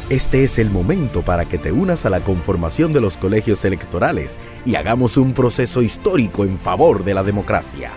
[0.10, 4.40] Este es el momento para que te unas a la conformación de los colegios electorales
[4.66, 7.92] y hagamos un proceso histórico en favor de la democracia.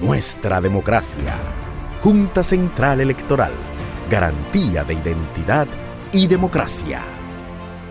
[0.00, 1.34] Nuestra democracia.
[2.02, 3.52] Junta Central Electoral.
[4.10, 5.68] Garantía de identidad
[6.12, 7.17] y democracia.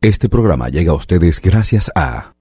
[0.00, 2.34] Este programa llega a ustedes gracias a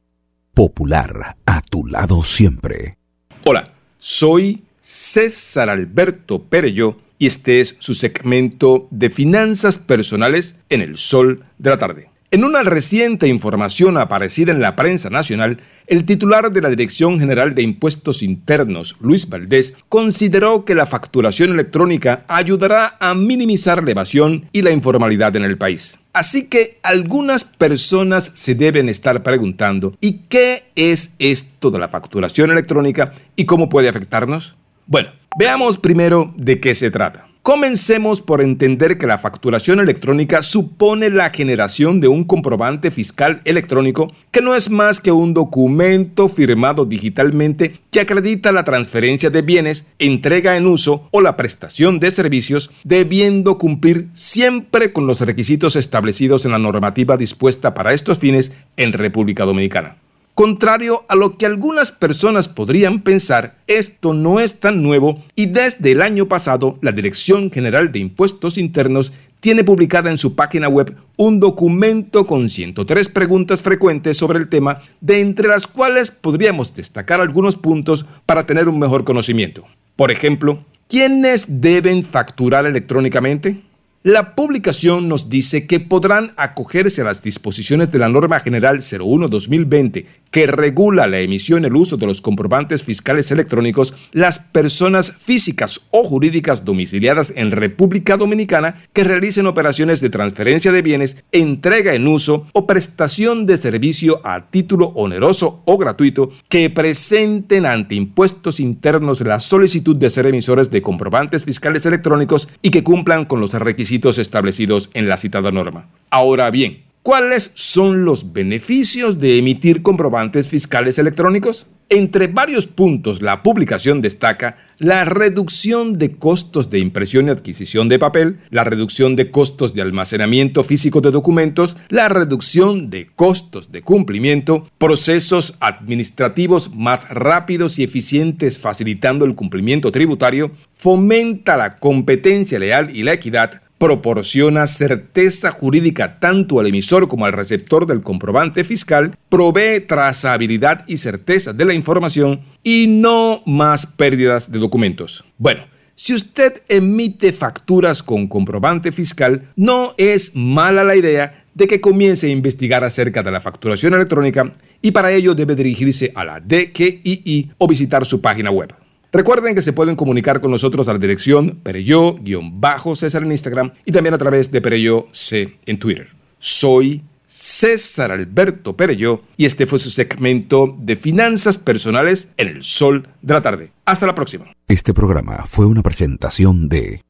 [0.53, 2.99] Popular, a tu lado siempre.
[3.45, 10.99] Hola, soy César Alberto Perello y este es su segmento de finanzas personales en el
[10.99, 12.11] sol de la tarde.
[12.29, 17.55] En una reciente información aparecida en la prensa nacional, el titular de la Dirección General
[17.55, 24.45] de Impuestos Internos, Luis Valdés, consideró que la facturación electrónica ayudará a minimizar la evasión
[24.51, 25.99] y la informalidad en el país.
[26.18, 32.49] Así que algunas personas se deben estar preguntando, ¿y qué es esto de la facturación
[32.49, 34.56] electrónica y cómo puede afectarnos?
[34.88, 37.26] Bueno, veamos primero de qué se trata.
[37.47, 44.11] Comencemos por entender que la facturación electrónica supone la generación de un comprobante fiscal electrónico
[44.31, 49.87] que no es más que un documento firmado digitalmente que acredita la transferencia de bienes,
[49.97, 56.43] entrega en uso o la prestación de servicios, debiendo cumplir siempre con los requisitos establecidos
[56.43, 59.95] en la normativa dispuesta para estos fines en República Dominicana.
[60.38, 65.93] Contrario a lo que algunas personas podrían pensar, esto no es tan nuevo y desde
[65.93, 70.95] el año pasado la Dirección General de Impuestos Internos tiene publicada en su página web
[71.15, 77.19] un documento con 103 preguntas frecuentes sobre el tema, de entre las cuales podríamos destacar
[77.19, 79.65] algunos puntos para tener un mejor conocimiento.
[79.95, 83.64] Por ejemplo, ¿quiénes deben facturar electrónicamente?
[84.07, 90.05] La publicación nos dice que podrán acogerse a las disposiciones de la Norma General 01-2020
[90.31, 95.81] que regula la emisión y el uso de los comprobantes fiscales electrónicos las personas físicas
[95.91, 102.07] o jurídicas domiciliadas en República Dominicana que realicen operaciones de transferencia de bienes, entrega en
[102.07, 109.21] uso o prestación de servicio a título oneroso o gratuito que presenten ante impuestos internos
[109.21, 114.17] la solicitud de ser emisores de comprobantes fiscales electrónicos y que cumplan con los requisitos
[114.17, 115.87] establecidos en la citada norma.
[116.09, 121.65] Ahora bien, ¿Cuáles son los beneficios de emitir comprobantes fiscales electrónicos?
[121.88, 127.97] Entre varios puntos, la publicación destaca la reducción de costos de impresión y adquisición de
[127.97, 133.84] papel, la reducción de costos de almacenamiento físico de documentos, la reducción de costos de
[133.84, 142.93] cumplimiento, procesos administrativos más rápidos y eficientes facilitando el cumplimiento tributario, fomenta la competencia leal
[142.93, 149.15] y la equidad, proporciona certeza jurídica tanto al emisor como al receptor del comprobante fiscal,
[149.29, 155.23] provee trazabilidad y certeza de la información y no más pérdidas de documentos.
[155.37, 155.63] Bueno,
[155.95, 162.27] si usted emite facturas con comprobante fiscal, no es mala la idea de que comience
[162.27, 167.51] a investigar acerca de la facturación electrónica y para ello debe dirigirse a la DQII
[167.57, 168.75] o visitar su página web.
[169.18, 174.14] Recuerden que se pueden comunicar con nosotros a la dirección Pereyó-César en Instagram y también
[174.14, 176.10] a través de Pereyó C en Twitter.
[176.38, 183.07] Soy César Alberto Pereyó y este fue su segmento de finanzas personales en el sol
[183.23, 183.72] de la tarde.
[183.85, 184.53] Hasta la próxima.
[184.68, 187.02] Este programa fue una presentación de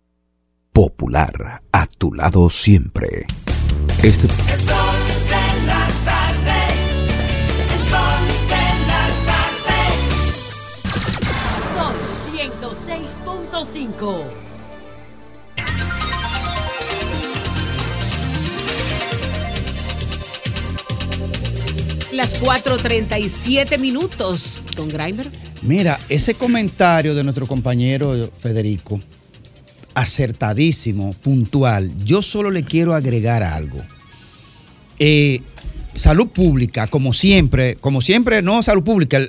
[0.71, 3.25] Popular, a tu lado siempre.
[4.01, 4.27] Este
[22.17, 25.29] Las 4.37 minutos, don Grimer.
[25.61, 28.99] Mira, ese comentario de nuestro compañero Federico,
[29.93, 33.83] acertadísimo, puntual, yo solo le quiero agregar algo.
[34.97, 35.41] Eh,
[35.93, 39.19] salud pública, como siempre, como siempre, no salud pública,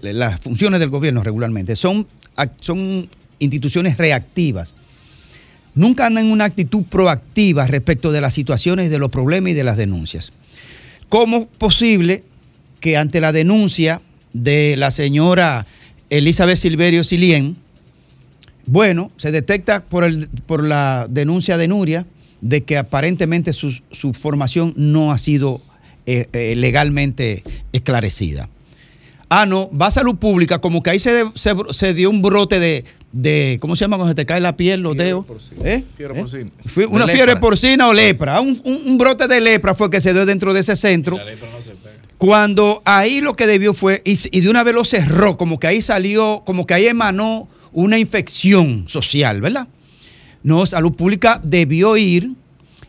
[0.00, 2.06] las funciones del gobierno regularmente son,
[2.60, 3.10] son
[3.40, 4.72] instituciones reactivas.
[5.74, 9.64] Nunca andan en una actitud proactiva respecto de las situaciones, de los problemas y de
[9.64, 10.32] las denuncias.
[11.10, 12.24] ¿Cómo posible
[12.80, 14.00] que ante la denuncia
[14.32, 15.66] de la señora
[16.10, 17.56] Elizabeth Silverio Silien,
[18.66, 22.06] bueno, se detecta por, el- por la denuncia de Nuria
[22.40, 25.60] de que aparentemente su, su formación no ha sido
[26.06, 27.42] eh, eh, legalmente
[27.72, 28.48] esclarecida.
[29.30, 32.22] Ah, no, va a salud pública, como que ahí se, de- se, se dio un
[32.22, 35.26] brote de, de, ¿cómo se llama cuando se te cae la piel, los dedos?
[35.64, 35.82] ¿Eh?
[35.96, 36.20] Fiebre ¿Eh?
[36.22, 36.50] porcina.
[36.66, 37.40] Fue una fiebre lepra.
[37.40, 38.40] porcina o lepra.
[38.40, 41.18] Un, un- un brote de lepra fue que se dio dentro de ese centro.
[42.18, 45.80] Cuando ahí lo que debió fue, y, de una vez lo cerró, como que ahí
[45.80, 49.68] salió, como que ahí emanó una infección social, ¿verdad?
[50.42, 52.32] No, salud pública debió ir,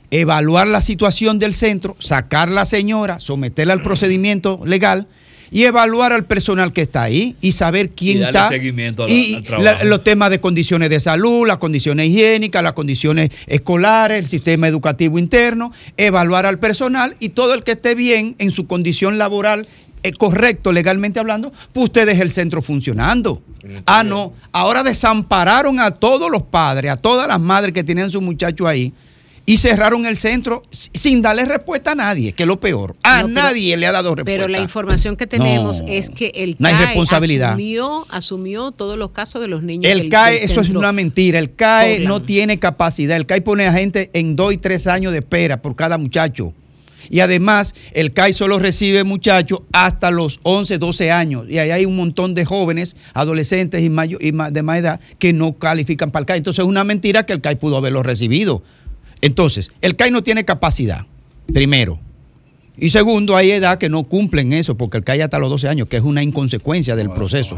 [0.10, 5.08] evaluar la situación del centro, sacar a la señora, someterla al procedimiento legal
[5.52, 8.50] y evaluar al personal que está ahí y saber quién Y darle está.
[8.50, 9.64] seguimiento y al trabajo.
[9.64, 14.68] la- los temas de condiciones de salud, las condiciones higiénicas, las condiciones escolares, el sistema
[14.68, 19.68] educativo interno, evaluar al personal y todo el que esté bien en su condición laboral.
[20.02, 23.42] eh, correcto legalmente hablando, pues usted deje el centro funcionando.
[23.86, 28.22] Ah, no, ahora desampararon a todos los padres, a todas las madres que tenían sus
[28.22, 28.94] muchachos ahí
[29.50, 32.96] y cerraron el centro sin darle respuesta a nadie, que es lo peor.
[33.02, 34.38] A No, pero- nadie le ha dado respuesta.
[34.44, 37.50] Pero la información que tenemos No, es que el no hay CAE responsabilidad.
[37.54, 39.92] Asumió, asumió todos los casos de los niños.
[39.92, 41.40] El del- CAE, del eso es una mentira.
[41.40, 43.18] El CAE no tiene capacidad.
[43.18, 46.54] El CAE pone a gente en dos y tres años de espera por cada muchacho.
[47.10, 51.46] Y además, el CAI solo recibe muchachos hasta los 11, 12 años.
[51.50, 55.54] Y ahí hay un montón de jóvenes, adolescentes y, y de más edad que no
[55.58, 56.38] califican para el CAI.
[56.38, 58.62] Entonces, es una mentira que el CAI pudo haberlo recibido.
[59.22, 61.06] Entonces, el CAI no tiene capacidad,
[61.54, 62.00] primero.
[62.78, 65.88] Y segundo, hay edad que no cumplen eso, porque el CAI hasta los 12 años,
[65.88, 67.58] que es una inconsecuencia del proceso.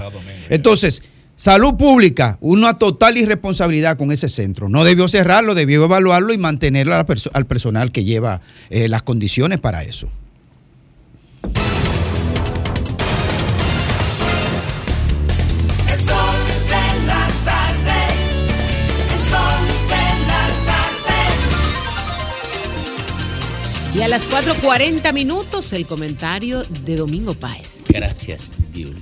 [0.49, 1.03] Entonces,
[1.35, 4.67] salud pública, una total irresponsabilidad con ese centro.
[4.67, 9.83] No debió cerrarlo, debió evaluarlo y mantener al personal que lleva eh, las condiciones para
[9.83, 10.09] eso.
[23.93, 27.85] Y a las 4.40 minutos, el comentario de Domingo Páez.
[27.89, 29.01] Gracias, Diulca.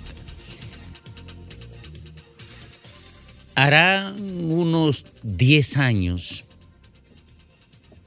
[3.54, 6.44] Hará unos 10 años,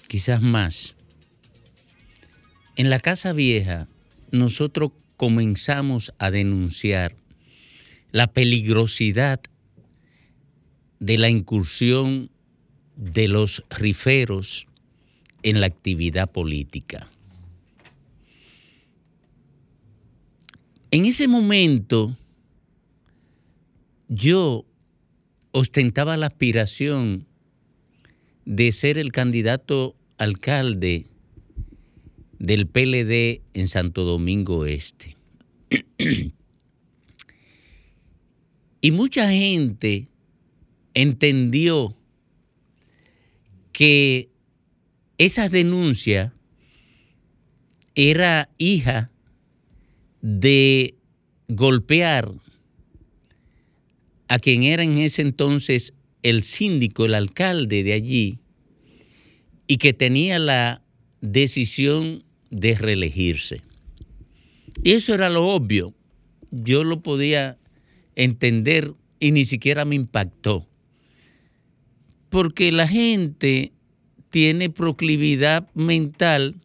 [0.08, 0.96] quizás más,
[2.74, 3.86] en la Casa Vieja
[4.32, 7.14] nosotros comenzamos a denunciar
[8.10, 9.40] la peligrosidad
[10.98, 12.30] de la incursión
[12.96, 14.66] de los riferos
[15.42, 17.08] en la actividad política.
[20.90, 22.16] En ese momento,
[24.08, 24.66] yo
[25.52, 27.26] ostentaba la aspiración
[28.44, 31.06] de ser el candidato alcalde
[32.38, 35.16] del PLD en Santo Domingo Este.
[38.80, 40.08] y mucha gente
[40.92, 41.96] entendió
[43.72, 44.31] que
[45.24, 46.34] esa denuncia
[47.94, 49.12] era hija
[50.20, 50.96] de
[51.46, 52.32] golpear
[54.26, 55.92] a quien era en ese entonces
[56.24, 58.38] el síndico, el alcalde de allí,
[59.68, 60.82] y que tenía la
[61.20, 63.60] decisión de reelegirse.
[64.82, 65.94] Y eso era lo obvio.
[66.50, 67.58] Yo lo podía
[68.16, 70.66] entender y ni siquiera me impactó.
[72.28, 73.72] Porque la gente
[74.32, 76.56] tiene proclividad mental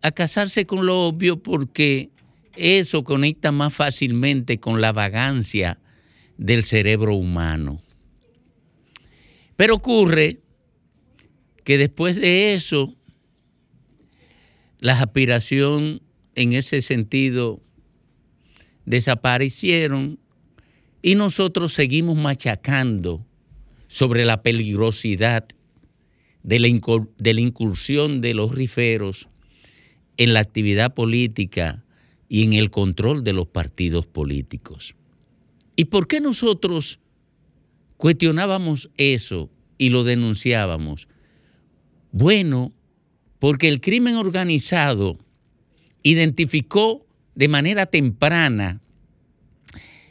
[0.00, 2.10] a casarse con lo obvio porque
[2.54, 5.80] eso conecta más fácilmente con la vagancia
[6.36, 7.82] del cerebro humano.
[9.56, 10.38] Pero ocurre
[11.64, 12.94] que después de eso,
[14.78, 16.00] las aspiraciones
[16.36, 17.60] en ese sentido
[18.86, 20.20] desaparecieron
[21.02, 23.26] y nosotros seguimos machacando
[23.88, 25.48] sobre la peligrosidad
[26.42, 26.68] de la,
[27.18, 29.28] de la incursión de los riferos
[30.16, 31.84] en la actividad política
[32.28, 34.94] y en el control de los partidos políticos.
[35.76, 37.00] ¿Y por qué nosotros
[37.96, 41.08] cuestionábamos eso y lo denunciábamos?
[42.10, 42.72] Bueno,
[43.38, 45.18] porque el crimen organizado
[46.02, 48.80] identificó de manera temprana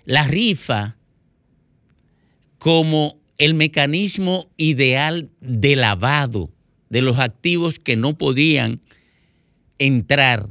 [0.05, 0.95] la rifa
[2.57, 6.51] como el mecanismo ideal de lavado
[6.89, 8.79] de los activos que no podían
[9.77, 10.47] entrar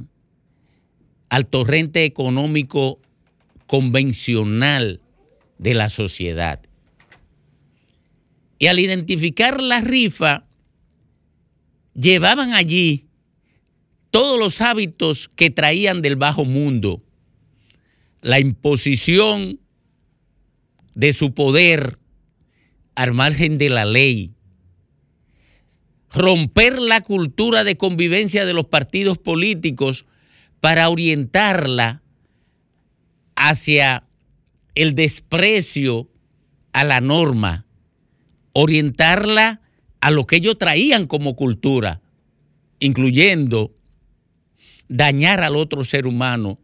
[1.29, 3.01] al torrente económico
[3.65, 5.01] convencional
[5.57, 6.61] de la sociedad.
[8.59, 10.45] Y al identificar la rifa,
[11.93, 13.05] llevaban allí
[14.11, 17.03] todos los hábitos que traían del bajo mundo,
[18.21, 19.59] la imposición
[20.95, 21.99] de su poder
[22.97, 24.33] al margen de la ley,
[26.09, 30.07] romper la cultura de convivencia de los partidos políticos
[30.61, 32.01] para orientarla
[33.35, 34.03] hacia
[34.73, 36.09] el desprecio
[36.73, 37.67] a la norma,
[38.53, 39.61] orientarla
[40.01, 42.01] a lo que ellos traían como cultura,
[42.79, 43.75] incluyendo
[44.89, 46.57] dañar al otro ser humano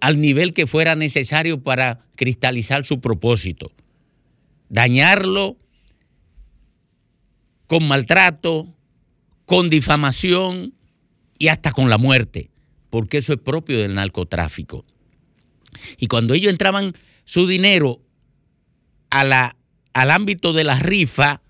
[0.00, 3.72] al nivel que fuera necesario para cristalizar su propósito.
[4.68, 5.56] Dañarlo
[7.66, 8.74] con maltrato,
[9.44, 10.74] con difamación
[11.38, 12.50] y hasta con la muerte,
[12.90, 14.84] porque eso es propio del narcotráfico.
[15.98, 16.94] Y cuando ellos entraban
[17.24, 18.00] su dinero
[19.10, 19.52] al
[19.92, 21.42] ámbito de la rifa,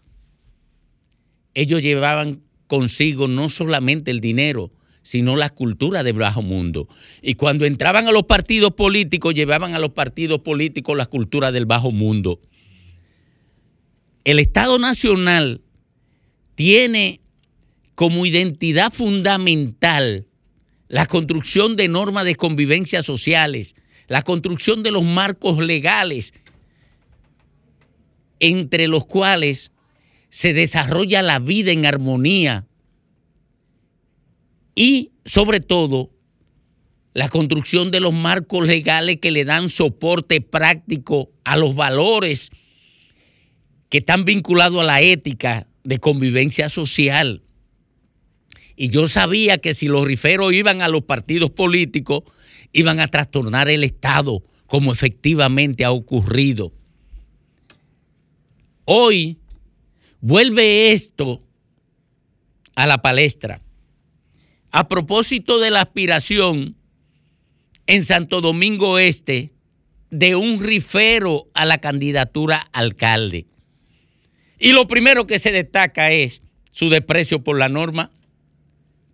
[1.55, 4.73] ellos llevaban consigo no solamente el dinero,
[5.03, 6.89] sino la cultura del bajo mundo.
[7.23, 11.65] Y cuando entraban a los partidos políticos, llevaban a los partidos políticos la cultura del
[11.65, 12.41] bajo mundo.
[14.27, 15.61] El Estado Nacional
[16.57, 17.21] tiene
[17.95, 20.27] como identidad fundamental
[20.89, 23.77] la construcción de normas de convivencia sociales,
[24.09, 26.35] la construcción de los marcos legales
[28.41, 29.71] entre los cuales
[30.29, 32.67] se desarrolla la vida en armonía
[34.75, 36.11] y sobre todo
[37.15, 42.51] la construcción de los marcos legales que le dan soporte práctico a los valores
[43.89, 47.43] que están vinculados a la ética de convivencia social.
[48.77, 52.25] Y yo sabía que si los riferos iban a los partidos políticos,
[52.73, 56.73] iban a trastornar el Estado, como efectivamente ha ocurrido.
[58.85, 59.39] Hoy
[60.21, 61.43] vuelve esto
[62.75, 63.63] a la palestra.
[64.71, 66.77] A propósito de la aspiración
[67.87, 69.53] en Santo Domingo Este
[70.11, 73.47] de un rifero a la candidatura alcalde.
[74.59, 78.11] Y lo primero que se destaca es su desprecio por la norma,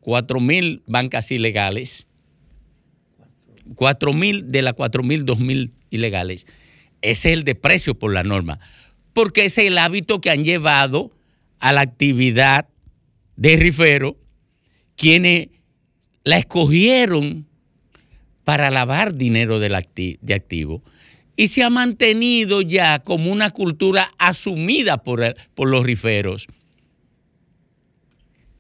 [0.01, 2.06] cuatro mil bancas ilegales,
[3.74, 6.47] cuatro mil de las cuatro mil, dos mil ilegales.
[7.01, 8.59] Ese es el desprecio por la norma,
[9.12, 11.12] porque ese es el hábito que han llevado
[11.59, 12.69] a la actividad
[13.36, 14.16] de rifero,
[14.97, 15.48] quienes
[16.24, 17.47] la escogieron
[18.44, 19.74] para lavar dinero de
[20.35, 20.82] activo
[21.37, 26.47] y se ha mantenido ya como una cultura asumida por, por los riferos.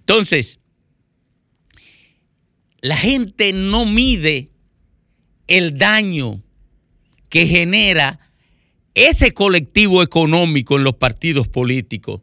[0.00, 0.58] Entonces,
[2.80, 4.50] la gente no mide
[5.46, 6.42] el daño
[7.28, 8.20] que genera
[8.94, 12.20] ese colectivo económico en los partidos políticos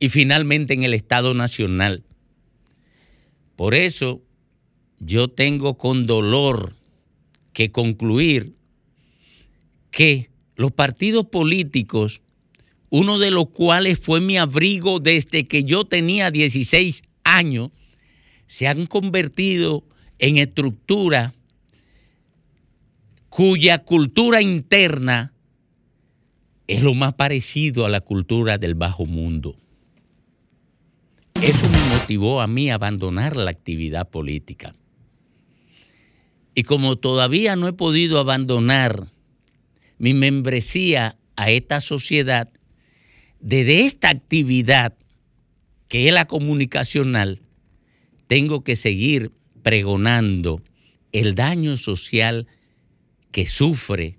[0.00, 2.04] y finalmente en el Estado Nacional.
[3.56, 4.22] Por eso
[4.98, 6.74] yo tengo con dolor
[7.52, 8.57] que concluir
[9.90, 12.20] que los partidos políticos,
[12.90, 17.70] uno de los cuales fue mi abrigo desde que yo tenía 16 años,
[18.46, 19.84] se han convertido
[20.18, 21.32] en estructuras
[23.28, 25.32] cuya cultura interna
[26.66, 29.56] es lo más parecido a la cultura del bajo mundo.
[31.42, 34.74] Eso me motivó a mí a abandonar la actividad política.
[36.54, 39.12] Y como todavía no he podido abandonar
[39.98, 42.50] mi membresía a esta sociedad,
[43.40, 44.94] desde esta actividad
[45.88, 47.40] que es la comunicacional,
[48.26, 49.30] tengo que seguir
[49.62, 50.62] pregonando
[51.12, 52.46] el daño social
[53.30, 54.18] que sufre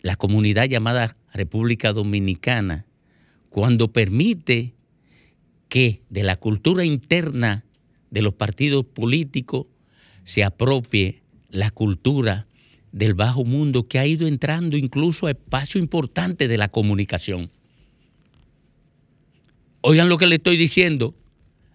[0.00, 2.86] la comunidad llamada República Dominicana
[3.48, 4.74] cuando permite
[5.68, 7.64] que de la cultura interna
[8.10, 9.66] de los partidos políticos
[10.22, 12.46] se apropie la cultura
[12.94, 17.50] del bajo mundo que ha ido entrando incluso a espacio importante de la comunicación.
[19.80, 21.16] Oigan lo que le estoy diciendo,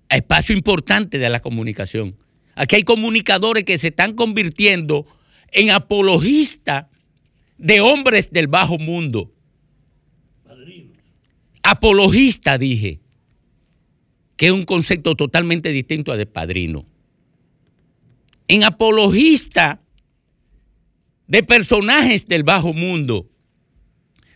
[0.08, 2.16] a espacio importante de la comunicación.
[2.56, 5.06] Aquí hay comunicadores que se están convirtiendo
[5.52, 6.86] en apologistas
[7.58, 9.30] de hombres del bajo mundo.
[11.64, 13.02] Apologista, dije,
[14.38, 16.86] que es un concepto totalmente distinto a de padrino.
[18.48, 19.82] En apologista
[21.30, 23.30] de personajes del bajo mundo,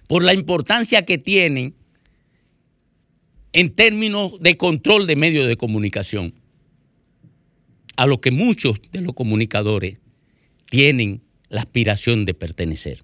[0.07, 1.76] por la importancia que tienen
[3.52, 6.36] en términos de control de medios de comunicación,
[7.95, 9.98] a lo que muchos de los comunicadores
[10.70, 13.03] tienen la aspiración de pertenecer.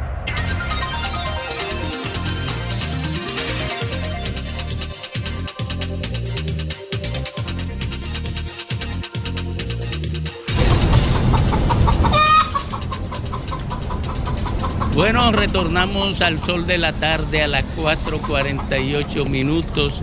[15.01, 19.99] Bueno, retornamos al sol de la tarde a las 4.48 minutos.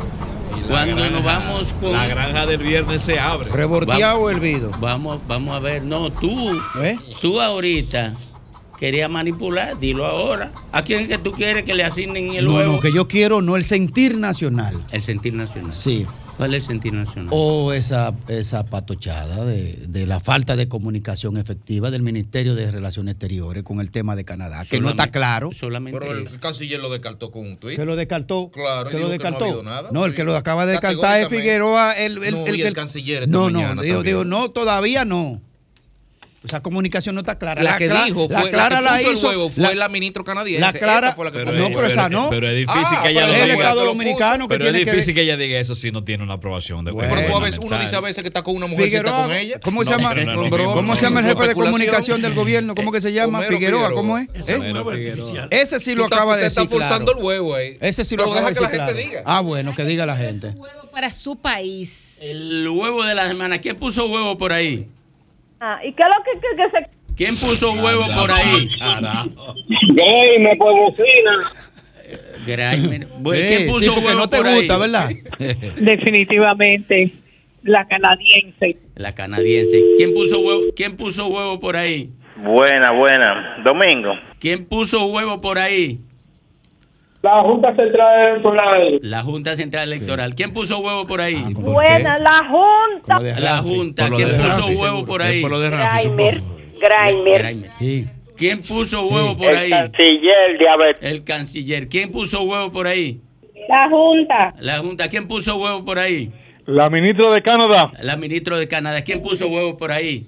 [0.66, 1.92] Cuando granja- nos vamos con.
[1.92, 3.48] la granja del viernes se abre.
[3.48, 4.72] ¿Revolteado o hervido?
[4.80, 5.84] Vamos, vamos a ver.
[5.84, 6.60] No, tú.
[7.20, 8.16] Tú ahorita
[8.76, 10.50] querías manipular, dilo ahora.
[10.72, 12.72] ¿A quién es que tú quieres que le asignen el No, huevo?
[12.72, 14.74] no, que yo quiero no el sentir nacional.
[14.90, 15.72] El sentir nacional.
[15.72, 16.06] Sí.
[16.38, 17.28] ¿Cuál es el sentido nacional?
[17.32, 23.14] O esa, esa patochada de, de la falta de comunicación efectiva del Ministerio de Relaciones
[23.16, 25.50] Exteriores con el tema de Canadá, que no está Solamente- claro.
[25.52, 27.76] Solamente Pero el canciller lo descartó con un tuit.
[27.76, 28.50] Que lo descartó.
[28.52, 29.62] Claro, que lo dijo que no descartó.
[29.64, 29.88] nada.
[29.92, 31.28] No, el que lo acaba de descartar es.
[31.28, 31.92] Figueroa.
[31.94, 35.42] El, el, No, y el canciller esta No, no, mañana digo, digo, no, todavía no.
[36.44, 37.60] Esa comunicación no está clara.
[37.64, 39.30] La que cla- dijo la fue clara la, que puso hizo.
[39.32, 40.60] el huevo fue la, ministra canadiense.
[40.60, 41.92] la clara- Esa fue la que Pero puso no, el pero huevo.
[41.92, 42.30] esa no.
[42.30, 43.54] Pero es difícil Ah, que ella lo el diga.
[43.54, 46.34] Estado dominicano que Pero es tiene difícil que ella diga eso si no tiene una
[46.34, 48.84] aprobación de Pero tú a veces, uno dice a veces que está con una mujer
[48.84, 49.60] y está Figueroa, con ella.
[49.60, 50.14] ¿Cómo se No, llama?
[50.14, 50.74] no ¿Cómo mismo.
[50.74, 52.74] ¿Cómo se llama el jefe de comunicación del gobierno?
[52.76, 53.42] ¿Cómo que se llama?
[53.42, 53.90] Figueroa.
[53.92, 54.28] ¿cómo es?
[54.32, 54.58] Ese ¿Eh?
[54.60, 54.92] huevo.
[55.50, 56.76] Ese sí lo acaba de usted está decir.
[56.76, 56.88] claro.
[56.88, 57.78] forzando el huevo ahí.
[57.80, 58.96] Ese sí lo Pero acaba deja de que la decir.
[59.02, 59.22] gente diga.
[59.26, 60.54] Ah, bueno, que diga la gente.
[60.92, 62.18] Para su país.
[62.20, 63.58] El huevo de la semana.
[63.58, 64.86] ¿Quién puso huevo por ahí?
[65.60, 67.14] Ah, ¿Y qué es lo que, que, que se...
[67.16, 68.68] ¿Quién puso huevo por ahí?
[69.94, 71.52] Game por bocina.
[73.18, 74.56] Bueno, Eh, ¿Quién sí, puso porque huevo no te por ahí?
[74.58, 75.10] gusta, ¿verdad?
[75.80, 77.12] Definitivamente
[77.64, 78.78] la canadiense.
[78.94, 79.82] La canadiense.
[79.96, 80.60] ¿Quién puso huevo?
[80.76, 82.10] ¿Quién puso huevo por ahí?
[82.36, 83.56] Buena, buena.
[83.64, 84.12] Domingo.
[84.38, 85.98] ¿Quién puso huevo por ahí?
[87.20, 88.98] La Junta Central Electoral.
[89.02, 90.34] La Junta Central Electoral.
[90.36, 91.42] ¿Quién puso huevo por ahí?
[91.52, 93.18] Buena, la Junta.
[93.40, 94.08] La Junta.
[94.10, 95.06] ¿Quién de puso huevo seguro.
[95.06, 95.40] por ahí?
[95.42, 96.42] por lo de Ramfi, Graimer.
[96.80, 97.68] Graimer.
[98.36, 99.70] ¿Quién puso huevo por El ahí?
[99.70, 101.02] canciller diabetes.
[101.10, 101.88] El canciller.
[101.88, 103.20] ¿Quién puso huevo por ahí?
[103.68, 104.54] La Junta.
[104.60, 105.08] La Junta.
[105.08, 106.30] ¿Quién puso huevo por ahí?
[106.66, 107.90] La ministra de Canadá.
[108.00, 109.02] La ministra de Canadá.
[109.02, 110.24] ¿Quién puso huevo por ahí?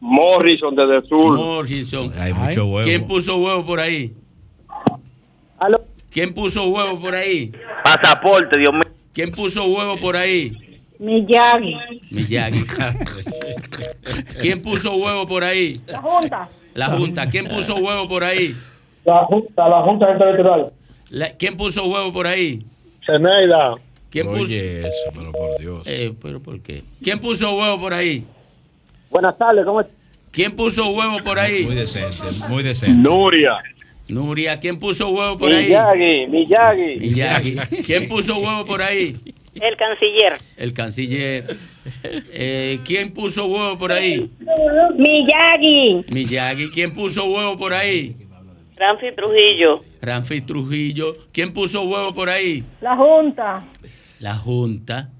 [0.00, 1.36] Morrison desde el sur.
[1.36, 2.12] Morrison.
[2.18, 2.84] Hay mucho huevo.
[2.84, 4.12] ¿Quién puso huevo por ahí?
[6.14, 7.50] ¿Quién puso huevo por ahí?
[7.82, 8.84] Pasaporte, Dios mío.
[9.12, 10.52] ¿Quién puso huevo por ahí?
[11.00, 11.74] Miyagi.
[12.12, 12.64] Miyagi.
[14.38, 15.80] ¿Quién puso huevo por ahí?
[15.86, 16.48] La Junta.
[16.74, 17.28] La Junta.
[17.28, 18.54] ¿Quién puso huevo por ahí?
[19.04, 20.72] La Junta, la Junta Electoral.
[21.10, 22.64] La- ¿Quién puso huevo por ahí?
[23.04, 23.74] Zeneida.
[24.10, 24.42] ¿Quién puso?
[24.42, 25.80] Oye, eso, pero por Dios.
[25.84, 26.84] Eh, pero ¿por qué?
[27.02, 28.24] ¿Quién puso huevo por ahí?
[29.10, 29.94] Buenas tardes, ¿cómo estás?
[30.30, 31.64] ¿Quién puso huevo por ahí?
[31.64, 32.96] Muy decente, muy decente.
[32.96, 33.52] Nuria.
[34.08, 35.66] Nuria, ¿quién puso huevo por ahí?
[35.66, 36.96] Miyagi, Miyagi.
[37.00, 37.56] Miyagi.
[37.86, 39.16] ¿Quién puso huevo por ahí?
[39.54, 40.34] El canciller.
[40.56, 41.44] El canciller.
[42.04, 44.30] Eh, ¿Quién puso huevo por ahí?
[44.96, 46.04] Miyagi.
[46.10, 46.68] Miyagi.
[46.70, 48.16] ¿Quién puso huevo por ahí?
[48.76, 49.82] Ramfi Trujillo.
[50.02, 51.14] Ramfi Trujillo.
[51.32, 52.64] ¿Quién puso huevo por ahí?
[52.80, 53.64] La Junta.
[54.18, 55.10] La Junta.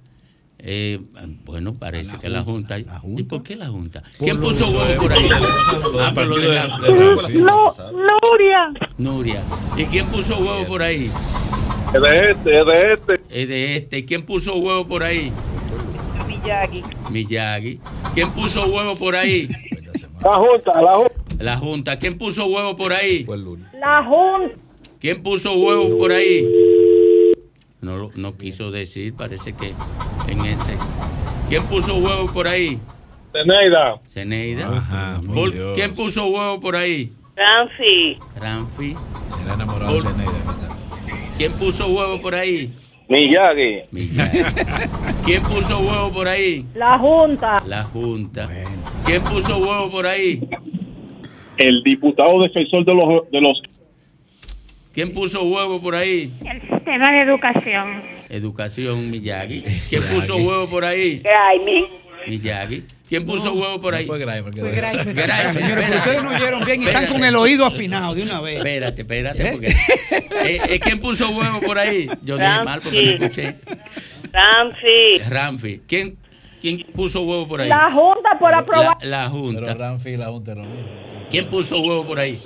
[0.66, 0.98] Eh,
[1.44, 2.78] bueno, parece que la Junta.
[2.78, 4.02] ¿Y por qué la Junta?
[4.18, 5.28] ¿Quién puso huevo por ahí?
[6.00, 8.72] Ah, el por lo de No, Nuria.
[8.96, 9.42] Nuria.
[9.76, 11.10] ¿Y quién puso huevo por ahí?
[11.94, 13.20] Es de este, es de este.
[13.28, 13.98] Es de este.
[13.98, 15.30] ¿Y quién puso huevo por ahí?
[16.26, 16.82] Miyagi.
[17.10, 17.80] Miyagi.
[18.14, 19.48] ¿Quién puso huevo por ahí?
[20.22, 21.14] La Junta, la Junta.
[21.40, 21.98] La Junta.
[21.98, 23.26] ¿Quién puso huevo por ahí?
[23.78, 24.54] La Junta.
[24.98, 26.48] ¿Quién puso huevo por ahí?
[27.84, 29.72] No, lo- no quiso decir, parece que
[30.28, 30.76] en ese.
[31.48, 32.78] ¿Quién puso huevo por ahí?
[33.32, 34.00] Zeneida.
[34.08, 34.68] Zeneida.
[34.78, 35.72] Ajá, por Por- Dios.
[35.74, 37.12] ¿Quién puso huevo por ahí?
[37.36, 38.18] Ramfi.
[38.40, 38.96] Ramfi.
[39.36, 40.76] Se le ha enamorado Por- de Zeneida, ¿verdad?
[41.36, 42.72] ¿Quién puso huevo por ahí?
[43.08, 43.80] Miyagi.
[43.90, 44.38] Miyagi.
[45.26, 46.64] ¿Quién puso huevo por ahí?
[46.74, 47.62] La Junta.
[47.66, 48.48] La Junta.
[49.04, 50.40] ¿Quién puso huevo por ahí?
[51.58, 53.60] El diputado defensor de los, de los
[54.94, 56.32] ¿Quién puso huevo por ahí?
[56.48, 58.00] El sistema de educación.
[58.28, 59.64] Educación, Miyagi.
[59.90, 61.18] ¿Quién puso huevo por ahí?
[61.18, 61.86] Graimi.
[62.28, 62.84] Miyagi.
[63.08, 64.06] ¿Quién puso huevo por ahí?
[64.06, 64.52] Fue Grimer.
[64.54, 64.70] Fue.
[64.70, 65.52] Grimer.
[65.52, 68.58] Señores, ustedes no oyeron bien y están con el oído afinado de una vez.
[68.58, 69.66] Espérate, espérate, porque.
[70.46, 72.08] Eh, eh, ¿Quién puso huevo por ahí?
[72.22, 73.56] Yo dije mal porque no escuché.
[74.32, 75.18] Ramfi.
[75.28, 75.80] Ramfi.
[75.88, 76.16] ¿Quién,
[76.60, 77.68] ¿Quién puso huevo por ahí?
[77.68, 78.96] La Junta por aprobar.
[79.02, 79.60] La, la Junta.
[79.60, 80.86] Pero Ramfi y la Junta lo mismo.
[81.30, 82.38] ¿Quién puso huevo por ahí?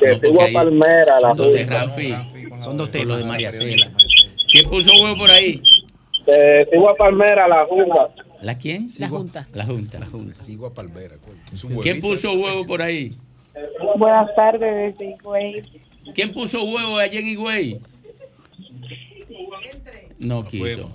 [0.00, 2.60] Que No, porque tuvo a Palmera, la Son dos de Junta.
[2.60, 3.18] Son dos temas.
[3.18, 3.90] de María Cela.
[4.50, 5.62] ¿Quién puso huevo por ahí?
[6.24, 8.08] Que tuvo a Palmera, la Junta.
[8.42, 8.86] ¿La quién?
[8.98, 9.46] La Junta.
[9.52, 10.00] La Junta.
[10.32, 11.16] Sigo a Palmera.
[11.82, 13.12] ¿Quién puso huevo por ahí?
[13.96, 15.62] Buenas tardes, desde Higüey.
[16.14, 17.80] ¿Quién puso huevo allá en Higüey?
[20.18, 20.88] No quiso.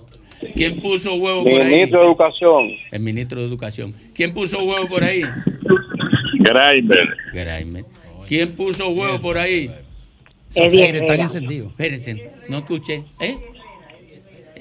[0.54, 1.68] ¿Quién puso huevo por ahí?
[1.68, 2.68] Ministro de Educación.
[2.90, 3.94] El ministro de Educación.
[4.14, 5.22] ¿Quién puso huevo por ahí?
[6.40, 7.16] Graimer.
[7.32, 7.84] Graimer.
[8.26, 9.70] ¿Quién puso huevo por ahí?
[10.56, 11.70] Aires están encendidos.
[11.70, 13.04] Espérense, no escuché.
[13.20, 13.36] ¿Eh?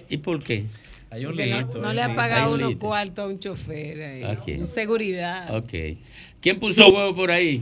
[0.10, 0.66] ¿Y por qué?
[1.12, 2.80] Hay un no, le un ha pagado un unos lito.
[2.88, 4.24] cuartos a un chofer ahí.
[4.24, 4.60] ¿A quién?
[4.60, 5.56] Su seguridad.
[5.56, 5.74] Ok.
[6.42, 7.62] ¿Quién puso huevo por ahí?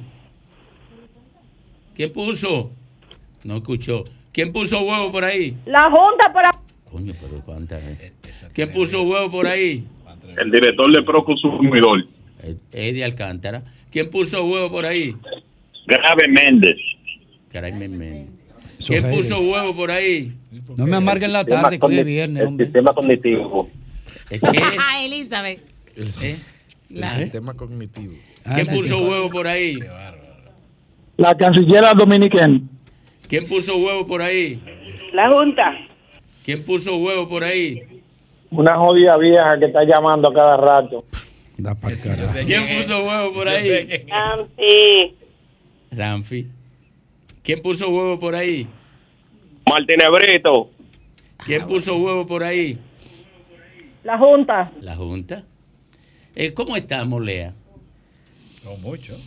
[1.95, 2.71] ¿Quién puso?
[3.43, 4.03] No escuchó.
[4.31, 5.55] ¿Quién puso huevo por ahí?
[5.65, 6.59] La Junta por ap-
[6.91, 7.79] Coño, pero cuánta.
[8.53, 9.85] ¿Quién puso huevo por ahí?
[10.37, 12.05] El director de Proconsumidor.
[12.41, 13.63] Eh, Eddie Alcántara.
[13.91, 15.15] ¿Quién puso huevo por ahí?
[15.87, 16.77] Grave Méndez.
[17.53, 18.29] Men.
[18.79, 20.33] Esos ¿Quién puso huevo por ahí?
[20.77, 22.65] No me amarguen la tarde, que hoy es viernes, el hombre.
[22.65, 23.69] sistema cognitivo.
[24.41, 25.59] Ah, Elizabeth.
[25.95, 26.35] El, ¿Eh?
[26.89, 28.13] el La- sistema cognitivo.
[28.55, 29.77] ¿Quién puso huevo por ahí?
[31.17, 32.59] La canciller dominicana.
[33.27, 34.59] ¿Quién puso huevo por ahí?
[35.13, 35.75] La Junta.
[36.43, 37.83] ¿Quién puso huevo por ahí?
[38.49, 41.05] Una jodida vieja que está llamando a cada rato.
[41.57, 41.75] Da.
[42.45, 44.03] ¿Quién puso huevo por ahí?
[44.07, 45.15] Nancy.
[45.95, 46.47] Ramfi.
[47.43, 48.67] ¿Quién puso huevo por ahí?
[49.69, 50.69] Martínez Brito.
[51.45, 52.77] ¿Quién puso huevo por ahí?
[54.03, 54.71] La Junta.
[54.81, 55.43] La Junta.
[56.35, 57.53] Eh, ¿Cómo estamos, Lea?
[58.63, 59.17] No mucho.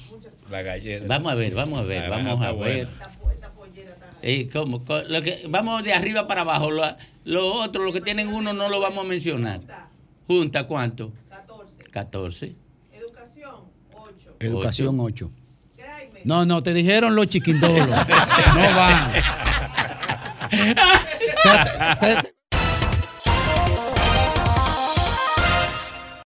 [0.51, 1.05] La gallera.
[1.07, 2.89] Vamos a ver, vamos a ver, La vamos a ver.
[4.23, 4.83] Eh, ¿cómo?
[5.09, 6.71] Lo que, vamos de arriba para abajo.
[6.71, 6.83] Lo,
[7.25, 9.61] lo otro, lo que tienen uno, no lo vamos a mencionar.
[10.27, 11.13] Junta, ¿cuánto?
[11.29, 11.91] 14.
[11.91, 12.57] 14.
[14.41, 15.31] Educación 8.
[16.27, 17.89] No, no, te dijeron los chiquindolos.
[17.89, 19.13] No van.